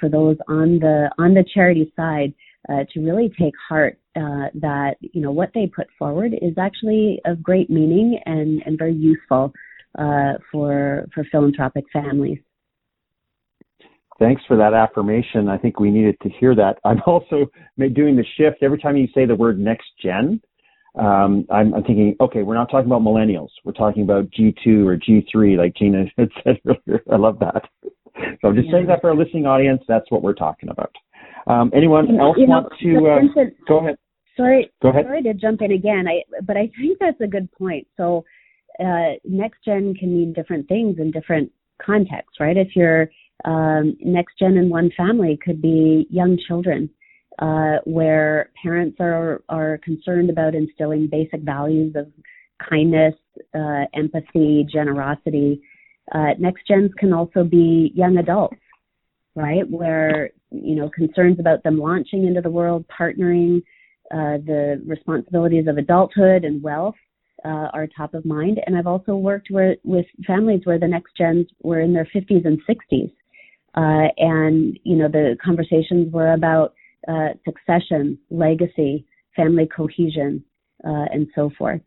for 0.00 0.08
those 0.08 0.36
on 0.48 0.78
the 0.78 1.10
on 1.18 1.34
the 1.34 1.44
charity 1.54 1.92
side. 1.96 2.34
to 2.68 3.00
really 3.00 3.32
take 3.40 3.54
heart 3.68 3.98
that 4.14 4.94
you 5.00 5.20
know 5.20 5.32
what 5.32 5.50
they 5.54 5.66
put 5.66 5.86
forward 5.98 6.32
is 6.42 6.54
actually 6.58 7.20
of 7.24 7.42
great 7.42 7.70
meaning 7.70 8.18
and, 8.26 8.62
and 8.66 8.78
very 8.78 8.94
useful 8.94 9.52
uh, 9.98 10.34
for 10.52 11.06
for 11.14 11.24
philanthropic 11.30 11.84
families. 11.92 12.38
Thanks 14.18 14.42
for 14.46 14.56
that 14.56 14.74
affirmation. 14.74 15.48
I 15.48 15.58
think 15.58 15.78
we 15.78 15.90
needed 15.90 16.16
to 16.22 16.28
hear 16.28 16.54
that. 16.54 16.78
I'm 16.84 17.00
also 17.06 17.46
doing 17.78 18.16
the 18.16 18.24
shift 18.36 18.62
every 18.62 18.78
time 18.78 18.96
you 18.96 19.08
say 19.14 19.26
the 19.26 19.34
word 19.34 19.58
next 19.58 19.86
gen. 20.02 20.40
Um, 20.98 21.46
I'm, 21.50 21.74
I'm, 21.74 21.82
thinking, 21.82 22.16
okay, 22.22 22.42
we're 22.42 22.54
not 22.54 22.70
talking 22.70 22.86
about 22.86 23.02
millennials. 23.02 23.50
We're 23.64 23.72
talking 23.72 24.02
about 24.02 24.30
G2 24.30 24.86
or 24.86 24.96
G3, 24.96 25.58
like 25.58 25.74
Gina 25.76 26.04
had 26.16 26.30
said 26.42 26.58
earlier. 26.66 27.02
I 27.12 27.16
love 27.16 27.38
that. 27.40 27.68
So 28.40 28.48
I'm 28.48 28.54
just 28.54 28.66
yeah. 28.68 28.74
saying 28.74 28.86
that 28.86 29.00
for 29.00 29.10
our 29.10 29.16
listening 29.16 29.46
audience. 29.46 29.82
That's 29.88 30.10
what 30.10 30.22
we're 30.22 30.34
talking 30.34 30.68
about. 30.68 30.94
Um, 31.46 31.70
anyone 31.74 32.08
you 32.08 32.20
else 32.20 32.36
you 32.38 32.48
want 32.48 32.72
to? 32.80 33.40
Uh, 33.40 33.44
go 33.68 33.78
ahead. 33.78 33.96
Sorry, 34.36 34.70
go 34.82 34.88
ahead. 34.88 35.04
Sorry 35.04 35.22
to 35.22 35.34
jump 35.34 35.62
in 35.62 35.72
again. 35.72 36.06
I, 36.08 36.22
but 36.42 36.56
I 36.56 36.70
think 36.80 36.98
that's 36.98 37.20
a 37.20 37.26
good 37.26 37.50
point. 37.52 37.86
So 37.96 38.24
uh, 38.80 39.14
next 39.24 39.64
gen 39.64 39.94
can 39.94 40.14
mean 40.14 40.32
different 40.32 40.68
things 40.68 40.96
in 40.98 41.10
different 41.10 41.50
contexts, 41.84 42.40
right? 42.40 42.56
If 42.56 42.74
you're 42.74 43.08
um, 43.44 43.96
next 44.00 44.38
gen 44.38 44.56
in 44.56 44.68
one 44.68 44.90
family 44.96 45.38
could 45.42 45.62
be 45.62 46.06
young 46.10 46.38
children, 46.46 46.90
uh, 47.38 47.78
where 47.84 48.50
parents 48.62 48.96
are 49.00 49.42
are 49.48 49.78
concerned 49.84 50.30
about 50.30 50.54
instilling 50.54 51.06
basic 51.06 51.42
values 51.42 51.94
of 51.96 52.06
kindness, 52.68 53.14
uh, 53.54 53.84
empathy, 53.94 54.66
generosity. 54.70 55.60
Uh, 56.12 56.30
next 56.38 56.66
gens 56.66 56.90
can 56.98 57.12
also 57.12 57.42
be 57.44 57.92
young 57.94 58.18
adults, 58.18 58.56
right? 59.34 59.68
Where 59.68 60.30
you 60.50 60.76
know 60.76 60.88
concerns 60.90 61.38
about 61.40 61.62
them 61.62 61.78
launching 61.78 62.26
into 62.26 62.40
the 62.40 62.50
world, 62.50 62.84
partnering, 62.88 63.62
uh, 64.12 64.38
the 64.46 64.82
responsibilities 64.86 65.66
of 65.66 65.78
adulthood 65.78 66.44
and 66.44 66.62
wealth 66.62 66.94
uh, 67.44 67.68
are 67.72 67.86
top 67.86 68.14
of 68.14 68.24
mind. 68.24 68.60
And 68.66 68.76
I've 68.76 68.86
also 68.86 69.16
worked 69.16 69.48
where, 69.50 69.76
with 69.84 70.06
families 70.26 70.62
where 70.64 70.78
the 70.78 70.88
next 70.88 71.16
gens 71.16 71.46
were 71.62 71.80
in 71.80 71.92
their 71.92 72.08
50s 72.14 72.44
and 72.46 72.60
60s. 72.68 73.12
Uh, 73.74 74.08
and, 74.16 74.78
you 74.84 74.96
know, 74.96 75.08
the 75.08 75.36
conversations 75.44 76.12
were 76.12 76.32
about 76.32 76.74
uh, 77.08 77.30
succession, 77.44 78.18
legacy, 78.30 79.04
family 79.34 79.66
cohesion, 79.66 80.42
uh, 80.84 81.06
and 81.12 81.26
so 81.34 81.50
forth. 81.58 81.80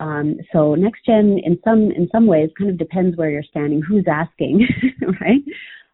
Um, 0.00 0.38
so 0.52 0.74
next 0.74 1.04
gen, 1.04 1.38
in 1.44 1.58
some 1.62 1.90
in 1.90 2.08
some 2.10 2.26
ways, 2.26 2.50
kind 2.58 2.70
of 2.70 2.78
depends 2.78 3.16
where 3.16 3.30
you're 3.30 3.42
standing, 3.42 3.82
who's 3.86 4.06
asking, 4.10 4.66
right? 5.20 5.42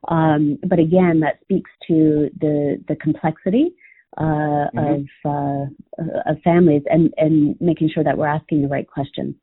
Um, 0.08 0.58
but 0.66 0.78
again, 0.78 1.20
that 1.20 1.40
speaks 1.42 1.70
to 1.88 2.30
the 2.40 2.82
the 2.88 2.96
complexity 2.96 3.74
uh, 4.16 4.22
mm-hmm. 4.22 4.78
of 4.78 5.70
uh, 5.98 6.30
of 6.30 6.40
families 6.42 6.82
and 6.86 7.12
and 7.16 7.56
making 7.60 7.90
sure 7.92 8.04
that 8.04 8.16
we're 8.16 8.26
asking 8.26 8.62
the 8.62 8.68
right 8.68 8.86
questions. 8.88 9.34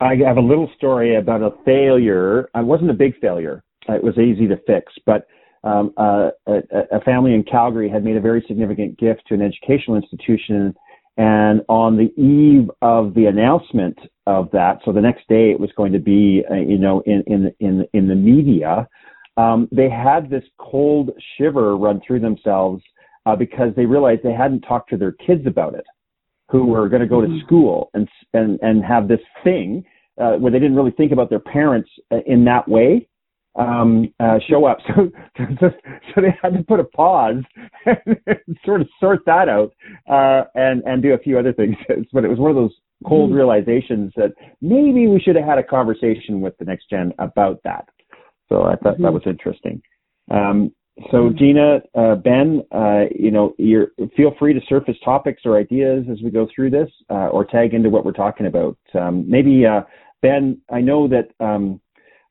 I 0.00 0.16
have 0.26 0.36
a 0.36 0.42
little 0.42 0.70
story 0.76 1.16
about 1.16 1.42
a 1.42 1.52
failure. 1.64 2.50
It 2.54 2.66
wasn't 2.66 2.90
a 2.90 2.94
big 2.94 3.18
failure. 3.20 3.62
It 3.88 4.02
was 4.02 4.18
easy 4.18 4.46
to 4.48 4.56
fix, 4.66 4.92
but 5.06 5.26
um, 5.64 5.92
uh, 5.96 6.30
a, 6.46 6.60
a, 6.92 7.00
family 7.00 7.34
in 7.34 7.42
Calgary 7.42 7.88
had 7.88 8.04
made 8.04 8.16
a 8.16 8.20
very 8.20 8.44
significant 8.46 8.98
gift 8.98 9.22
to 9.28 9.34
an 9.34 9.42
educational 9.42 9.96
institution, 9.96 10.74
and 11.16 11.62
on 11.68 11.96
the 11.96 12.12
eve 12.20 12.70
of 12.82 13.14
the 13.14 13.26
announcement 13.26 13.98
of 14.26 14.50
that, 14.52 14.80
so 14.84 14.92
the 14.92 15.00
next 15.00 15.26
day 15.28 15.50
it 15.50 15.58
was 15.58 15.70
going 15.76 15.92
to 15.92 15.98
be, 15.98 16.44
uh, 16.50 16.54
you 16.54 16.78
know, 16.78 17.02
in 17.06 17.22
in 17.26 17.54
in 17.60 17.86
in 17.92 18.08
the 18.08 18.14
media 18.14 18.88
um, 19.36 19.68
they 19.70 19.88
had 19.90 20.30
this 20.30 20.44
cold 20.58 21.10
shiver 21.36 21.76
run 21.76 22.00
through 22.06 22.20
themselves 22.20 22.82
uh, 23.26 23.36
because 23.36 23.74
they 23.76 23.84
realized 23.84 24.22
they 24.22 24.32
hadn't 24.32 24.62
talked 24.62 24.90
to 24.90 24.96
their 24.96 25.12
kids 25.12 25.46
about 25.46 25.74
it, 25.74 25.84
who 26.48 26.66
were 26.66 26.88
going 26.88 27.02
to 27.02 27.08
go 27.08 27.20
mm-hmm. 27.20 27.38
to 27.38 27.44
school 27.44 27.90
and 27.94 28.08
and 28.32 28.58
and 28.62 28.84
have 28.84 29.08
this 29.08 29.20
thing 29.44 29.84
uh, 30.18 30.32
where 30.32 30.50
they 30.50 30.58
didn't 30.58 30.76
really 30.76 30.92
think 30.92 31.12
about 31.12 31.28
their 31.28 31.40
parents 31.40 31.90
uh, 32.12 32.18
in 32.26 32.44
that 32.44 32.66
way 32.68 33.06
um, 33.56 34.12
uh, 34.20 34.38
show 34.48 34.66
up. 34.66 34.78
So, 35.36 35.70
so, 36.14 36.20
they 36.20 36.34
had 36.42 36.54
to 36.54 36.62
put 36.62 36.80
a 36.80 36.84
pause 36.84 37.42
and 37.86 38.56
sort 38.64 38.80
of 38.80 38.88
sort 38.98 39.20
that 39.26 39.48
out 39.48 39.72
uh, 40.08 40.48
and 40.54 40.82
and 40.84 41.02
do 41.02 41.12
a 41.12 41.18
few 41.18 41.38
other 41.38 41.52
things. 41.52 41.76
But 42.12 42.24
it 42.24 42.28
was 42.28 42.38
one 42.38 42.50
of 42.50 42.56
those 42.56 42.74
cold 43.06 43.30
mm-hmm. 43.30 43.38
realizations 43.38 44.12
that 44.16 44.32
maybe 44.62 45.06
we 45.06 45.20
should 45.20 45.36
have 45.36 45.44
had 45.44 45.58
a 45.58 45.62
conversation 45.62 46.40
with 46.40 46.56
the 46.58 46.64
next 46.64 46.88
gen 46.88 47.12
about 47.18 47.60
that. 47.64 47.86
So 48.48 48.62
I 48.62 48.76
thought 48.76 48.94
mm-hmm. 48.94 49.02
that 49.02 49.12
was 49.12 49.22
interesting. 49.26 49.82
Um, 50.30 50.72
so 51.10 51.28
mm-hmm. 51.28 51.36
Gina, 51.36 51.78
uh, 51.94 52.14
Ben, 52.16 52.62
uh, 52.72 53.04
you 53.14 53.30
know, 53.30 53.54
you're 53.58 53.88
feel 54.16 54.34
free 54.38 54.54
to 54.54 54.60
surface 54.68 54.96
topics 55.04 55.42
or 55.44 55.58
ideas 55.58 56.06
as 56.10 56.18
we 56.22 56.30
go 56.30 56.48
through 56.54 56.70
this, 56.70 56.88
uh, 57.10 57.28
or 57.28 57.44
tag 57.44 57.74
into 57.74 57.90
what 57.90 58.04
we're 58.04 58.12
talking 58.12 58.46
about. 58.46 58.78
Um, 58.94 59.28
maybe 59.28 59.66
uh, 59.66 59.82
Ben, 60.22 60.58
I 60.70 60.80
know 60.80 61.06
that 61.08 61.28
um, 61.44 61.80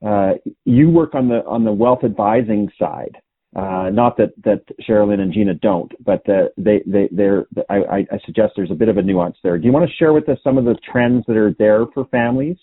uh, 0.06 0.34
you 0.66 0.90
work 0.90 1.16
on 1.16 1.28
the 1.28 1.44
on 1.46 1.64
the 1.64 1.72
wealth 1.72 2.04
advising 2.04 2.70
side. 2.80 3.18
Uh, 3.56 3.90
not 3.90 4.18
that 4.18 4.34
that 4.44 4.62
Sherilyn 4.88 5.22
and 5.22 5.32
Gina 5.32 5.54
don't, 5.54 5.92
but 6.04 6.24
they 6.58 6.82
they 6.86 7.10
they're. 7.12 7.46
I, 7.70 8.06
I 8.12 8.20
suggest 8.26 8.54
there's 8.56 8.72
a 8.72 8.76
bit 8.76 8.90
of 8.90 8.98
a 8.98 9.02
nuance 9.02 9.38
there. 9.44 9.58
Do 9.58 9.66
you 9.66 9.72
want 9.72 9.90
to 9.90 9.96
share 9.96 10.12
with 10.12 10.28
us 10.28 10.38
some 10.44 10.58
of 10.58 10.66
the 10.66 10.76
trends 10.92 11.24
that 11.28 11.38
are 11.38 11.56
there 11.58 11.86
for 11.94 12.06
families 12.08 12.58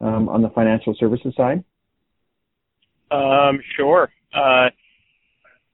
um, 0.00 0.28
on 0.28 0.40
the 0.40 0.48
financial 0.50 0.94
services 0.98 1.34
side? 1.36 1.62
Um, 3.10 3.60
sure. 3.76 4.10
Uh, 4.34 4.70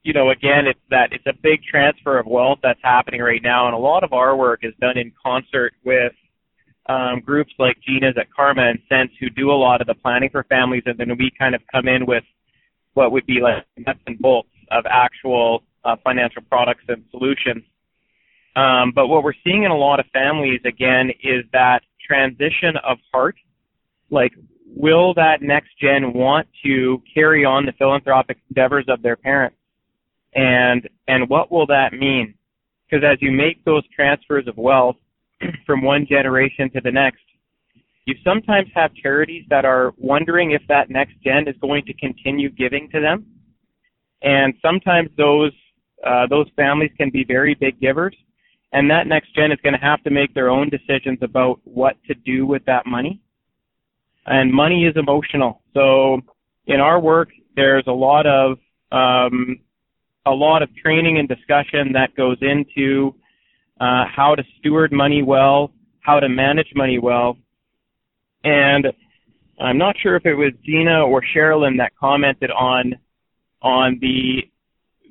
you 0.02 0.12
know, 0.12 0.30
again, 0.30 0.66
it's 0.66 0.80
that 0.90 1.10
it's 1.12 1.26
a 1.26 1.38
big 1.42 1.60
transfer 1.62 2.18
of 2.18 2.26
wealth 2.26 2.58
that's 2.62 2.80
happening 2.82 3.20
right 3.20 3.42
now, 3.42 3.66
and 3.66 3.74
a 3.74 3.78
lot 3.78 4.02
of 4.02 4.12
our 4.12 4.36
work 4.36 4.60
is 4.62 4.72
done 4.80 4.98
in 4.98 5.12
concert 5.22 5.74
with 5.84 6.12
um, 6.90 7.20
groups 7.20 7.52
like 7.58 7.76
Gina's 7.86 8.14
at 8.18 8.32
Karma 8.34 8.68
and 8.70 8.78
Sense 8.88 9.10
who 9.20 9.30
do 9.30 9.50
a 9.50 9.58
lot 9.66 9.80
of 9.80 9.86
the 9.86 9.94
planning 9.94 10.28
for 10.30 10.42
families, 10.44 10.82
and 10.86 10.98
then 10.98 11.16
we 11.16 11.30
kind 11.38 11.54
of 11.54 11.60
come 11.72 11.86
in 11.86 12.04
with 12.04 12.24
what 12.94 13.12
would 13.12 13.26
be 13.26 13.40
like 13.40 13.64
nuts 13.78 14.00
and 14.06 14.18
bolts 14.18 14.48
of 14.70 14.84
actual 14.90 15.62
uh, 15.84 15.96
financial 16.02 16.42
products 16.42 16.82
and 16.88 17.04
solutions. 17.10 17.62
Um, 18.56 18.92
but 18.94 19.06
what 19.06 19.22
we're 19.22 19.40
seeing 19.44 19.62
in 19.62 19.70
a 19.70 19.76
lot 19.76 20.00
of 20.00 20.06
families, 20.12 20.60
again, 20.64 21.10
is 21.22 21.44
that 21.52 21.80
transition 22.04 22.74
of 22.84 22.98
heart. 23.12 23.36
Like 24.10 24.32
will 24.74 25.14
that 25.14 25.42
next 25.42 25.70
gen 25.80 26.12
want 26.12 26.48
to 26.64 27.02
carry 27.12 27.44
on 27.44 27.66
the 27.66 27.72
philanthropic 27.72 28.38
endeavors 28.48 28.86
of 28.88 29.02
their 29.02 29.16
parents? 29.16 29.56
And, 30.34 30.88
and 31.08 31.28
what 31.28 31.50
will 31.50 31.66
that 31.66 31.92
mean? 31.92 32.34
Because 32.88 33.04
as 33.04 33.18
you 33.20 33.32
make 33.32 33.64
those 33.64 33.82
transfers 33.94 34.46
of 34.46 34.56
wealth 34.56 34.96
from 35.66 35.82
one 35.82 36.06
generation 36.06 36.70
to 36.70 36.80
the 36.80 36.90
next, 36.90 37.22
you 38.06 38.14
sometimes 38.24 38.68
have 38.74 38.94
charities 38.94 39.44
that 39.50 39.64
are 39.64 39.92
wondering 39.96 40.52
if 40.52 40.62
that 40.68 40.90
next 40.90 41.14
gen 41.22 41.46
is 41.46 41.54
going 41.60 41.84
to 41.84 41.94
continue 41.94 42.50
giving 42.50 42.88
to 42.90 43.00
them. 43.00 43.26
And 44.22 44.54
sometimes 44.62 45.10
those, 45.16 45.52
uh, 46.06 46.26
those 46.28 46.46
families 46.56 46.90
can 46.96 47.10
be 47.10 47.24
very 47.24 47.54
big 47.54 47.80
givers. 47.80 48.16
And 48.72 48.90
that 48.90 49.06
next 49.06 49.34
gen 49.34 49.52
is 49.52 49.58
going 49.62 49.74
to 49.74 49.80
have 49.80 50.02
to 50.04 50.10
make 50.10 50.32
their 50.34 50.50
own 50.50 50.70
decisions 50.70 51.18
about 51.22 51.60
what 51.64 51.96
to 52.06 52.14
do 52.14 52.46
with 52.46 52.64
that 52.66 52.86
money 52.86 53.20
and 54.26 54.52
money 54.52 54.84
is 54.84 54.96
emotional. 54.96 55.62
So 55.74 56.20
in 56.66 56.80
our 56.80 57.00
work, 57.00 57.30
there's 57.56 57.84
a 57.86 57.92
lot 57.92 58.26
of 58.26 58.58
um, 58.92 59.58
a 60.26 60.30
lot 60.30 60.62
of 60.62 60.68
training 60.76 61.18
and 61.18 61.28
discussion 61.28 61.92
that 61.92 62.14
goes 62.16 62.36
into 62.40 63.14
uh, 63.80 64.04
how 64.14 64.34
to 64.34 64.42
steward 64.58 64.92
money 64.92 65.22
well, 65.22 65.72
how 66.00 66.20
to 66.20 66.28
manage 66.28 66.68
money 66.74 66.98
well, 66.98 67.36
and 68.44 68.86
I'm 69.60 69.78
not 69.78 69.96
sure 70.02 70.16
if 70.16 70.24
it 70.24 70.34
was 70.34 70.52
Dina 70.64 71.02
or 71.02 71.22
Sherilyn 71.34 71.76
that 71.78 71.92
commented 71.98 72.50
on 72.50 72.94
on 73.62 73.98
the 74.00 74.42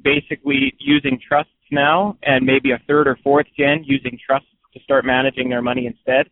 basically 0.04 0.74
using 0.80 1.20
trusts 1.28 1.52
now, 1.72 2.18
and 2.24 2.46
maybe 2.46 2.72
a 2.72 2.82
third 2.88 3.08
or 3.08 3.18
fourth 3.24 3.46
gen 3.58 3.84
using 3.84 4.18
trusts 4.26 4.50
to 4.74 4.80
start 4.82 5.06
managing 5.06 5.50
their 5.50 5.62
money 5.62 5.86
instead. 5.86 6.28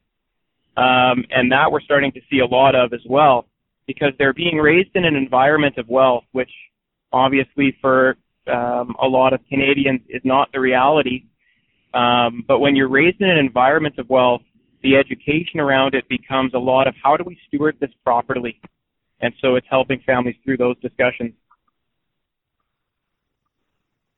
Um, 0.77 1.25
and 1.29 1.51
that 1.51 1.71
we're 1.71 1.81
starting 1.81 2.11
to 2.13 2.21
see 2.29 2.39
a 2.39 2.45
lot 2.45 2.75
of 2.75 2.93
as 2.93 3.01
well, 3.07 3.47
because 3.85 4.13
they're 4.17 4.33
being 4.33 4.57
raised 4.57 4.95
in 4.95 5.05
an 5.05 5.15
environment 5.15 5.77
of 5.77 5.87
wealth, 5.87 6.23
which 6.31 6.51
obviously 7.11 7.75
for 7.81 8.15
um, 8.47 8.95
a 9.01 9.07
lot 9.07 9.33
of 9.33 9.39
Canadians 9.49 10.01
is 10.09 10.21
not 10.23 10.51
the 10.53 10.59
reality. 10.59 11.25
Um, 11.97 12.43
but 12.47 12.59
when 12.59 12.75
you're 12.75 12.89
raised 12.89 13.21
in 13.21 13.29
an 13.29 13.39
environment 13.39 13.97
of 13.97 14.07
wealth, 14.07 14.41
the 14.83 14.95
education 14.95 15.59
around 15.59 15.95
it 15.95 16.07
becomes 16.07 16.53
a 16.53 16.59
lot 16.59 16.87
of 16.87 16.93
how 17.01 17.17
do 17.17 17.23
we 17.25 17.37
steward 17.47 17.75
this 17.79 17.89
properly? 18.03 18.59
And 19.21 19.33
so 19.41 19.55
it's 19.55 19.65
helping 19.67 19.99
families 20.05 20.35
through 20.43 20.57
those 20.57 20.79
discussions. 20.79 21.33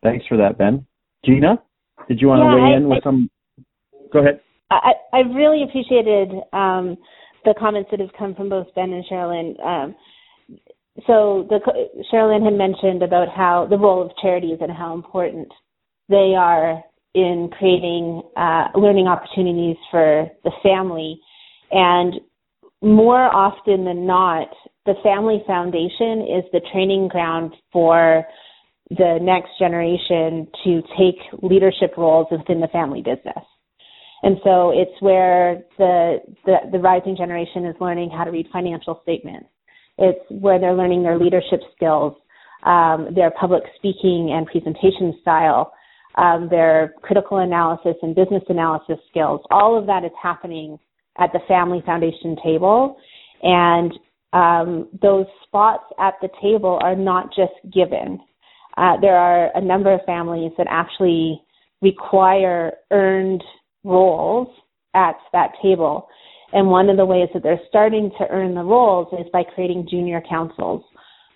Thanks 0.03 0.25
for 0.27 0.35
that, 0.37 0.57
Ben. 0.57 0.85
Gina, 1.25 1.61
did 2.09 2.19
you 2.19 2.27
want 2.27 2.41
yeah, 2.43 2.49
to 2.51 2.55
weigh 2.55 2.73
I, 2.73 2.77
in 2.77 2.89
with 2.89 2.97
I, 2.97 3.03
some? 3.03 3.29
Go 4.11 4.19
ahead. 4.19 4.41
I, 4.71 4.91
I 5.13 5.19
really 5.19 5.63
appreciated 5.63 6.31
um, 6.51 6.97
the 7.45 7.53
comments 7.57 7.89
that 7.91 8.01
have 8.01 8.11
come 8.17 8.35
from 8.35 8.49
both 8.49 8.67
Ben 8.75 8.91
and 8.91 9.05
Sherilyn. 9.09 9.65
Um, 9.65 9.95
so 11.07 11.47
the 11.49 11.59
Sherilyn 12.11 12.43
had 12.43 12.53
mentioned 12.53 13.03
about 13.03 13.29
how 13.29 13.67
the 13.69 13.77
role 13.77 14.01
of 14.05 14.11
charities 14.21 14.57
and 14.59 14.71
how 14.71 14.93
important 14.93 15.47
they 16.09 16.33
are 16.37 16.83
in 17.13 17.49
creating 17.57 18.21
uh, 18.37 18.67
learning 18.75 19.07
opportunities 19.07 19.77
for 19.89 20.27
the 20.43 20.51
family, 20.61 21.19
and 21.71 22.15
more 22.81 23.23
often 23.33 23.83
than 23.83 24.05
not, 24.05 24.47
the 24.85 24.93
family 25.03 25.43
foundation 25.45 26.21
is 26.21 26.43
the 26.53 26.61
training 26.71 27.07
ground 27.07 27.53
for 27.71 28.23
the 28.89 29.19
next 29.21 29.51
generation 29.59 30.47
to 30.63 30.81
take 30.97 31.17
leadership 31.43 31.93
roles 31.97 32.27
within 32.31 32.59
the 32.59 32.67
family 32.69 33.01
business. 33.01 33.43
And 34.23 34.37
so 34.43 34.71
it's 34.71 35.01
where 35.01 35.63
the, 35.77 36.17
the, 36.45 36.57
the 36.71 36.79
rising 36.79 37.15
generation 37.15 37.65
is 37.65 37.75
learning 37.79 38.09
how 38.09 38.23
to 38.23 38.31
read 38.31 38.47
financial 38.51 38.99
statements. 39.03 39.47
It's 39.97 40.19
where 40.29 40.59
they're 40.59 40.75
learning 40.75 41.03
their 41.03 41.19
leadership 41.19 41.61
skills, 41.75 42.13
um, 42.65 43.09
their 43.13 43.31
public 43.31 43.63
speaking 43.75 44.33
and 44.35 44.47
presentation 44.47 45.17
style, 45.21 45.71
um, 46.19 46.49
their 46.49 46.93
critical 47.01 47.37
analysis 47.37 47.95
and 48.01 48.13
business 48.13 48.43
analysis 48.49 48.97
skills. 49.09 49.41
All 49.51 49.79
of 49.79 49.85
that 49.87 50.03
is 50.03 50.11
happening 50.21 50.77
at 51.17 51.31
the 51.31 51.39
Family 51.47 51.81
Foundation 51.85 52.35
table. 52.43 52.97
And 53.41 53.93
um, 54.33 54.89
those 55.01 55.25
spots 55.43 55.85
at 55.99 56.15
the 56.21 56.29
table 56.41 56.77
are 56.81 56.95
not 56.95 57.29
just 57.29 57.53
given. 57.73 58.19
Uh, 58.77 58.99
there 59.01 59.15
are 59.15 59.49
a 59.55 59.61
number 59.61 59.93
of 59.93 60.01
families 60.05 60.51
that 60.57 60.67
actually 60.69 61.41
require 61.81 62.73
earned 62.91 63.43
roles 63.83 64.49
at 64.93 65.15
that 65.31 65.51
table. 65.61 66.07
And 66.51 66.67
one 66.67 66.89
of 66.89 66.97
the 66.97 67.05
ways 67.05 67.29
that 67.33 67.43
they're 67.43 67.61
starting 67.69 68.11
to 68.17 68.27
earn 68.29 68.55
the 68.55 68.63
roles 68.63 69.07
is 69.13 69.25
by 69.31 69.43
creating 69.55 69.87
junior 69.89 70.21
councils 70.27 70.83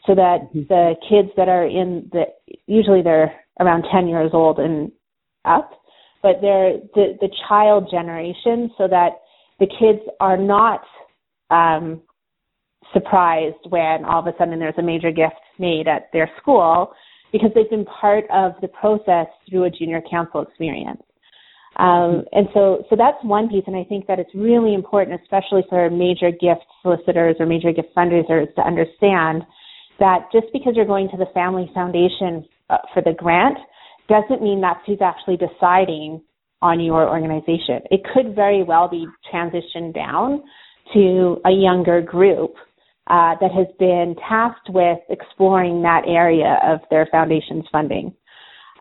so 0.05 0.13
that 0.15 0.49
mm-hmm. 0.53 0.61
the 0.67 0.95
kids 1.09 1.29
that 1.37 1.47
are 1.47 1.65
in 1.65 2.09
the, 2.11 2.23
usually 2.67 3.01
they're 3.01 3.33
around 3.59 3.85
10 3.91 4.07
years 4.07 4.31
old 4.33 4.59
and 4.59 4.91
up, 5.45 5.71
but 6.21 6.37
they're 6.41 6.77
the, 6.95 7.17
the 7.21 7.29
child 7.47 7.87
generation 7.91 8.71
so 8.77 8.87
that 8.87 9.09
the 9.59 9.67
kids 9.67 9.99
are 10.19 10.37
not 10.37 10.81
um, 11.49 12.01
surprised 12.93 13.57
when 13.69 14.05
all 14.05 14.19
of 14.19 14.27
a 14.27 14.33
sudden 14.37 14.59
there's 14.59 14.73
a 14.77 14.83
major 14.83 15.11
gift 15.11 15.35
made 15.59 15.87
at 15.87 16.09
their 16.13 16.29
school 16.41 16.93
because 17.31 17.49
they've 17.55 17.69
been 17.69 17.85
part 17.85 18.25
of 18.31 18.53
the 18.61 18.67
process 18.67 19.27
through 19.49 19.65
a 19.65 19.69
junior 19.69 20.01
council 20.09 20.41
experience. 20.41 21.01
Um, 21.77 22.23
and 22.31 22.47
so, 22.53 22.85
so 22.89 22.95
that's 22.95 23.17
one 23.23 23.49
piece, 23.49 23.63
and 23.65 23.75
I 23.75 23.83
think 23.83 24.05
that 24.05 24.19
it's 24.19 24.29
really 24.35 24.75
important, 24.75 25.19
especially 25.21 25.63
for 25.69 25.89
major 25.89 26.29
gift 26.29 26.65
solicitors 26.83 27.35
or 27.39 27.47
major 27.47 27.71
gift 27.71 27.89
fundraisers, 27.97 28.53
to 28.55 28.61
understand 28.61 29.41
that 29.99 30.29
just 30.31 30.47
because 30.53 30.73
you're 30.75 30.85
going 30.85 31.09
to 31.09 31.17
the 31.17 31.25
Family 31.33 31.69
Foundation 31.73 32.45
uh, 32.69 32.77
for 32.93 33.01
the 33.01 33.13
grant 33.13 33.57
doesn't 34.09 34.41
mean 34.41 34.61
that's 34.61 34.79
who's 34.85 35.01
actually 35.01 35.37
deciding 35.37 36.21
on 36.61 36.79
your 36.79 37.07
organization. 37.09 37.81
It 37.91 38.01
could 38.13 38.35
very 38.35 38.63
well 38.63 38.87
be 38.87 39.05
transitioned 39.31 39.93
down 39.93 40.43
to 40.93 41.41
a 41.45 41.51
younger 41.51 42.01
group 42.01 42.55
uh, 43.07 43.35
that 43.41 43.51
has 43.51 43.67
been 43.79 44.15
tasked 44.27 44.69
with 44.69 44.99
exploring 45.09 45.81
that 45.81 46.03
area 46.07 46.57
of 46.63 46.79
their 46.89 47.07
foundation's 47.11 47.65
funding. 47.71 48.13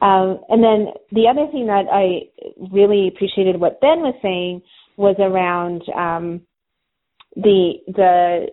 Um, 0.01 0.41
and 0.49 0.63
then 0.63 0.87
the 1.13 1.29
other 1.29 1.51
thing 1.51 1.67
that 1.67 1.85
I 1.93 2.29
really 2.73 3.09
appreciated 3.09 3.61
what 3.61 3.81
Ben 3.81 4.01
was 4.01 4.15
saying 4.23 4.63
was 4.97 5.17
around 5.19 5.83
um, 5.97 6.41
the 7.37 7.75
the 7.87 8.47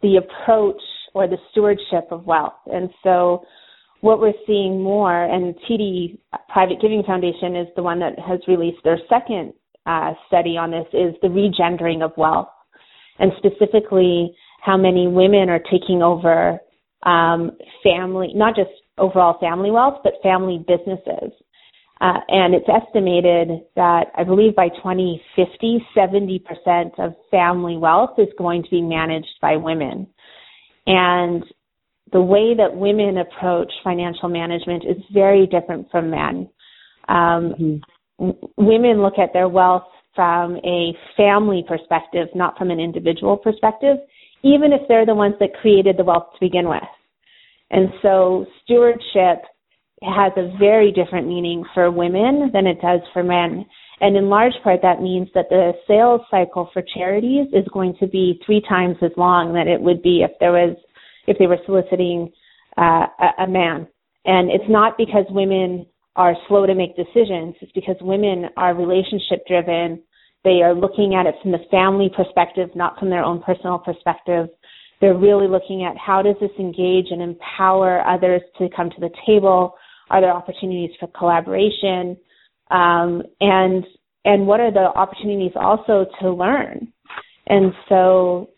the 0.00 0.16
approach 0.16 0.80
or 1.14 1.26
the 1.26 1.38
stewardship 1.50 2.08
of 2.10 2.24
wealth. 2.24 2.54
And 2.66 2.90
so 3.02 3.44
what 4.02 4.20
we're 4.20 4.32
seeing 4.46 4.82
more, 4.82 5.24
and 5.24 5.54
TD 5.68 6.18
Private 6.48 6.80
Giving 6.82 7.04
Foundation 7.04 7.56
is 7.56 7.68
the 7.76 7.82
one 7.82 8.00
that 8.00 8.18
has 8.18 8.40
released 8.48 8.82
their 8.84 8.98
second 9.08 9.54
uh, 9.86 10.12
study 10.26 10.56
on 10.58 10.72
this, 10.72 10.86
is 10.92 11.14
the 11.22 11.28
regendering 11.28 12.02
of 12.02 12.12
wealth, 12.16 12.48
and 13.20 13.32
specifically 13.38 14.34
how 14.60 14.76
many 14.76 15.06
women 15.06 15.48
are 15.48 15.60
taking 15.70 16.02
over 16.02 16.58
um, 17.04 17.52
family, 17.82 18.32
not 18.34 18.56
just 18.56 18.70
overall 18.98 19.38
family 19.38 19.70
wealth, 19.70 20.00
but 20.02 20.14
family 20.20 20.64
businesses. 20.66 21.32
Uh, 22.00 22.18
and 22.26 22.54
it's 22.54 22.68
estimated 22.68 23.60
that 23.76 24.06
I 24.16 24.24
believe 24.24 24.56
by 24.56 24.68
2050, 24.68 25.86
70% 25.96 26.98
of 26.98 27.14
family 27.30 27.76
wealth 27.76 28.18
is 28.18 28.28
going 28.36 28.64
to 28.64 28.70
be 28.70 28.82
managed 28.82 29.38
by 29.40 29.56
women. 29.56 30.08
And 30.88 31.44
the 32.12 32.20
way 32.20 32.54
that 32.54 32.76
women 32.76 33.18
approach 33.18 33.72
financial 33.82 34.28
management 34.28 34.84
is 34.84 35.02
very 35.12 35.46
different 35.46 35.90
from 35.90 36.10
men. 36.10 36.48
Um, 37.08 37.54
mm-hmm. 37.58 38.30
Women 38.56 39.02
look 39.02 39.18
at 39.18 39.32
their 39.32 39.48
wealth 39.48 39.84
from 40.14 40.56
a 40.56 40.92
family 41.16 41.64
perspective, 41.66 42.28
not 42.34 42.56
from 42.58 42.70
an 42.70 42.78
individual 42.78 43.36
perspective, 43.36 43.96
even 44.42 44.72
if 44.72 44.82
they're 44.88 45.06
the 45.06 45.14
ones 45.14 45.34
that 45.40 45.54
created 45.60 45.96
the 45.96 46.04
wealth 46.04 46.26
to 46.34 46.40
begin 46.40 46.68
with. 46.68 46.82
And 47.70 47.88
so 48.02 48.46
stewardship 48.62 49.42
has 50.02 50.32
a 50.36 50.56
very 50.58 50.92
different 50.92 51.26
meaning 51.26 51.64
for 51.74 51.90
women 51.90 52.50
than 52.52 52.66
it 52.66 52.80
does 52.80 53.00
for 53.12 53.22
men. 53.22 53.64
And 54.00 54.16
in 54.16 54.28
large 54.28 54.54
part, 54.62 54.80
that 54.82 55.00
means 55.00 55.28
that 55.34 55.48
the 55.48 55.72
sales 55.86 56.20
cycle 56.30 56.68
for 56.72 56.82
charities 56.94 57.46
is 57.52 57.64
going 57.72 57.94
to 58.00 58.06
be 58.06 58.40
three 58.44 58.60
times 58.68 58.96
as 59.00 59.12
long 59.16 59.54
than 59.54 59.68
it 59.68 59.80
would 59.80 60.02
be 60.02 60.22
if 60.22 60.32
there 60.40 60.52
was, 60.52 60.76
if 61.26 61.38
they 61.38 61.46
were 61.46 61.58
soliciting 61.66 62.30
uh, 62.76 63.06
a, 63.20 63.44
a 63.44 63.48
man. 63.48 63.86
And 64.24 64.50
it's 64.50 64.68
not 64.68 64.96
because 64.96 65.24
women 65.30 65.86
are 66.16 66.34
slow 66.48 66.66
to 66.66 66.74
make 66.74 66.96
decisions. 66.96 67.54
It's 67.60 67.72
because 67.72 67.96
women 68.00 68.46
are 68.56 68.74
relationship 68.74 69.46
driven. 69.46 70.02
They 70.44 70.62
are 70.62 70.74
looking 70.74 71.14
at 71.14 71.26
it 71.26 71.34
from 71.42 71.52
the 71.52 71.64
family 71.70 72.10
perspective, 72.14 72.68
not 72.74 72.98
from 72.98 73.10
their 73.10 73.24
own 73.24 73.42
personal 73.42 73.78
perspective. 73.78 74.48
They're 75.00 75.16
really 75.16 75.48
looking 75.48 75.84
at 75.84 75.96
how 75.96 76.22
does 76.22 76.36
this 76.40 76.50
engage 76.58 77.06
and 77.10 77.22
empower 77.22 78.06
others 78.06 78.42
to 78.58 78.68
come 78.76 78.90
to 78.90 79.00
the 79.00 79.10
table? 79.26 79.74
Are 80.10 80.20
there 80.20 80.32
opportunities 80.32 80.90
for 81.00 81.08
collaboration? 81.08 82.16
Um, 82.70 83.22
and 83.40 83.84
and 84.24 84.46
what 84.46 84.60
are 84.60 84.70
the 84.70 84.92
opportunities 84.94 85.52
also 85.56 86.06
to 86.20 86.32
learn? 86.32 86.92
And 87.48 87.72
so 87.88 88.50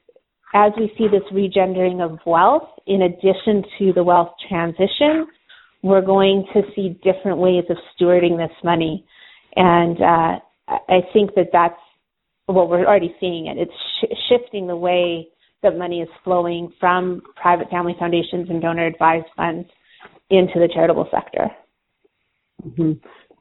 as 0.54 0.72
we 0.78 0.92
see 0.96 1.08
this 1.08 1.22
regendering 1.32 2.00
of 2.00 2.18
wealth, 2.24 2.68
in 2.86 3.02
addition 3.02 3.64
to 3.78 3.92
the 3.92 4.02
wealth 4.02 4.30
transition, 4.48 5.26
we're 5.82 6.00
going 6.00 6.46
to 6.54 6.62
see 6.74 6.98
different 7.02 7.38
ways 7.38 7.64
of 7.68 7.76
stewarding 7.94 8.38
this 8.38 8.56
money. 8.62 9.04
And 9.56 10.00
uh, 10.00 10.38
I 10.68 11.00
think 11.12 11.34
that 11.34 11.48
that's 11.52 11.74
well, 12.46 12.68
we're 12.68 12.86
already 12.86 13.14
seeing 13.20 13.46
it. 13.46 13.56
It's 13.58 13.72
sh- 14.00 14.16
shifting 14.28 14.66
the 14.66 14.76
way 14.76 15.28
that 15.62 15.78
money 15.78 16.00
is 16.00 16.08
flowing 16.22 16.72
from 16.78 17.22
private 17.36 17.70
family 17.70 17.96
foundations 17.98 18.50
and 18.50 18.60
donor 18.60 18.86
advised 18.86 19.26
funds 19.36 19.68
into 20.30 20.54
the 20.56 20.68
charitable 20.72 21.08
sector. 21.10 21.48
Mm-hmm. 22.66 22.92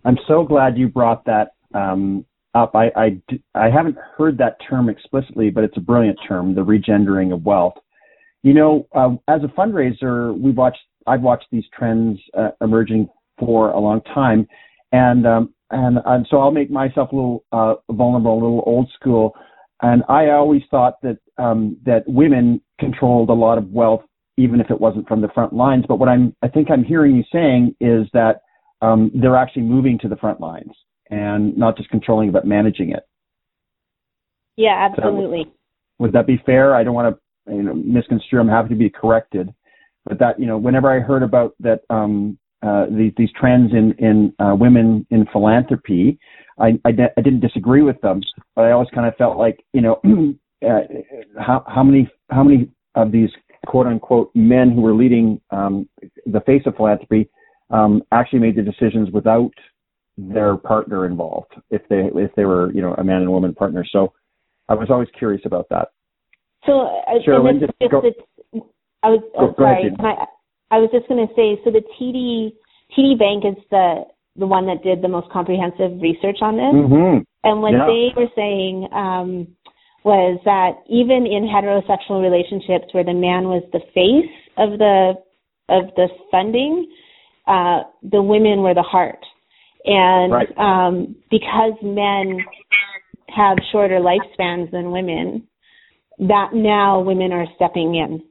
I'm 0.05 0.17
so 0.27 0.43
glad 0.43 0.77
you 0.77 0.87
brought 0.87 1.25
that 1.25 1.49
um, 1.73 2.25
up. 2.55 2.75
I, 2.75 2.91
I, 2.95 3.21
I 3.55 3.69
haven't 3.69 3.97
heard 4.17 4.37
that 4.37 4.57
term 4.69 4.89
explicitly, 4.89 5.49
but 5.49 5.63
it's 5.63 5.77
a 5.77 5.81
brilliant 5.81 6.19
term, 6.27 6.55
the 6.55 6.61
regendering 6.61 7.33
of 7.33 7.45
wealth. 7.45 7.75
You 8.43 8.53
know, 8.53 8.87
uh, 8.93 9.11
as 9.27 9.41
a 9.43 9.47
fundraiser, 9.47 10.37
we've 10.37 10.57
watched, 10.57 10.79
I've 11.07 11.21
watched 11.21 11.47
these 11.51 11.63
trends 11.77 12.19
uh, 12.37 12.49
emerging 12.61 13.09
for 13.39 13.71
a 13.71 13.79
long 13.79 14.01
time, 14.13 14.47
and 14.91 15.25
um, 15.25 15.53
and 15.71 15.97
and 16.05 16.27
so 16.29 16.37
I'll 16.37 16.51
make 16.51 16.69
myself 16.69 17.11
a 17.11 17.15
little 17.15 17.45
uh, 17.51 17.75
vulnerable, 17.91 18.33
a 18.33 18.35
little 18.35 18.63
old 18.65 18.89
school. 18.99 19.33
And 19.81 20.03
I 20.07 20.29
always 20.29 20.61
thought 20.69 21.01
that 21.01 21.17
um, 21.37 21.77
that 21.85 22.03
women 22.07 22.61
controlled 22.79 23.29
a 23.29 23.33
lot 23.33 23.57
of 23.57 23.71
wealth, 23.71 24.03
even 24.37 24.61
if 24.61 24.69
it 24.69 24.79
wasn't 24.79 25.07
from 25.07 25.21
the 25.21 25.29
front 25.29 25.53
lines. 25.53 25.85
But 25.87 25.97
what 25.97 26.09
I'm, 26.09 26.35
I 26.41 26.47
think 26.47 26.69
I'm 26.69 26.83
hearing 26.83 27.15
you 27.15 27.23
saying 27.31 27.75
is 27.81 28.07
that 28.13 28.41
um, 28.81 29.11
they're 29.13 29.35
actually 29.35 29.63
moving 29.63 29.97
to 29.99 30.07
the 30.07 30.15
front 30.17 30.39
lines 30.39 30.71
and 31.13 31.55
not 31.55 31.77
just 31.77 31.89
controlling 31.89 32.31
but 32.31 32.45
managing 32.45 32.91
it. 32.91 33.07
Yeah, 34.57 34.89
absolutely. 34.91 35.43
So, 35.45 35.51
would 35.99 36.13
that 36.13 36.27
be 36.27 36.41
fair? 36.45 36.75
I 36.75 36.83
don't 36.83 36.93
want 36.93 37.15
to 37.15 37.53
you 37.53 37.63
know, 37.63 37.73
misconstrue. 37.73 38.39
I'm 38.39 38.47
happy 38.47 38.69
to 38.69 38.75
be 38.75 38.89
corrected, 38.89 39.53
but 40.05 40.19
that 40.19 40.39
you 40.39 40.45
know, 40.45 40.57
whenever 40.57 40.91
I 40.91 40.99
heard 40.99 41.23
about 41.23 41.53
that 41.59 41.81
um, 41.89 42.37
uh, 42.61 42.85
these, 42.89 43.13
these 43.17 43.29
trends 43.39 43.71
in 43.73 43.93
in 43.99 44.33
uh, 44.39 44.55
women 44.55 45.05
in 45.11 45.25
philanthropy, 45.31 46.17
I, 46.59 46.79
I, 46.85 46.91
I 47.17 47.21
didn't 47.21 47.41
disagree 47.41 47.81
with 47.81 47.99
them, 48.01 48.21
but 48.55 48.65
I 48.65 48.71
always 48.71 48.89
kind 48.93 49.07
of 49.07 49.15
felt 49.15 49.37
like 49.37 49.63
you 49.73 49.81
know, 49.81 50.01
uh, 50.67 50.81
how 51.39 51.63
how 51.67 51.83
many 51.83 52.09
how 52.29 52.43
many 52.43 52.69
of 52.95 53.11
these 53.11 53.29
quote 53.65 53.87
unquote 53.87 54.31
men 54.35 54.71
who 54.71 54.81
were 54.81 54.93
leading 54.93 55.39
um, 55.51 55.87
the 56.25 56.41
face 56.41 56.63
of 56.65 56.75
philanthropy 56.75 57.29
um, 57.69 58.03
actually 58.11 58.39
made 58.39 58.55
the 58.55 58.61
decisions 58.61 59.09
without 59.11 59.51
their 60.17 60.57
partner 60.57 61.05
involved 61.05 61.53
if 61.71 61.81
they 61.89 62.09
if 62.13 62.33
they 62.35 62.45
were 62.45 62.71
you 62.73 62.81
know 62.81 62.93
a 62.97 63.03
man 63.03 63.21
and 63.21 63.31
woman 63.31 63.53
partner. 63.53 63.85
So 63.91 64.13
I 64.69 64.75
was 64.75 64.89
always 64.89 65.09
curious 65.17 65.41
about 65.45 65.67
that. 65.69 65.89
So 66.65 66.81
uh, 66.81 67.19
just, 67.59 67.73
just 67.81 67.91
go, 67.91 68.01
I 69.03 69.09
was 69.09 69.21
oh, 69.37 69.47
go, 69.47 69.53
sorry. 69.57 69.89
Go 69.89 70.05
ahead, 70.05 70.27
I 70.71 70.77
was 70.77 70.89
just 70.91 71.07
going 71.07 71.25
to 71.27 71.33
say 71.35 71.59
so 71.63 71.71
the 71.71 71.83
TD 71.99 72.53
TD 72.97 73.19
Bank 73.19 73.43
is 73.45 73.61
the 73.69 74.05
the 74.35 74.47
one 74.47 74.65
that 74.65 74.83
did 74.83 75.01
the 75.01 75.07
most 75.07 75.29
comprehensive 75.31 76.01
research 76.01 76.37
on 76.41 76.57
this, 76.57 76.73
mm-hmm. 76.73 77.21
and 77.43 77.61
what 77.61 77.73
yeah. 77.73 77.85
they 77.85 78.09
were 78.15 78.29
saying 78.35 78.87
um, 78.93 79.47
was 80.03 80.39
that 80.45 80.81
even 80.89 81.25
in 81.25 81.45
heterosexual 81.45 82.21
relationships 82.21 82.93
where 82.93 83.03
the 83.03 83.13
man 83.13 83.45
was 83.45 83.63
the 83.71 83.81
face 83.93 84.33
of 84.57 84.79
the 84.79 85.13
of 85.69 85.93
the 85.95 86.07
funding, 86.31 86.89
uh, 87.47 87.83
the 88.01 88.21
women 88.21 88.61
were 88.61 88.73
the 88.73 88.83
heart. 88.83 89.23
And 89.85 90.31
right. 90.31 90.57
um, 90.57 91.15
because 91.29 91.73
men 91.81 92.39
have 93.35 93.57
shorter 93.71 93.99
lifespans 93.99 94.71
than 94.71 94.91
women, 94.91 95.47
that 96.19 96.51
now 96.53 97.01
women 97.01 97.31
are 97.31 97.45
stepping 97.55 97.95
in. 97.95 98.21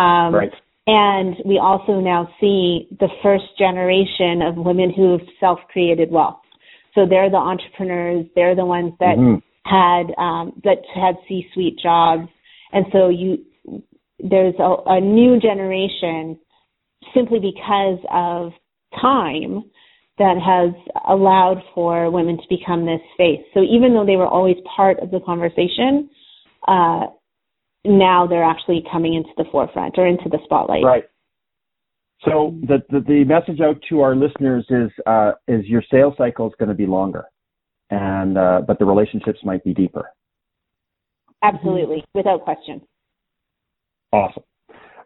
Um, 0.00 0.34
right. 0.34 0.52
And 0.86 1.36
we 1.44 1.58
also 1.58 2.00
now 2.00 2.28
see 2.40 2.88
the 3.00 3.08
first 3.22 3.44
generation 3.58 4.42
of 4.42 4.56
women 4.56 4.92
who've 4.94 5.26
self-created 5.40 6.10
wealth. 6.10 6.40
So 6.94 7.06
they're 7.08 7.30
the 7.30 7.36
entrepreneurs. 7.36 8.26
They're 8.34 8.54
the 8.54 8.66
ones 8.66 8.92
that 9.00 9.16
mm-hmm. 9.16 9.38
had 9.64 10.14
um, 10.18 10.60
that 10.62 10.78
had 10.94 11.16
C-suite 11.26 11.78
jobs. 11.82 12.28
And 12.72 12.86
so 12.92 13.08
you 13.08 13.44
there's 14.18 14.54
a, 14.58 14.76
a 14.86 15.00
new 15.00 15.40
generation 15.40 16.38
simply 17.14 17.38
because 17.38 17.98
of 18.12 18.52
time 19.00 19.64
that 20.18 20.36
has 20.38 20.72
allowed 21.08 21.62
for 21.74 22.10
women 22.10 22.36
to 22.36 22.44
become 22.48 22.86
this 22.86 23.00
face. 23.16 23.40
So 23.52 23.62
even 23.62 23.94
though 23.94 24.06
they 24.06 24.16
were 24.16 24.28
always 24.28 24.56
part 24.76 25.00
of 25.00 25.10
the 25.10 25.20
conversation, 25.20 26.08
uh, 26.68 27.06
now 27.84 28.26
they're 28.26 28.44
actually 28.44 28.84
coming 28.90 29.14
into 29.14 29.30
the 29.36 29.44
forefront 29.50 29.94
or 29.98 30.06
into 30.06 30.28
the 30.28 30.38
spotlight. 30.44 30.84
Right. 30.84 31.04
So 32.24 32.54
the 32.62 32.82
the, 32.88 33.00
the 33.00 33.24
message 33.24 33.60
out 33.60 33.76
to 33.90 34.00
our 34.00 34.16
listeners 34.16 34.64
is 34.70 34.90
uh, 35.06 35.32
is 35.46 35.66
your 35.66 35.82
sales 35.90 36.14
cycle 36.16 36.46
is 36.46 36.54
going 36.58 36.70
to 36.70 36.74
be 36.74 36.86
longer, 36.86 37.24
and 37.90 38.38
uh, 38.38 38.62
but 38.66 38.78
the 38.78 38.86
relationships 38.86 39.40
might 39.44 39.62
be 39.62 39.74
deeper. 39.74 40.10
Absolutely, 41.42 42.02
without 42.14 42.42
question. 42.42 42.80
Awesome. 44.12 44.44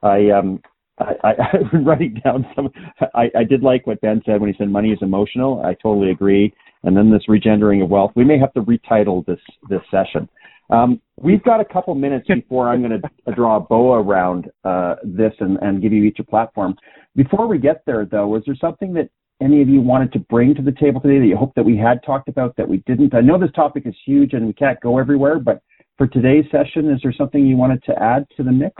I 0.02 0.30
um 0.30 0.62
I, 1.00 1.14
I, 1.24 1.30
I 1.52 1.56
was 1.72 1.84
writing 1.84 2.20
down 2.24 2.46
some. 2.54 2.70
I, 3.14 3.30
I 3.36 3.44
did 3.44 3.62
like 3.62 3.86
what 3.86 4.00
Ben 4.00 4.22
said 4.24 4.40
when 4.40 4.50
he 4.50 4.56
said 4.58 4.68
money 4.70 4.90
is 4.90 4.98
emotional. 5.02 5.62
I 5.64 5.74
totally 5.74 6.10
agree. 6.10 6.52
And 6.84 6.96
then 6.96 7.10
this 7.10 7.22
regendering 7.28 7.82
of 7.82 7.90
wealth. 7.90 8.12
We 8.14 8.24
may 8.24 8.38
have 8.38 8.52
to 8.54 8.62
retitle 8.62 9.24
this 9.26 9.40
this 9.68 9.80
session. 9.90 10.28
Um, 10.70 11.00
we've 11.20 11.42
got 11.42 11.60
a 11.60 11.64
couple 11.64 11.94
minutes 11.94 12.28
before 12.28 12.68
I'm 12.68 12.82
going 12.82 13.00
to 13.00 13.32
draw 13.34 13.56
a 13.56 13.60
bow 13.60 13.94
around 13.94 14.50
uh, 14.64 14.96
this 15.02 15.32
and, 15.40 15.56
and 15.62 15.80
give 15.80 15.92
you 15.92 16.04
each 16.04 16.18
a 16.18 16.24
platform. 16.24 16.76
Before 17.16 17.46
we 17.46 17.58
get 17.58 17.82
there, 17.86 18.04
though, 18.04 18.28
was 18.28 18.42
there 18.44 18.56
something 18.60 18.92
that 18.94 19.08
any 19.40 19.62
of 19.62 19.68
you 19.68 19.80
wanted 19.80 20.12
to 20.12 20.18
bring 20.18 20.54
to 20.54 20.62
the 20.62 20.72
table 20.72 21.00
today 21.00 21.20
that 21.20 21.26
you 21.26 21.36
hope 21.36 21.54
that 21.54 21.64
we 21.64 21.76
had 21.76 22.02
talked 22.04 22.28
about 22.28 22.54
that 22.56 22.68
we 22.68 22.82
didn't? 22.86 23.14
I 23.14 23.22
know 23.22 23.38
this 23.38 23.50
topic 23.52 23.84
is 23.86 23.94
huge 24.04 24.34
and 24.34 24.46
we 24.46 24.52
can't 24.52 24.78
go 24.80 24.98
everywhere, 24.98 25.38
but 25.38 25.62
for 25.96 26.06
today's 26.06 26.44
session, 26.50 26.90
is 26.90 27.00
there 27.02 27.14
something 27.16 27.46
you 27.46 27.56
wanted 27.56 27.82
to 27.84 28.02
add 28.02 28.26
to 28.36 28.42
the 28.42 28.52
mix? 28.52 28.74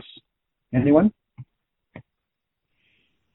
Anyone? 0.73 1.11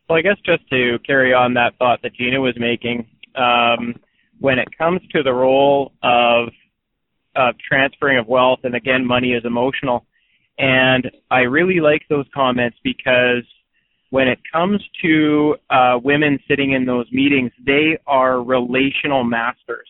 Well, 0.08 0.18
I 0.18 0.22
guess 0.22 0.36
just 0.44 0.68
to 0.68 0.98
carry 1.06 1.32
on 1.32 1.54
that 1.54 1.78
thought 1.78 2.00
that 2.02 2.14
Gina 2.14 2.40
was 2.40 2.54
making, 2.58 3.06
um, 3.36 3.94
when 4.38 4.58
it 4.58 4.68
comes 4.76 5.00
to 5.12 5.22
the 5.22 5.32
role 5.32 5.92
of 6.02 6.48
of 7.36 7.56
transferring 7.58 8.18
of 8.18 8.28
wealth, 8.28 8.60
and 8.62 8.76
again, 8.76 9.04
money 9.04 9.32
is 9.32 9.44
emotional. 9.44 10.06
And 10.58 11.10
I 11.32 11.40
really 11.40 11.80
like 11.80 12.02
those 12.08 12.26
comments 12.32 12.76
because 12.84 13.42
when 14.10 14.28
it 14.28 14.38
comes 14.52 14.80
to 15.02 15.56
uh, 15.70 15.98
women 16.04 16.38
sitting 16.46 16.72
in 16.72 16.84
those 16.84 17.06
meetings, 17.10 17.50
they 17.66 17.98
are 18.06 18.40
relational 18.40 19.24
masters. 19.24 19.88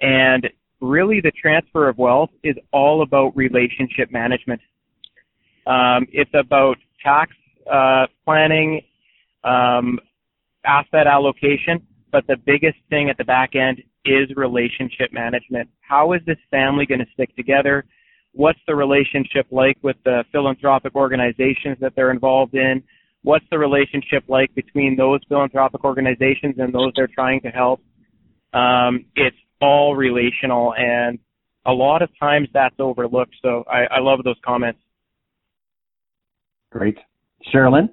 And 0.00 0.48
really, 0.80 1.20
the 1.20 1.32
transfer 1.32 1.88
of 1.88 1.98
wealth 1.98 2.30
is 2.44 2.54
all 2.72 3.02
about 3.02 3.36
relationship 3.36 4.12
management. 4.12 4.60
Um, 5.66 6.06
it's 6.12 6.30
about 6.34 6.76
tax 7.02 7.32
uh, 7.70 8.06
planning 8.24 8.82
um, 9.44 9.98
asset 10.64 11.06
allocation, 11.06 11.86
but 12.12 12.26
the 12.26 12.36
biggest 12.36 12.78
thing 12.88 13.08
at 13.10 13.18
the 13.18 13.24
back 13.24 13.54
end 13.54 13.82
is 14.04 14.28
relationship 14.36 15.12
management. 15.12 15.68
How 15.80 16.12
is 16.12 16.20
this 16.26 16.38
family 16.50 16.86
going 16.86 17.00
to 17.00 17.06
stick 17.12 17.34
together? 17.36 17.84
What's 18.32 18.58
the 18.66 18.74
relationship 18.74 19.46
like 19.50 19.76
with 19.82 19.96
the 20.04 20.24
philanthropic 20.32 20.94
organizations 20.94 21.76
that 21.80 21.92
they're 21.96 22.10
involved 22.10 22.54
in? 22.54 22.82
What's 23.22 23.44
the 23.50 23.58
relationship 23.58 24.24
like 24.28 24.54
between 24.54 24.96
those 24.96 25.20
philanthropic 25.28 25.84
organizations 25.84 26.54
and 26.58 26.72
those 26.72 26.92
they're 26.96 27.08
trying 27.08 27.40
to 27.42 27.48
help? 27.48 27.80
Um, 28.54 29.04
it's 29.14 29.36
all 29.60 29.94
relational, 29.94 30.74
and 30.74 31.18
a 31.66 31.72
lot 31.72 32.02
of 32.02 32.08
times 32.18 32.48
that's 32.54 32.74
overlooked. 32.78 33.34
So 33.42 33.64
I, 33.70 33.96
I 33.96 34.00
love 34.00 34.20
those 34.24 34.38
comments. 34.44 34.80
Great. 36.70 36.98
Sherilyn? 37.52 37.90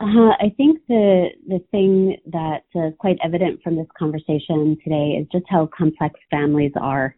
Uh, 0.00 0.30
I 0.38 0.54
think 0.56 0.80
the 0.86 1.28
the 1.48 1.58
thing 1.72 2.16
that 2.26 2.62
is 2.74 2.94
quite 2.98 3.18
evident 3.24 3.60
from 3.62 3.74
this 3.74 3.86
conversation 3.98 4.76
today 4.84 5.18
is 5.20 5.26
just 5.32 5.44
how 5.48 5.68
complex 5.76 6.20
families 6.30 6.70
are, 6.80 7.16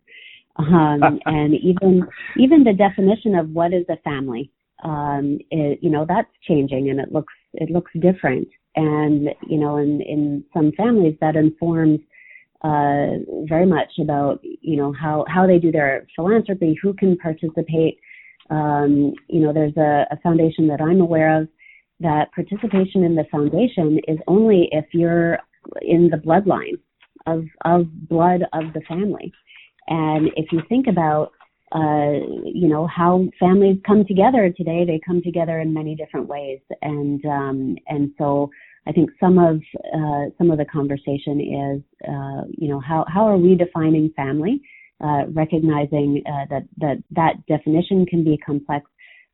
um, 0.57 1.21
and 1.27 1.55
even 1.55 2.07
even 2.39 2.65
the 2.65 2.73
definition 2.73 3.35
of 3.35 3.51
what 3.51 3.75
is 3.75 3.85
a 3.91 3.99
family. 3.99 4.51
Um, 4.83 5.39
it, 5.51 5.79
you 5.83 5.91
know 5.91 6.07
that's 6.09 6.31
changing, 6.49 6.89
and 6.89 7.01
it 7.01 7.13
looks 7.13 7.35
it 7.53 7.71
looks 7.71 7.93
different. 8.01 8.49
And 8.77 9.29
you 9.47 9.59
know, 9.59 9.77
in 9.77 10.01
in 10.01 10.45
some 10.55 10.73
families, 10.75 11.17
that 11.21 11.37
informs 11.37 12.01
uh, 12.65 13.21
very 13.47 13.67
much 13.67 13.93
about 14.01 14.41
you 14.43 14.77
know 14.77 14.95
how 14.99 15.27
how 15.29 15.47
they 15.47 15.59
do 15.59 15.71
their 15.71 16.07
philanthropy, 16.17 16.79
who 16.81 16.95
can 16.95 17.19
participate. 17.19 17.99
Um, 18.49 19.13
you 19.29 19.41
know, 19.41 19.53
there's 19.53 19.77
a, 19.77 20.07
a 20.11 20.17
foundation 20.23 20.67
that 20.69 20.81
I'm 20.81 21.03
aware 21.03 21.43
of 21.43 21.49
that 22.01 22.33
participation 22.33 23.05
in 23.05 23.15
the 23.15 23.25
foundation 23.31 24.01
is 24.09 24.19
only 24.27 24.69
if 24.73 24.87
you're 24.93 25.39
in 25.83 26.09
the 26.11 26.17
bloodline 26.17 26.79
of 27.27 27.45
of 27.65 27.87
blood 28.09 28.43
of 28.53 28.73
the 28.75 28.81
family. 28.89 29.33
And 29.89 30.31
if 30.37 30.53
you 30.53 30.63
think 30.69 30.87
about 30.87 31.33
uh, 31.73 32.13
you 32.45 32.69
know 32.69 32.87
how 32.87 33.29
families 33.39 33.79
come 33.87 34.05
together 34.05 34.51
today, 34.57 34.85
they 34.85 35.01
come 35.07 35.23
together 35.23 35.61
in 35.61 35.73
many 35.73 35.95
different 35.95 36.27
ways, 36.27 36.61
and 36.83 37.25
um, 37.27 37.77
and 37.87 38.11
so 38.19 38.51
I 38.87 38.93
think 38.93 39.11
some 39.21 39.39
of 39.39 39.61
uh, 39.95 40.31
some 40.39 40.51
of 40.51 40.59
the 40.59 40.65
conversation 40.65 41.41
is 41.41 42.09
uh, 42.09 42.43
you 42.57 42.69
know 42.69 42.81
how 42.81 43.05
how 43.09 43.27
are 43.27 43.37
we 43.37 43.55
defining 43.55 44.11
family, 44.17 44.61
uh, 45.01 45.25
recognizing 45.33 46.23
uh, 46.27 46.47
that 46.51 46.63
that 46.79 46.97
that 47.13 47.47
definition 47.47 48.05
can 48.07 48.25
be 48.25 48.37
complex, 48.39 48.91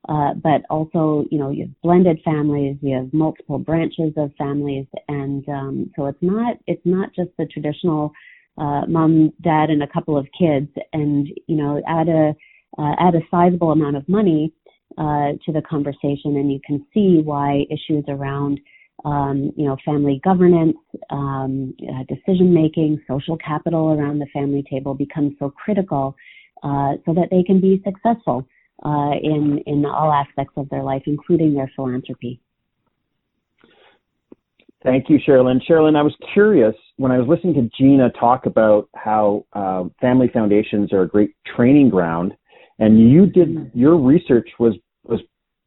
uh, 0.08 0.34
but 0.34 0.62
also, 0.70 1.24
you 1.30 1.38
know, 1.38 1.50
you 1.50 1.64
have 1.64 1.82
blended 1.82 2.20
families, 2.24 2.76
you 2.80 2.94
have 2.94 3.12
multiple 3.12 3.58
branches 3.58 4.12
of 4.16 4.32
families, 4.38 4.86
and 5.08 5.48
um, 5.48 5.90
so 5.96 6.06
it's 6.06 6.22
not 6.22 6.56
it's 6.66 6.84
not 6.84 7.12
just 7.14 7.30
the 7.38 7.46
traditional 7.46 8.12
uh, 8.58 8.86
mom, 8.86 9.32
dad, 9.42 9.68
and 9.68 9.82
a 9.82 9.88
couple 9.88 10.16
of 10.16 10.26
kids, 10.38 10.68
and 10.92 11.28
you 11.48 11.56
know, 11.56 11.82
add 11.88 12.08
a 12.08 12.32
uh, 12.78 12.94
add 13.00 13.16
a 13.16 13.20
sizable 13.30 13.72
amount 13.72 13.96
of 13.96 14.08
money 14.08 14.52
uh, 14.96 15.32
to 15.44 15.52
the 15.52 15.62
conversation, 15.68 16.36
and 16.36 16.52
you 16.52 16.60
can 16.64 16.86
see 16.94 17.20
why 17.24 17.64
issues 17.68 18.04
around 18.06 18.60
um, 19.04 19.52
you 19.56 19.66
know 19.66 19.76
family 19.84 20.20
governance, 20.22 20.76
um, 21.10 21.74
uh, 21.82 22.04
decision 22.08 22.54
making, 22.54 23.02
social 23.08 23.36
capital 23.38 23.90
around 23.90 24.20
the 24.20 24.26
family 24.32 24.64
table 24.70 24.94
becomes 24.94 25.32
so 25.40 25.50
critical, 25.50 26.14
uh, 26.62 26.92
so 27.04 27.12
that 27.12 27.26
they 27.32 27.42
can 27.42 27.60
be 27.60 27.82
successful 27.84 28.46
uh, 28.84 29.12
in 29.22 29.62
in 29.66 29.84
all 29.86 30.12
aspects 30.12 30.54
of 30.56 30.68
their 30.68 30.82
life, 30.82 31.02
including 31.06 31.54
their 31.54 31.70
philanthropy. 31.74 32.40
Thank 34.82 35.08
you, 35.08 35.18
Sherilyn. 35.26 35.60
Sherilyn, 35.68 35.96
I 35.96 36.02
was 36.02 36.14
curious 36.32 36.74
when 36.96 37.10
I 37.10 37.18
was 37.18 37.26
listening 37.26 37.54
to 37.54 37.68
Gina 37.76 38.10
talk 38.10 38.46
about 38.46 38.88
how 38.94 39.44
uh, 39.52 39.84
family 40.00 40.28
foundations 40.32 40.92
are 40.92 41.02
a 41.02 41.08
great 41.08 41.34
training 41.56 41.90
ground, 41.90 42.34
and 42.78 43.10
you 43.10 43.26
did 43.26 43.48
mm-hmm. 43.48 43.78
your 43.78 43.96
research 43.96 44.48
was 44.58 44.74
was 45.04 45.20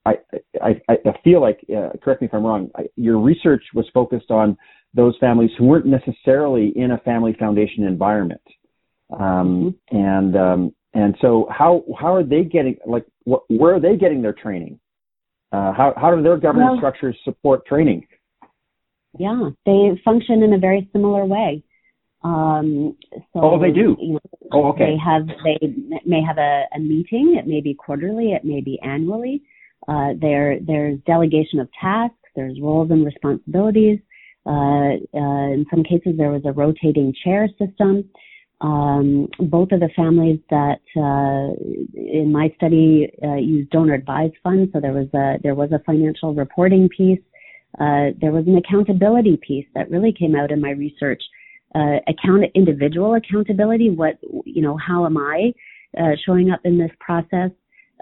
I 0.06 0.14
I, 0.62 0.82
I 0.90 1.14
feel 1.24 1.42
like 1.42 1.60
uh, 1.70 1.90
correct 2.02 2.22
me 2.22 2.28
if 2.28 2.34
I'm 2.34 2.46
wrong. 2.46 2.70
I, 2.76 2.84
your 2.96 3.20
research 3.20 3.64
was 3.74 3.86
focused 3.94 4.32
on 4.32 4.58
those 4.94 5.18
families 5.20 5.52
who 5.58 5.66
weren't 5.66 5.86
necessarily 5.86 6.72
in 6.76 6.92
a 6.92 6.98
family 7.00 7.36
foundation 7.38 7.84
environment, 7.84 8.42
um, 9.12 9.76
mm-hmm. 9.92 9.98
and 9.98 10.38
um, 10.38 10.76
and 10.94 11.16
so 11.22 11.48
how 11.52 11.84
how 12.00 12.14
are 12.14 12.24
they 12.24 12.44
getting 12.44 12.78
like 12.86 13.06
what, 13.24 13.44
where 13.48 13.76
are 13.76 13.80
they 13.80 13.96
getting 13.96 14.22
their 14.22 14.34
training? 14.34 14.80
Uh, 15.52 15.74
how 15.74 15.94
how 15.98 16.16
do 16.16 16.22
their 16.22 16.38
governance 16.38 16.72
well, 16.72 16.78
structures 16.78 17.16
support 17.24 17.66
training? 17.66 18.06
Yeah, 19.18 19.50
they 19.66 20.00
function 20.06 20.44
in 20.44 20.54
a 20.54 20.60
very 20.60 20.90
similar 20.92 21.26
way. 21.26 21.64
Um, 22.24 22.98
so, 23.34 23.42
oh, 23.42 23.60
they 23.60 23.72
do. 23.72 23.96
You 24.00 24.14
know, 24.14 24.20
oh, 24.52 24.68
okay. 24.70 24.92
They 24.92 24.98
have 24.98 25.28
they 25.44 26.00
may 26.06 26.22
have 26.22 26.38
a, 26.38 26.66
a 26.76 26.80
meeting. 26.80 27.38
It 27.40 27.48
may 27.48 27.62
be 27.62 27.74
quarterly. 27.74 28.34
It 28.34 28.44
may 28.44 28.62
be 28.62 28.80
annually. 28.82 29.42
Uh, 29.88 30.10
there 30.20 30.60
there's 30.60 31.00
delegation 31.08 31.60
of 31.60 31.70
tasks. 31.80 32.16
There's 32.36 32.60
roles 32.62 32.92
and 32.92 33.06
responsibilities. 33.06 34.00
Uh, 34.46 34.98
uh, 35.14 35.54
in 35.54 35.66
some 35.70 35.84
cases, 35.84 36.14
there 36.18 36.32
was 36.32 36.42
a 36.46 36.52
rotating 36.52 37.14
chair 37.24 37.48
system. 37.58 38.10
Um, 38.62 39.30
both 39.40 39.72
of 39.72 39.80
the 39.80 39.90
families 39.96 40.40
that 40.50 40.82
uh, 40.98 41.56
in 41.96 42.32
my 42.32 42.54
study 42.58 43.10
uh, 43.24 43.36
used 43.36 43.70
donor 43.70 43.94
advised 43.94 44.36
funds, 44.44 44.72
so 44.74 44.82
there 44.82 44.92
was 44.92 45.08
a 45.14 45.38
there 45.42 45.56
was 45.56 45.72
a 45.72 45.80
financial 45.86 46.34
reporting 46.34 46.90
piece. 46.90 47.22
Uh, 47.80 48.12
there 48.20 48.34
was 48.34 48.46
an 48.48 48.58
accountability 48.58 49.38
piece 49.38 49.66
that 49.76 49.90
really 49.90 50.12
came 50.12 50.36
out 50.36 50.52
in 50.52 50.60
my 50.60 50.72
research. 50.72 51.22
Uh, 51.76 52.00
account 52.08 52.44
individual 52.56 53.14
accountability. 53.14 53.92
What 53.92 54.18
you 54.44 54.62
know, 54.62 54.76
how 54.76 55.06
am 55.06 55.18
I 55.18 55.54
uh, 55.98 56.16
showing 56.26 56.52
up 56.52 56.60
in 56.66 56.78
this 56.78 56.92
process? 57.00 57.52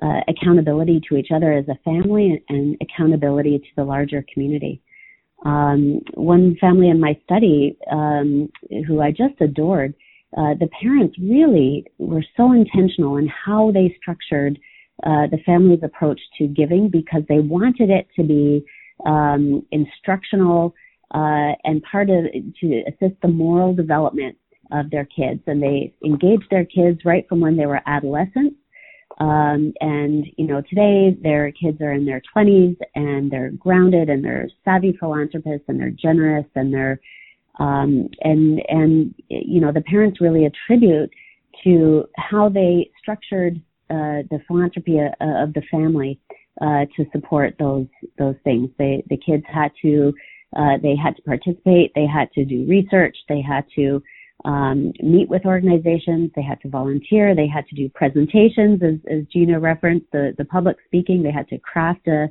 Uh, 0.02 0.22
accountability 0.28 1.02
to 1.10 1.18
each 1.18 1.30
other 1.36 1.54
as 1.54 1.68
a 1.68 1.78
family, 1.84 2.42
and, 2.50 2.58
and 2.58 2.78
accountability 2.82 3.60
to 3.60 3.66
the 3.76 3.84
larger 3.84 4.24
community. 4.34 4.82
Um, 5.46 6.02
one 6.16 6.56
family 6.60 6.90
in 6.90 7.00
my 7.00 7.20
study, 7.26 7.78
um, 7.92 8.50
who 8.88 9.02
I 9.02 9.12
just 9.12 9.40
adored, 9.40 9.94
uh, 10.36 10.54
the 10.60 10.70
parents 10.82 11.16
really 11.20 11.86
were 11.98 12.24
so 12.36 12.52
intentional 12.52 13.18
in 13.18 13.28
how 13.28 13.72
they 13.72 13.96
structured 14.02 14.60
uh, 15.04 15.28
the 15.32 15.38
family's 15.46 15.84
approach 15.84 16.20
to 16.38 16.48
giving 16.48 16.90
because 16.90 17.22
they 17.30 17.40
wanted 17.40 17.90
it 17.90 18.08
to 18.16 18.24
be 18.24 18.66
um, 19.06 19.66
instructional 19.72 20.74
uh, 21.14 21.54
and 21.64 21.82
part 21.84 22.10
of 22.10 22.26
to 22.60 22.84
assist 22.88 23.16
the 23.22 23.28
moral 23.28 23.74
development 23.74 24.36
of 24.72 24.90
their 24.90 25.06
kids. 25.06 25.42
And 25.48 25.62
they 25.62 25.94
engaged 26.04 26.48
their 26.50 26.66
kids 26.66 27.00
right 27.06 27.26
from 27.30 27.40
when 27.40 27.56
they 27.56 27.66
were 27.66 27.82
adolescents. 27.86 28.56
Um, 29.20 29.74
and 29.80 30.26
you 30.38 30.46
know, 30.46 30.62
today 30.62 31.18
their 31.22 31.52
kids 31.52 31.80
are 31.82 31.94
in 31.94 32.06
their 32.06 32.22
20s 32.36 32.76
and 32.96 33.32
they're 33.32 33.52
grounded 33.52 34.10
and 34.10 34.24
they're 34.24 34.50
savvy 34.66 34.96
philanthropists 35.00 35.66
and 35.68 35.80
they're 35.80 35.90
generous 35.90 36.46
and 36.56 36.74
they're 36.74 37.00
um, 37.60 38.10
and 38.22 38.62
and 38.70 39.16
you 39.30 39.60
know 39.60 39.72
the 39.72 39.82
parents 39.82 40.22
really 40.22 40.46
attribute 40.46 41.12
to 41.64 42.06
how 42.18 42.50
they 42.50 42.90
structured 43.00 43.58
uh, 43.90 44.22
the 44.30 44.40
philanthropy 44.48 45.00
uh, 45.00 45.44
of 45.44 45.54
the 45.54 45.62
family 45.72 46.20
uh, 46.62 46.86
to 46.96 47.06
support 47.12 47.56
those 47.60 47.88
those 48.18 48.36
things. 48.44 48.70
They 48.78 49.04
the 49.10 49.18
kids 49.18 49.44
had 49.48 49.72
to 49.82 50.14
uh, 50.56 50.78
they 50.82 50.96
had 50.96 51.16
to 51.16 51.22
participate, 51.24 51.92
they 51.94 52.06
had 52.06 52.32
to 52.32 52.46
do 52.46 52.66
research, 52.68 53.18
they 53.28 53.42
had 53.42 53.66
to 53.76 54.02
um, 54.46 54.94
meet 55.02 55.28
with 55.28 55.46
organizations, 55.46 56.32
they 56.36 56.42
had 56.42 56.62
to 56.62 56.70
volunteer, 56.70 57.36
they 57.36 57.48
had 57.48 57.68
to 57.68 57.76
do 57.76 57.90
presentations, 57.90 58.82
as, 58.82 58.96
as 59.12 59.26
Gina 59.32 59.60
referenced, 59.60 60.06
the 60.12 60.34
the 60.38 60.46
public 60.46 60.78
speaking. 60.86 61.22
They 61.22 61.32
had 61.32 61.48
to 61.50 61.58
craft 61.60 62.08
a 62.08 62.30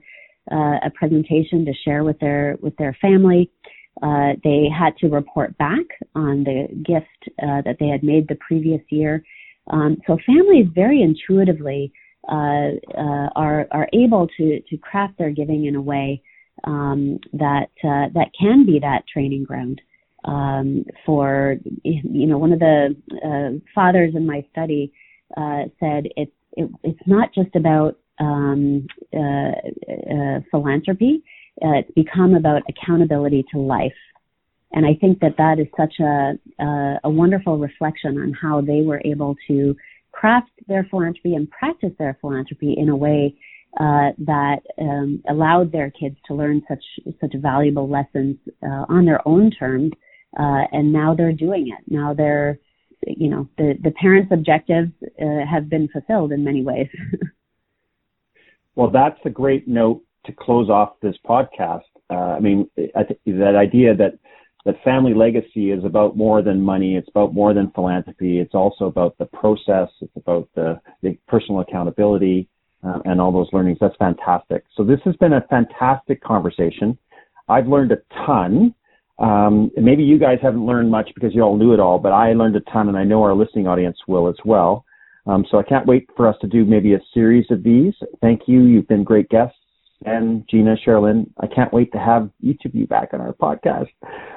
uh, 0.51 0.79
a 0.85 0.91
presentation 0.95 1.65
to 1.65 1.73
share 1.85 2.05
with 2.05 2.19
their 2.21 2.57
with 2.61 2.77
their 2.77 2.97
family. 3.01 3.51
Uh, 3.65 3.71
they 4.03 4.69
had 4.69 4.97
to 4.99 5.09
report 5.09 5.57
back 5.59 5.85
on 6.15 6.45
the 6.45 6.69
gift 6.85 7.37
uh, 7.43 7.63
that 7.65 7.77
they 7.81 7.89
had 7.89 8.03
made 8.03 8.29
the 8.29 8.39
previous 8.47 8.83
year. 8.91 9.23
Um, 9.69 9.97
so 10.07 10.17
families 10.27 10.67
very 10.75 11.03
intuitively 11.03 11.93
uh, 12.29 12.71
uh, 12.99 13.29
are 13.37 13.69
are 13.71 13.89
able 13.93 14.27
to 14.37 14.61
to 14.61 14.77
craft 14.79 15.17
their 15.17 15.31
giving 15.31 15.67
in 15.67 15.77
a 15.77 15.81
way 15.81 16.21
um, 16.65 17.21
that 17.33 17.69
uh, 17.85 18.11
that 18.15 18.31
can 18.39 18.67
be 18.67 18.81
that 18.81 19.05
training 19.13 19.45
ground 19.45 19.81
um, 20.25 20.85
for 21.05 21.57
you 21.85 22.27
know 22.27 22.39
one 22.39 22.53
of 22.53 22.59
the 22.59 22.97
uh, 23.25 23.59
fathers 23.73 24.13
in 24.17 24.27
my 24.27 24.45
study 24.51 24.93
said 25.79 26.09
it's 26.17 26.33
it, 26.53 26.69
it's 26.83 27.07
not 27.07 27.33
just 27.33 27.55
about 27.55 27.97
um, 28.19 28.87
philanthropy 30.51 31.23
uh, 31.63 31.79
it's 31.79 31.91
become 31.93 32.35
about 32.35 32.63
accountability 32.69 33.45
to 33.53 33.59
life. 33.59 33.93
And 34.73 34.85
I 34.85 34.95
think 34.95 35.21
that 35.21 35.37
that 35.39 35.59
is 35.59 35.67
such 35.77 35.95
a, 36.01 36.39
a, 36.63 37.01
a 37.05 37.11
wonderful 37.11 37.59
reflection 37.59 38.19
on 38.19 38.33
how 38.33 38.61
they 38.61 38.83
were 38.83 39.01
able 39.05 39.37
to 39.49 39.75
craft 40.13 40.51
their 40.67 40.87
philanthropy 40.91 41.35
and 41.35 41.51
practice 41.51 41.93
their 41.99 42.19
philanthropy 42.21 42.75
in 42.77 42.89
a 42.89 42.97
way 42.97 43.37
uh, 43.79 44.11
that 44.19 44.61
um, 44.81 45.23
allowed 45.29 45.71
their 45.71 45.91
kids 45.91 46.17
to 46.27 46.35
learn 46.35 46.63
such 46.69 46.83
such 47.21 47.33
valuable 47.37 47.89
lessons 47.89 48.37
uh, 48.63 48.85
on 48.89 49.05
their 49.05 49.27
own 49.29 49.51
terms. 49.51 49.93
Uh, 50.39 50.65
and 50.73 50.93
now 50.93 51.15
they're 51.15 51.33
doing 51.33 51.69
it. 51.69 51.85
Now 51.87 52.15
they're, 52.15 52.59
you 53.07 53.29
know, 53.29 53.49
the 53.59 53.75
the 53.83 53.91
parents' 53.91 54.33
objectives 54.33 54.93
uh, 55.21 55.47
have 55.51 55.69
been 55.69 55.89
fulfilled 55.89 56.33
in 56.33 56.43
many 56.43 56.63
ways. 56.63 56.89
well, 58.75 58.91
that's 58.91 59.21
a 59.25 59.31
great 59.31 59.69
note 59.69 60.03
to 60.27 60.33
close 60.33 60.69
off 60.69 60.95
this 61.01 61.17
podcast, 61.25 61.83
uh, 62.11 62.15
I 62.37 62.41
mean, 62.41 62.69
I 62.95 63.03
th- 63.03 63.21
that 63.27 63.57
idea 63.57 63.95
that 63.97 64.19
that 64.65 64.83
family 64.83 65.15
legacy 65.15 65.71
is 65.71 65.85
about 65.85 66.17
more 66.17 66.43
than 66.43 66.61
money. 66.61 66.97
It's 66.97 67.09
about 67.09 67.33
more 67.33 67.55
than 67.55 67.71
philanthropy. 67.71 68.41
It's 68.41 68.55
also 68.55 68.87
about 68.87 69.17
the 69.17 69.27
process. 69.27 69.89
It's 70.01 70.17
about 70.17 70.49
the, 70.57 70.81
the 71.03 71.17
personal 71.29 71.61
accountability 71.61 72.49
uh, 72.85 72.99
and 73.05 73.21
all 73.21 73.31
those 73.31 73.49
learnings. 73.53 73.79
That's 73.81 73.95
fantastic. 73.97 74.65
So 74.77 74.83
this 74.83 74.99
has 75.05 75.15
been 75.17 75.35
a 75.35 75.47
fantastic 75.49 76.21
conversation. 76.23 76.99
I've 77.49 77.69
learned 77.69 77.93
a 77.93 77.99
ton. 78.27 78.75
Um, 79.21 79.71
maybe 79.77 80.03
you 80.03 80.19
guys 80.19 80.39
haven't 80.43 80.67
learned 80.67 80.91
much 80.91 81.11
because 81.15 81.33
you 81.33 81.43
all 81.43 81.57
knew 81.57 81.73
it 81.73 81.79
all, 81.79 82.01
but 82.01 82.11
I 82.11 82.33
learned 82.33 82.57
a 82.57 82.61
ton, 82.73 82.89
and 82.89 82.99
I 82.99 83.05
know 83.05 83.23
our 83.23 83.35
listening 83.35 83.69
audience 83.69 83.97
will 84.09 84.29
as 84.29 84.37
well. 84.45 84.85
Um, 85.27 85.47
so 85.49 85.59
I 85.59 85.63
can't 85.63 85.87
wait 85.87 86.09
for 86.17 86.29
us 86.29 86.37
to 86.41 86.49
do 86.49 86.65
maybe 86.65 86.95
a 86.95 87.01
series 87.15 87.47
of 87.51 87.63
these. 87.63 87.95
Thank 88.21 88.43
you. 88.47 88.65
You've 88.65 88.89
been 88.89 89.05
great 89.05 89.29
guests 89.29 89.57
and 90.05 90.45
Gina, 90.49 90.77
Sherilyn. 90.87 91.31
I 91.41 91.47
can't 91.47 91.73
wait 91.73 91.93
to 91.93 91.99
have 91.99 92.31
each 92.43 92.63
of 92.65 92.75
you 92.75 92.87
back 92.87 93.11
on 93.13 93.21
our 93.21 93.33
podcast. 93.33 93.89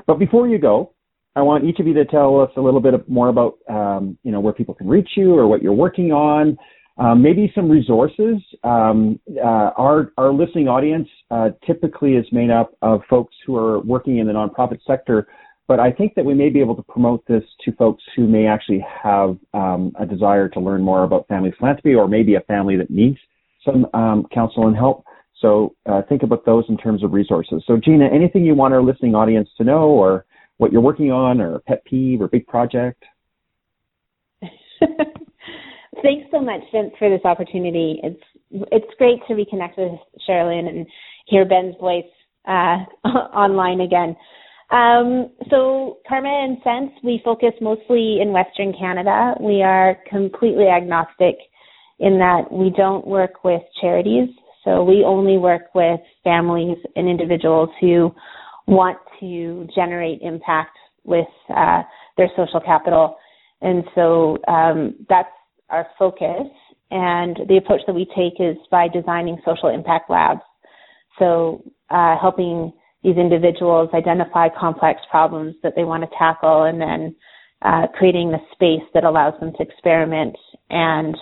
But 0.07 0.20
before 0.20 0.47
you 0.47 0.57
go, 0.57 0.93
I 1.36 1.41
want 1.41 1.64
each 1.66 1.80
of 1.80 1.88
you 1.88 1.93
to 1.93 2.05
tell 2.05 2.39
us 2.41 2.49
a 2.57 2.62
little 2.62 2.82
bit 2.82 3.07
more 3.07 3.30
about, 3.30 3.60
um, 3.70 4.18
you 4.24 4.32
know, 4.32 4.39
where 4.39 4.53
people 4.53 4.74
can 4.74 4.88
reach 4.88 5.12
you 5.16 5.38
or 5.38 5.47
what 5.47 5.62
you're 5.62 5.74
working 5.74 6.12
on. 6.12 6.57
Um, 6.97 7.22
maybe 7.22 7.49
some 7.55 7.70
resources. 7.70 8.41
Um, 8.64 9.20
uh, 9.38 9.72
our 9.78 10.12
our 10.18 10.34
listening 10.34 10.68
audience 10.68 11.07
uh, 11.32 11.51
typically 11.66 12.16
is 12.16 12.26
made 12.34 12.51
up 12.51 12.76
of 12.82 13.01
folks 13.10 13.34
who 13.45 13.55
are 13.55 13.80
working 13.80 14.18
in 14.18 14.28
the 14.28 14.34
nonprofit 14.34 14.80
sector, 14.86 15.28
but 15.70 15.80
I 15.80 15.91
think 15.91 16.16
that 16.16 16.26
we 16.26 16.34
may 16.34 16.49
be 16.49 16.60
able 16.60 16.76
to 16.76 16.82
promote 16.82 17.26
this 17.26 17.43
to 17.64 17.72
folks 17.74 18.03
who 18.16 18.28
may 18.28 18.47
actually 18.47 18.84
have 19.03 19.38
um, 19.53 19.93
a 19.97 20.05
desire 20.05 20.49
to 20.49 20.60
learn 20.60 20.82
more 20.82 21.03
about 21.03 21.28
family 21.30 21.53
philanthropy, 21.57 21.95
or 21.95 22.07
maybe 22.07 22.36
a 22.36 22.41
family 22.41 22.76
that 22.76 22.89
needs 22.89 23.18
some 23.64 23.88
um, 23.93 24.26
counsel 24.34 24.68
and 24.68 24.76
help. 24.76 25.05
So 25.42 25.76
uh, 25.86 26.02
think 26.10 26.24
about 26.24 26.46
those 26.46 26.66
in 26.70 26.78
terms 26.78 27.04
of 27.04 27.14
resources. 27.14 27.64
So 27.66 27.78
Gina, 27.78 28.08
anything 28.14 28.46
you 28.46 28.56
want 28.56 28.74
our 28.74 28.84
listening 28.84 29.16
audience 29.16 29.50
to 29.58 29.64
know, 29.64 29.84
or 29.90 30.26
what 30.58 30.72
you're 30.72 30.82
working 30.82 31.12
on, 31.12 31.40
or 31.40 31.60
pet 31.60 31.84
peeve, 31.86 32.22
or 32.22 32.28
big 32.28 32.46
project? 32.48 33.04
Thanks 36.02 36.28
so 36.32 36.40
much, 36.42 36.62
Vince, 36.74 36.94
for 36.98 37.10
this 37.10 37.26
opportunity. 37.26 38.00
It's 38.04 38.24
it's 38.72 38.94
great 38.98 39.20
to 39.28 39.34
reconnect 39.34 39.78
with 39.78 40.00
Sherilyn 40.28 40.68
and 40.68 40.88
hear 41.28 41.46
Ben's 41.46 41.76
voice 41.80 42.04
uh, 42.48 42.78
online 43.08 43.82
again. 43.82 44.16
Um, 44.72 45.32
so 45.50 45.98
Karma 46.08 46.30
and 46.30 46.58
Sense, 46.64 46.92
we 47.04 47.22
focus 47.24 47.54
mostly 47.60 48.20
in 48.22 48.32
Western 48.32 48.74
Canada. 48.74 49.34
We 49.40 49.64
are 49.64 49.98
completely 50.10 50.68
agnostic 50.68 51.36
in 52.00 52.20
that 52.20 52.52
we 52.52 52.72
don't 52.76 53.06
work 53.06 53.44
with 53.44 53.62
charities. 53.82 54.30
So 54.64 54.84
we 54.84 55.03
only 55.05 55.38
work 55.38 55.74
with 55.74 55.99
families 56.24 56.78
and 56.95 57.07
individuals 57.07 57.70
who 57.80 58.14
want 58.68 58.97
to 59.20 59.68
generate 59.74 60.22
impact 60.22 60.78
with 61.03 61.28
uh, 61.55 61.82
their 62.18 62.30
social 62.36 62.60
capital. 62.60 63.16
And 63.62 63.84
so 63.95 64.38
um, 64.47 64.95
that's 65.07 65.30
our 65.70 65.88
focus. 65.97 66.47
And 66.91 67.38
the 67.47 67.57
approach 67.57 67.82
that 67.88 67.93
we 67.93 68.05
take 68.16 68.39
is 68.39 68.57
by 68.72 68.88
designing 68.88 69.38
social 69.45 69.70
impact 69.70 70.10
labs. 70.10 70.41
So 71.18 71.64
uh, 71.89 72.18
helping 72.20 72.74
these 73.03 73.18
individuals 73.18 73.89
identify 73.93 74.49
complex 74.49 74.99
problems 75.10 75.55
that 75.64 75.74
they 75.76 75.84
want 75.84 76.03
to 76.03 76.10
tackle 76.18 76.64
and 76.64 76.82
then 76.82 77.16
uh, 77.62 77.88
creating 77.97 78.32
the 78.32 78.39
space 78.53 78.88
that 78.93 79.03
allows 79.03 79.34
them 79.39 79.51
to 79.57 79.64
experiment 79.64 80.36
and 80.70 81.16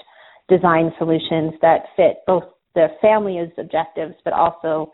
design 0.49 0.91
solutions 0.97 1.53
that 1.61 1.85
fit 1.95 2.17
both 2.25 2.43
the 2.77 2.89
family's 3.01 3.49
objectives 3.57 4.13
but 4.23 4.33
also 4.33 4.91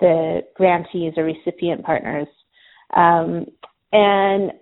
the 0.00 0.40
grantees 0.54 1.12
or 1.16 1.24
recipient 1.24 1.84
partners. 1.84 2.26
Um, 2.96 3.44
and 3.92 4.52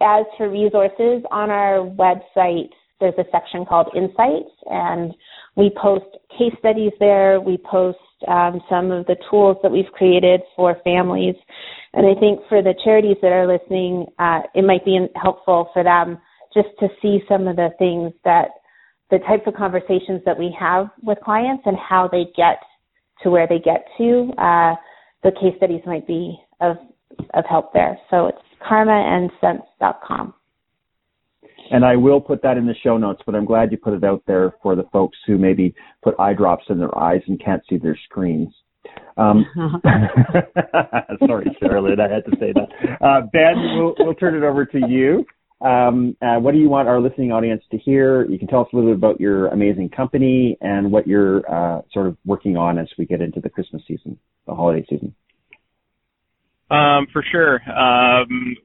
as 0.00 0.24
for 0.36 0.50
resources 0.50 1.24
on 1.30 1.50
our 1.50 1.78
website, 1.78 2.70
there's 3.00 3.14
a 3.18 3.24
section 3.32 3.64
called 3.64 3.88
Insights, 3.96 4.52
and 4.66 5.14
we 5.56 5.70
post 5.80 6.06
case 6.36 6.52
studies 6.58 6.92
there. 7.00 7.40
We 7.40 7.58
post 7.70 7.98
um, 8.26 8.60
some 8.68 8.90
of 8.90 9.06
the 9.06 9.16
tools 9.30 9.56
that 9.62 9.70
we've 9.70 9.92
created 9.92 10.40
for 10.56 10.76
families. 10.84 11.36
And 11.94 12.06
I 12.06 12.18
think 12.18 12.40
for 12.48 12.62
the 12.62 12.74
charities 12.84 13.16
that 13.22 13.32
are 13.32 13.46
listening, 13.46 14.06
uh, 14.18 14.40
it 14.54 14.64
might 14.64 14.84
be 14.84 14.98
helpful 15.14 15.70
for 15.72 15.84
them 15.84 16.18
just 16.54 16.68
to 16.80 16.88
see 17.00 17.20
some 17.28 17.46
of 17.46 17.56
the 17.56 17.70
things 17.78 18.12
that 18.24 18.48
the 19.10 19.18
types 19.20 19.42
of 19.46 19.54
conversations 19.54 20.20
that 20.24 20.38
we 20.38 20.54
have 20.58 20.88
with 21.02 21.18
clients 21.24 21.62
and 21.66 21.76
how 21.76 22.08
they 22.10 22.26
get 22.36 22.60
to 23.22 23.30
where 23.30 23.46
they 23.46 23.58
get 23.58 23.86
to. 23.98 24.30
Uh, 24.38 24.74
the 25.22 25.32
case 25.32 25.56
studies 25.56 25.82
might 25.86 26.06
be 26.06 26.38
of 26.60 26.76
of 27.34 27.44
help 27.48 27.72
there. 27.72 27.98
So 28.10 28.26
it's 28.26 28.38
karmaandsense.com. 28.70 30.34
And 31.70 31.84
I 31.84 31.96
will 31.96 32.20
put 32.20 32.42
that 32.42 32.56
in 32.56 32.66
the 32.66 32.74
show 32.82 32.96
notes, 32.96 33.22
but 33.26 33.34
I'm 33.34 33.44
glad 33.44 33.70
you 33.72 33.76
put 33.76 33.92
it 33.92 34.04
out 34.04 34.22
there 34.26 34.54
for 34.62 34.74
the 34.74 34.84
folks 34.92 35.18
who 35.26 35.36
maybe 35.36 35.74
put 36.02 36.14
eye 36.18 36.32
drops 36.32 36.64
in 36.70 36.78
their 36.78 36.96
eyes 36.96 37.20
and 37.26 37.42
can't 37.42 37.62
see 37.68 37.76
their 37.76 37.98
screens. 38.04 38.54
Um, 39.16 39.44
sorry, 41.26 41.56
Charlotte, 41.60 42.00
I 42.00 42.08
had 42.08 42.24
to 42.24 42.36
say 42.38 42.52
that. 42.54 43.04
Uh, 43.04 43.22
ben, 43.32 43.76
we'll, 43.76 43.94
we'll, 43.98 44.14
turn 44.14 44.34
it 44.34 44.44
over 44.44 44.64
to 44.64 44.78
you. 44.88 45.26
Um, 45.60 46.16
uh, 46.22 46.36
what 46.36 46.52
do 46.52 46.58
you 46.58 46.68
want 46.68 46.86
our 46.86 47.00
listening 47.00 47.32
audience 47.32 47.64
to 47.72 47.78
hear? 47.78 48.24
You 48.26 48.38
can 48.38 48.46
tell 48.46 48.60
us 48.60 48.68
a 48.72 48.76
little 48.76 48.92
bit 48.92 48.98
about 48.98 49.20
your 49.20 49.48
amazing 49.48 49.88
company 49.88 50.56
and 50.60 50.92
what 50.92 51.06
you're 51.06 51.38
uh, 51.50 51.82
sort 51.92 52.06
of 52.06 52.16
working 52.24 52.56
on 52.56 52.78
as 52.78 52.86
we 52.96 53.06
get 53.06 53.20
into 53.20 53.40
the 53.40 53.48
Christmas 53.48 53.82
season, 53.88 54.18
the 54.46 54.54
holiday 54.54 54.86
season. 54.88 55.14
Um, 56.70 57.08
for 57.12 57.24
sure. 57.30 57.60
Um, 57.70 58.56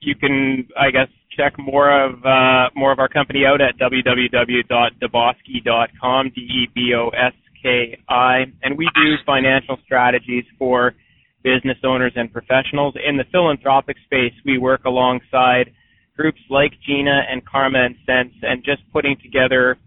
you 0.00 0.14
can, 0.14 0.68
I 0.78 0.90
guess, 0.90 1.08
check 1.36 1.54
more 1.58 1.90
of 1.90 2.24
uh, 2.24 2.70
more 2.74 2.92
of 2.92 2.98
our 2.98 3.08
company 3.08 3.44
out 3.46 3.60
at 3.60 3.78
www.deboski.com, 3.78 6.32
D-E-B-O-S-K-I, 6.34 8.44
and 8.62 8.78
we 8.78 8.88
do 8.94 9.16
financial 9.26 9.76
strategies 9.84 10.44
for 10.58 10.94
business 11.42 11.76
owners 11.84 12.12
and 12.16 12.32
professionals. 12.32 12.94
In 13.06 13.18
the 13.18 13.24
philanthropic 13.30 13.98
space, 14.04 14.32
we 14.44 14.58
work 14.58 14.86
alongside 14.86 15.72
groups 16.20 16.40
like 16.50 16.72
Gina 16.86 17.22
and 17.30 17.44
Karma 17.46 17.82
and 17.86 17.96
Sense, 18.04 18.34
and 18.42 18.62
just 18.62 18.82
putting 18.92 19.16
together, 19.22 19.78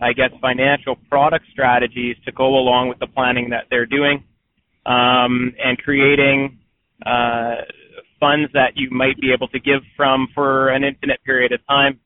I 0.00 0.12
guess, 0.12 0.30
financial 0.42 0.96
product 1.08 1.46
strategies 1.50 2.16
to 2.26 2.32
go 2.32 2.44
along 2.44 2.90
with 2.90 2.98
the 2.98 3.06
planning 3.06 3.48
that 3.50 3.64
they're 3.70 3.86
doing, 3.86 4.22
um, 4.84 5.54
and 5.64 5.78
creating 5.78 6.58
uh, 7.06 7.64
funds 8.18 8.52
that 8.52 8.72
you 8.76 8.90
might 8.90 9.18
be 9.18 9.32
able 9.32 9.48
to 9.48 9.58
give 9.58 9.80
from 9.96 10.28
for 10.34 10.68
an 10.68 10.84
infinite 10.84 11.24
period 11.24 11.52
of 11.52 11.66
time. 11.66 11.98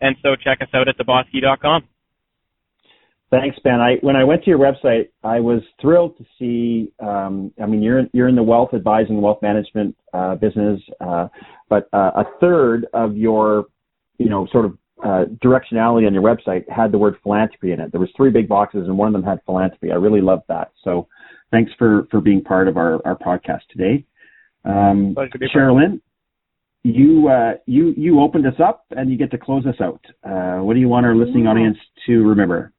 And 0.00 0.14
so 0.22 0.36
check 0.36 0.58
us 0.62 0.68
out 0.72 0.86
at 0.86 0.96
deboski.com. 0.96 1.82
Thanks, 3.30 3.58
Ben. 3.62 3.74
I, 3.80 3.96
when 4.00 4.16
I 4.16 4.24
went 4.24 4.42
to 4.44 4.50
your 4.50 4.58
website, 4.58 5.10
I 5.22 5.40
was 5.40 5.60
thrilled 5.80 6.16
to 6.16 6.24
see. 6.38 6.92
Um, 6.98 7.52
I 7.62 7.66
mean, 7.66 7.82
you're 7.82 8.04
you're 8.14 8.28
in 8.28 8.36
the 8.36 8.42
wealth 8.42 8.70
advising, 8.72 9.20
wealth 9.20 9.42
management 9.42 9.94
uh, 10.14 10.36
business, 10.36 10.80
uh, 11.00 11.28
but 11.68 11.88
uh, 11.92 12.12
a 12.16 12.24
third 12.40 12.86
of 12.94 13.18
your, 13.18 13.66
you 14.16 14.30
know, 14.30 14.48
sort 14.50 14.64
of 14.64 14.78
uh, 15.04 15.24
directionality 15.44 16.06
on 16.06 16.14
your 16.14 16.22
website 16.22 16.68
had 16.70 16.90
the 16.90 16.96
word 16.96 17.16
philanthropy 17.22 17.72
in 17.72 17.80
it. 17.80 17.92
There 17.92 18.00
was 18.00 18.08
three 18.16 18.30
big 18.30 18.48
boxes, 18.48 18.84
and 18.86 18.96
one 18.96 19.08
of 19.08 19.12
them 19.12 19.22
had 19.22 19.40
philanthropy. 19.44 19.92
I 19.92 19.96
really 19.96 20.22
loved 20.22 20.44
that. 20.48 20.72
So, 20.82 21.06
thanks 21.50 21.70
for 21.78 22.06
for 22.10 22.22
being 22.22 22.42
part 22.42 22.66
of 22.66 22.78
our 22.78 23.06
our 23.06 23.16
podcast 23.16 23.60
today. 23.70 24.06
Um, 24.64 25.14
Sherilyn, 25.54 26.00
you 26.82 27.28
uh, 27.28 27.58
you 27.66 27.92
you 27.94 28.20
opened 28.20 28.46
us 28.46 28.58
up, 28.58 28.86
and 28.90 29.10
you 29.10 29.18
get 29.18 29.30
to 29.32 29.38
close 29.38 29.66
us 29.66 29.76
out. 29.82 30.00
Uh, 30.24 30.62
what 30.62 30.72
do 30.72 30.80
you 30.80 30.88
want 30.88 31.04
our 31.04 31.14
listening 31.14 31.44
yeah. 31.44 31.50
audience 31.50 31.76
to 32.06 32.26
remember? 32.26 32.72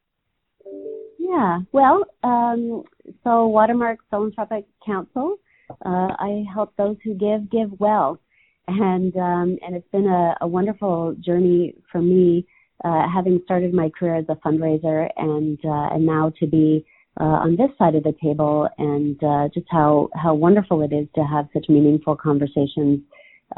Yeah, 1.29 1.59
well, 1.71 2.05
um, 2.23 2.83
so 3.23 3.47
Watermark 3.47 3.99
Philanthropic 4.09 4.65
Counsel, 4.83 5.35
uh, 5.85 6.09
I 6.17 6.43
help 6.51 6.75
those 6.75 6.97
who 7.03 7.13
give 7.13 7.51
give 7.51 7.69
well, 7.79 8.19
and 8.67 9.15
um, 9.15 9.57
and 9.61 9.75
it's 9.75 9.87
been 9.91 10.07
a, 10.07 10.35
a 10.41 10.47
wonderful 10.47 11.15
journey 11.19 11.75
for 11.91 12.01
me, 12.01 12.47
uh, 12.83 13.03
having 13.13 13.41
started 13.45 13.73
my 13.73 13.89
career 13.89 14.15
as 14.15 14.25
a 14.27 14.35
fundraiser, 14.37 15.07
and 15.17 15.59
uh, 15.63 15.93
and 15.93 16.03
now 16.05 16.31
to 16.39 16.47
be 16.47 16.83
uh, 17.19 17.23
on 17.23 17.55
this 17.57 17.69
side 17.77 17.95
of 17.95 18.03
the 18.03 18.15
table 18.23 18.67
and 18.77 19.21
uh, 19.23 19.49
just 19.53 19.67
how, 19.69 20.09
how 20.15 20.33
wonderful 20.33 20.81
it 20.81 20.93
is 20.93 21.07
to 21.15 21.21
have 21.21 21.47
such 21.53 21.65
meaningful 21.67 22.15
conversations 22.15 22.99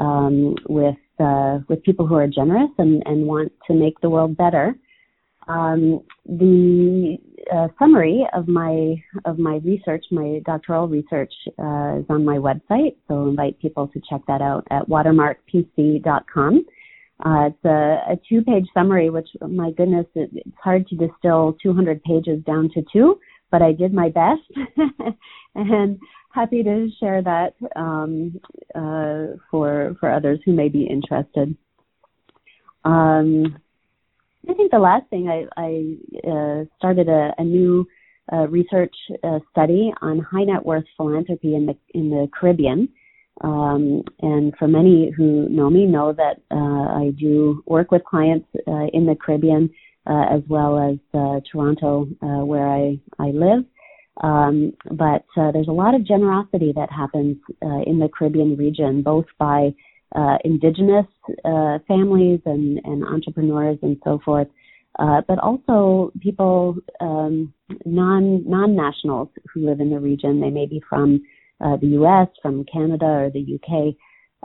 um, 0.00 0.54
with 0.68 0.96
uh, 1.20 1.58
with 1.68 1.82
people 1.84 2.06
who 2.06 2.16
are 2.16 2.26
generous 2.26 2.70
and, 2.78 3.02
and 3.06 3.26
want 3.26 3.52
to 3.66 3.74
make 3.74 4.00
the 4.00 4.10
world 4.10 4.36
better. 4.36 4.74
Um, 5.48 6.02
the 6.26 7.18
uh, 7.52 7.68
summary 7.78 8.26
of 8.32 8.48
my 8.48 8.94
of 9.24 9.38
my 9.38 9.60
research, 9.64 10.04
my 10.10 10.40
doctoral 10.44 10.88
research, 10.88 11.32
uh, 11.58 11.98
is 11.98 12.06
on 12.08 12.24
my 12.24 12.36
website. 12.36 12.96
So 13.08 13.24
I 13.24 13.28
invite 13.30 13.58
people 13.60 13.88
to 13.88 14.00
check 14.08 14.20
that 14.28 14.40
out 14.40 14.66
at 14.70 14.88
watermarkpc.com. 14.88 16.64
Uh, 17.24 17.46
it's 17.46 17.64
a, 17.64 18.12
a 18.12 18.18
two-page 18.28 18.66
summary, 18.74 19.08
which, 19.08 19.28
my 19.48 19.70
goodness, 19.72 20.06
it, 20.16 20.30
it's 20.32 20.56
hard 20.60 20.88
to 20.88 20.96
distill 20.96 21.56
200 21.62 22.02
pages 22.02 22.42
down 22.44 22.68
to 22.74 22.82
two 22.92 23.16
but 23.52 23.62
I 23.62 23.70
did 23.70 23.92
my 23.94 24.08
best 24.08 24.40
and 25.54 26.00
happy 26.32 26.64
to 26.64 26.88
share 26.98 27.22
that 27.22 27.54
um, 27.76 28.40
uh, 28.74 29.36
for 29.50 29.94
for 30.00 30.10
others 30.10 30.40
who 30.44 30.52
may 30.52 30.68
be 30.68 30.84
interested. 30.84 31.54
Um, 32.84 33.58
I 34.48 34.54
think 34.54 34.70
the 34.70 34.78
last 34.78 35.08
thing 35.08 35.28
I, 35.28 35.46
I 35.56 36.28
uh, 36.28 36.64
started 36.76 37.08
a, 37.08 37.32
a 37.38 37.44
new 37.44 37.86
uh, 38.32 38.48
research 38.48 38.94
uh, 39.22 39.38
study 39.50 39.92
on 40.00 40.18
high 40.18 40.44
net 40.44 40.64
worth 40.64 40.84
philanthropy 40.96 41.54
in 41.54 41.66
the 41.66 41.76
in 41.94 42.10
the 42.10 42.28
Caribbean. 42.38 42.88
Um, 43.42 44.02
and 44.20 44.54
for 44.58 44.68
many 44.68 45.10
who 45.16 45.48
know 45.48 45.70
me, 45.70 45.86
know 45.86 46.12
that 46.12 46.40
uh, 46.50 46.54
I 46.54 47.12
do 47.18 47.62
work 47.66 47.90
with 47.90 48.04
clients 48.04 48.46
uh, 48.68 48.86
in 48.92 49.06
the 49.06 49.16
Caribbean 49.16 49.70
uh, 50.06 50.26
as 50.30 50.42
well 50.48 50.78
as 50.78 50.98
Toronto, 51.50 52.06
where 52.20 52.68
I, 52.68 53.00
I 53.18 53.28
live. 53.28 53.64
Um, 54.22 54.74
but 54.90 55.24
there's 55.34 55.68
a 55.68 55.72
lot 55.72 55.94
of 55.94 56.06
generosity 56.06 56.72
that 56.76 56.90
happens 56.90 57.36
in 57.86 57.98
the 57.98 58.10
Caribbean 58.16 58.56
region, 58.56 59.02
both 59.02 59.26
by 59.38 59.74
uh, 60.14 60.38
indigenous 60.44 61.06
uh, 61.44 61.78
families 61.88 62.40
and, 62.44 62.80
and 62.84 63.04
entrepreneurs 63.04 63.78
and 63.82 63.96
so 64.04 64.20
forth, 64.24 64.48
uh, 64.98 65.22
but 65.26 65.38
also 65.38 66.12
people 66.20 66.76
um, 67.00 67.52
non 67.86 68.48
non 68.48 68.76
nationals 68.76 69.28
who 69.52 69.66
live 69.66 69.80
in 69.80 69.90
the 69.90 69.98
region. 69.98 70.40
They 70.40 70.50
may 70.50 70.66
be 70.66 70.82
from 70.88 71.22
uh, 71.60 71.76
the 71.76 71.88
U.S., 71.88 72.28
from 72.42 72.64
Canada, 72.64 73.06
or 73.06 73.30
the 73.30 73.40
U.K. 73.40 73.96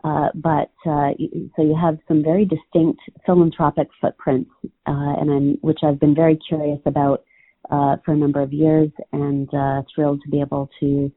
Uh, 0.04 0.30
but 0.36 0.72
uh, 0.86 1.10
so 1.56 1.64
you 1.64 1.76
have 1.80 1.98
some 2.08 2.24
very 2.24 2.46
distinct 2.46 3.02
philanthropic 3.26 3.88
footprints, 4.00 4.52
uh, 4.64 4.70
and 4.86 5.32
I'm, 5.32 5.58
which 5.62 5.80
I've 5.84 6.00
been 6.00 6.16
very 6.16 6.38
curious 6.48 6.80
about 6.86 7.24
uh, 7.72 7.98
for 8.06 8.14
a 8.14 8.18
number 8.18 8.42
of 8.42 8.54
years, 8.54 8.90
and 9.12 9.52
uh, 9.54 9.82
thrilled 9.94 10.22
to 10.24 10.30
be 10.30 10.40
able 10.40 10.70
to 10.80 11.12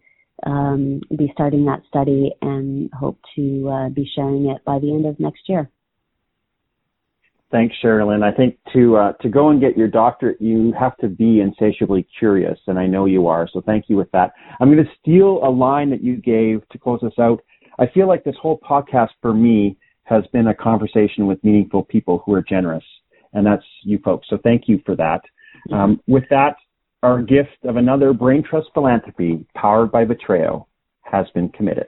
um, 0.46 1.00
be 1.16 1.30
starting 1.32 1.64
that 1.66 1.82
study 1.88 2.32
and 2.42 2.90
hope 2.92 3.18
to 3.36 3.90
be 3.94 4.10
sharing 4.14 4.48
it 4.50 4.64
by 4.64 4.78
the 4.78 4.92
end 4.92 5.06
of 5.06 5.18
next 5.20 5.48
year. 5.48 5.70
Thanks, 7.50 7.74
Sherilyn. 7.82 8.22
I 8.22 8.30
think 8.34 8.56
to 8.72 9.12
to 9.20 9.28
go 9.28 9.48
and 9.48 9.60
get 9.60 9.76
your 9.76 9.88
doctorate, 9.88 10.40
you 10.40 10.72
have 10.78 10.96
to 10.98 11.08
be 11.08 11.40
insatiably 11.40 12.06
curious, 12.16 12.58
and 12.68 12.78
I 12.78 12.86
know 12.86 13.06
you 13.06 13.26
are. 13.26 13.48
So 13.52 13.60
thank 13.60 13.86
you 13.88 13.96
with 13.96 14.10
that. 14.12 14.32
I'm 14.60 14.72
going 14.72 14.84
to 14.84 14.90
steal 15.00 15.40
a 15.42 15.50
line 15.50 15.90
that 15.90 16.00
you 16.00 16.16
gave 16.16 16.66
to 16.68 16.78
close 16.78 17.02
us 17.02 17.18
out 17.18 17.40
I 17.80 17.86
feel 17.94 18.06
like 18.06 18.24
this 18.24 18.36
whole 18.40 18.58
podcast 18.58 19.08
for 19.22 19.32
me 19.32 19.78
has 20.04 20.22
been 20.32 20.48
a 20.48 20.54
conversation 20.54 21.26
with 21.26 21.42
meaningful 21.42 21.82
people 21.82 22.22
who 22.24 22.34
are 22.34 22.42
generous, 22.42 22.84
and 23.32 23.44
that's 23.46 23.64
you 23.82 23.98
folks. 24.04 24.28
So 24.28 24.38
thank 24.44 24.64
you 24.68 24.80
for 24.84 24.94
that. 24.96 25.22
Mm-hmm. 25.68 25.74
Um, 25.74 26.00
with 26.06 26.24
that, 26.28 26.56
our 27.02 27.22
gift 27.22 27.56
of 27.64 27.76
another 27.76 28.12
Brain 28.12 28.42
Trust 28.42 28.68
philanthropy 28.74 29.44
powered 29.54 29.90
by 29.90 30.04
Vitreo 30.04 30.66
has 31.02 31.26
been 31.34 31.48
committed. 31.48 31.86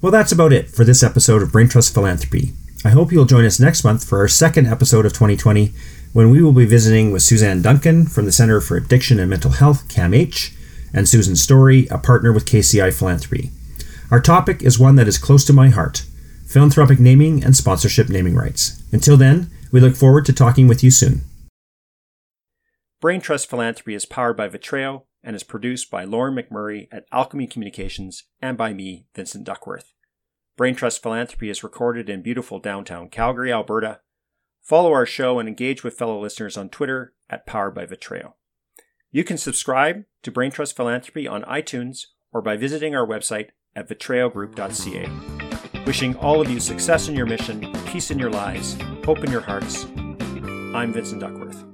Well, 0.00 0.12
that's 0.12 0.32
about 0.32 0.52
it 0.52 0.68
for 0.68 0.84
this 0.84 1.02
episode 1.02 1.42
of 1.42 1.52
Brain 1.52 1.68
Trust 1.68 1.94
Philanthropy. 1.94 2.52
I 2.84 2.90
hope 2.90 3.12
you'll 3.12 3.26
join 3.26 3.44
us 3.44 3.60
next 3.60 3.84
month 3.84 4.08
for 4.08 4.18
our 4.18 4.28
second 4.28 4.66
episode 4.66 5.06
of 5.06 5.12
2020 5.12 5.72
when 6.12 6.30
we 6.30 6.42
will 6.42 6.52
be 6.52 6.64
visiting 6.64 7.12
with 7.12 7.22
Suzanne 7.22 7.62
Duncan 7.62 8.06
from 8.06 8.24
the 8.24 8.32
Center 8.32 8.60
for 8.60 8.76
Addiction 8.76 9.20
and 9.20 9.30
Mental 9.30 9.52
Health, 9.52 9.88
CAMH, 9.88 10.56
and 10.92 11.08
Susan 11.08 11.36
Story, 11.36 11.86
a 11.90 11.98
partner 11.98 12.32
with 12.32 12.46
KCI 12.46 12.92
Philanthropy. 12.92 13.50
Our 14.10 14.20
topic 14.20 14.62
is 14.62 14.78
one 14.78 14.96
that 14.96 15.08
is 15.08 15.18
close 15.18 15.44
to 15.46 15.52
my 15.52 15.68
heart 15.68 16.04
philanthropic 16.44 17.00
naming 17.00 17.42
and 17.42 17.56
sponsorship 17.56 18.10
naming 18.10 18.34
rights. 18.34 18.82
Until 18.92 19.16
then, 19.16 19.50
we 19.70 19.80
look 19.80 19.96
forward 19.96 20.26
to 20.26 20.34
talking 20.34 20.68
with 20.68 20.84
you 20.84 20.90
soon. 20.90 21.22
Brain 23.02 23.20
Trust 23.20 23.50
Philanthropy 23.50 23.94
is 23.94 24.06
powered 24.06 24.36
by 24.36 24.48
Vitreo 24.48 25.02
and 25.24 25.34
is 25.34 25.42
produced 25.42 25.90
by 25.90 26.04
Lauren 26.04 26.36
McMurray 26.36 26.86
at 26.92 27.04
Alchemy 27.10 27.48
Communications 27.48 28.26
and 28.40 28.56
by 28.56 28.72
me, 28.72 29.06
Vincent 29.12 29.42
Duckworth. 29.42 29.92
Brain 30.56 30.76
Trust 30.76 31.02
Philanthropy 31.02 31.50
is 31.50 31.64
recorded 31.64 32.08
in 32.08 32.22
beautiful 32.22 32.60
downtown 32.60 33.08
Calgary, 33.08 33.52
Alberta. 33.52 33.98
Follow 34.62 34.92
our 34.92 35.04
show 35.04 35.40
and 35.40 35.48
engage 35.48 35.82
with 35.82 35.98
fellow 35.98 36.22
listeners 36.22 36.56
on 36.56 36.68
Twitter 36.68 37.12
at 37.28 37.44
Powered 37.44 37.74
by 37.74 37.86
Vitreo. 37.86 38.34
You 39.10 39.24
can 39.24 39.36
subscribe 39.36 40.04
to 40.22 40.30
Brain 40.30 40.52
Trust 40.52 40.76
Philanthropy 40.76 41.26
on 41.26 41.42
iTunes 41.42 42.06
or 42.32 42.40
by 42.40 42.56
visiting 42.56 42.94
our 42.94 43.04
website 43.04 43.48
at 43.74 43.88
vitreogroup.ca. 43.88 45.82
Wishing 45.86 46.14
all 46.18 46.40
of 46.40 46.48
you 46.48 46.60
success 46.60 47.08
in 47.08 47.16
your 47.16 47.26
mission, 47.26 47.72
peace 47.84 48.12
in 48.12 48.20
your 48.20 48.30
lives, 48.30 48.76
hope 49.04 49.24
in 49.24 49.32
your 49.32 49.40
hearts. 49.40 49.86
I'm 50.72 50.92
Vincent 50.92 51.20
Duckworth. 51.20 51.71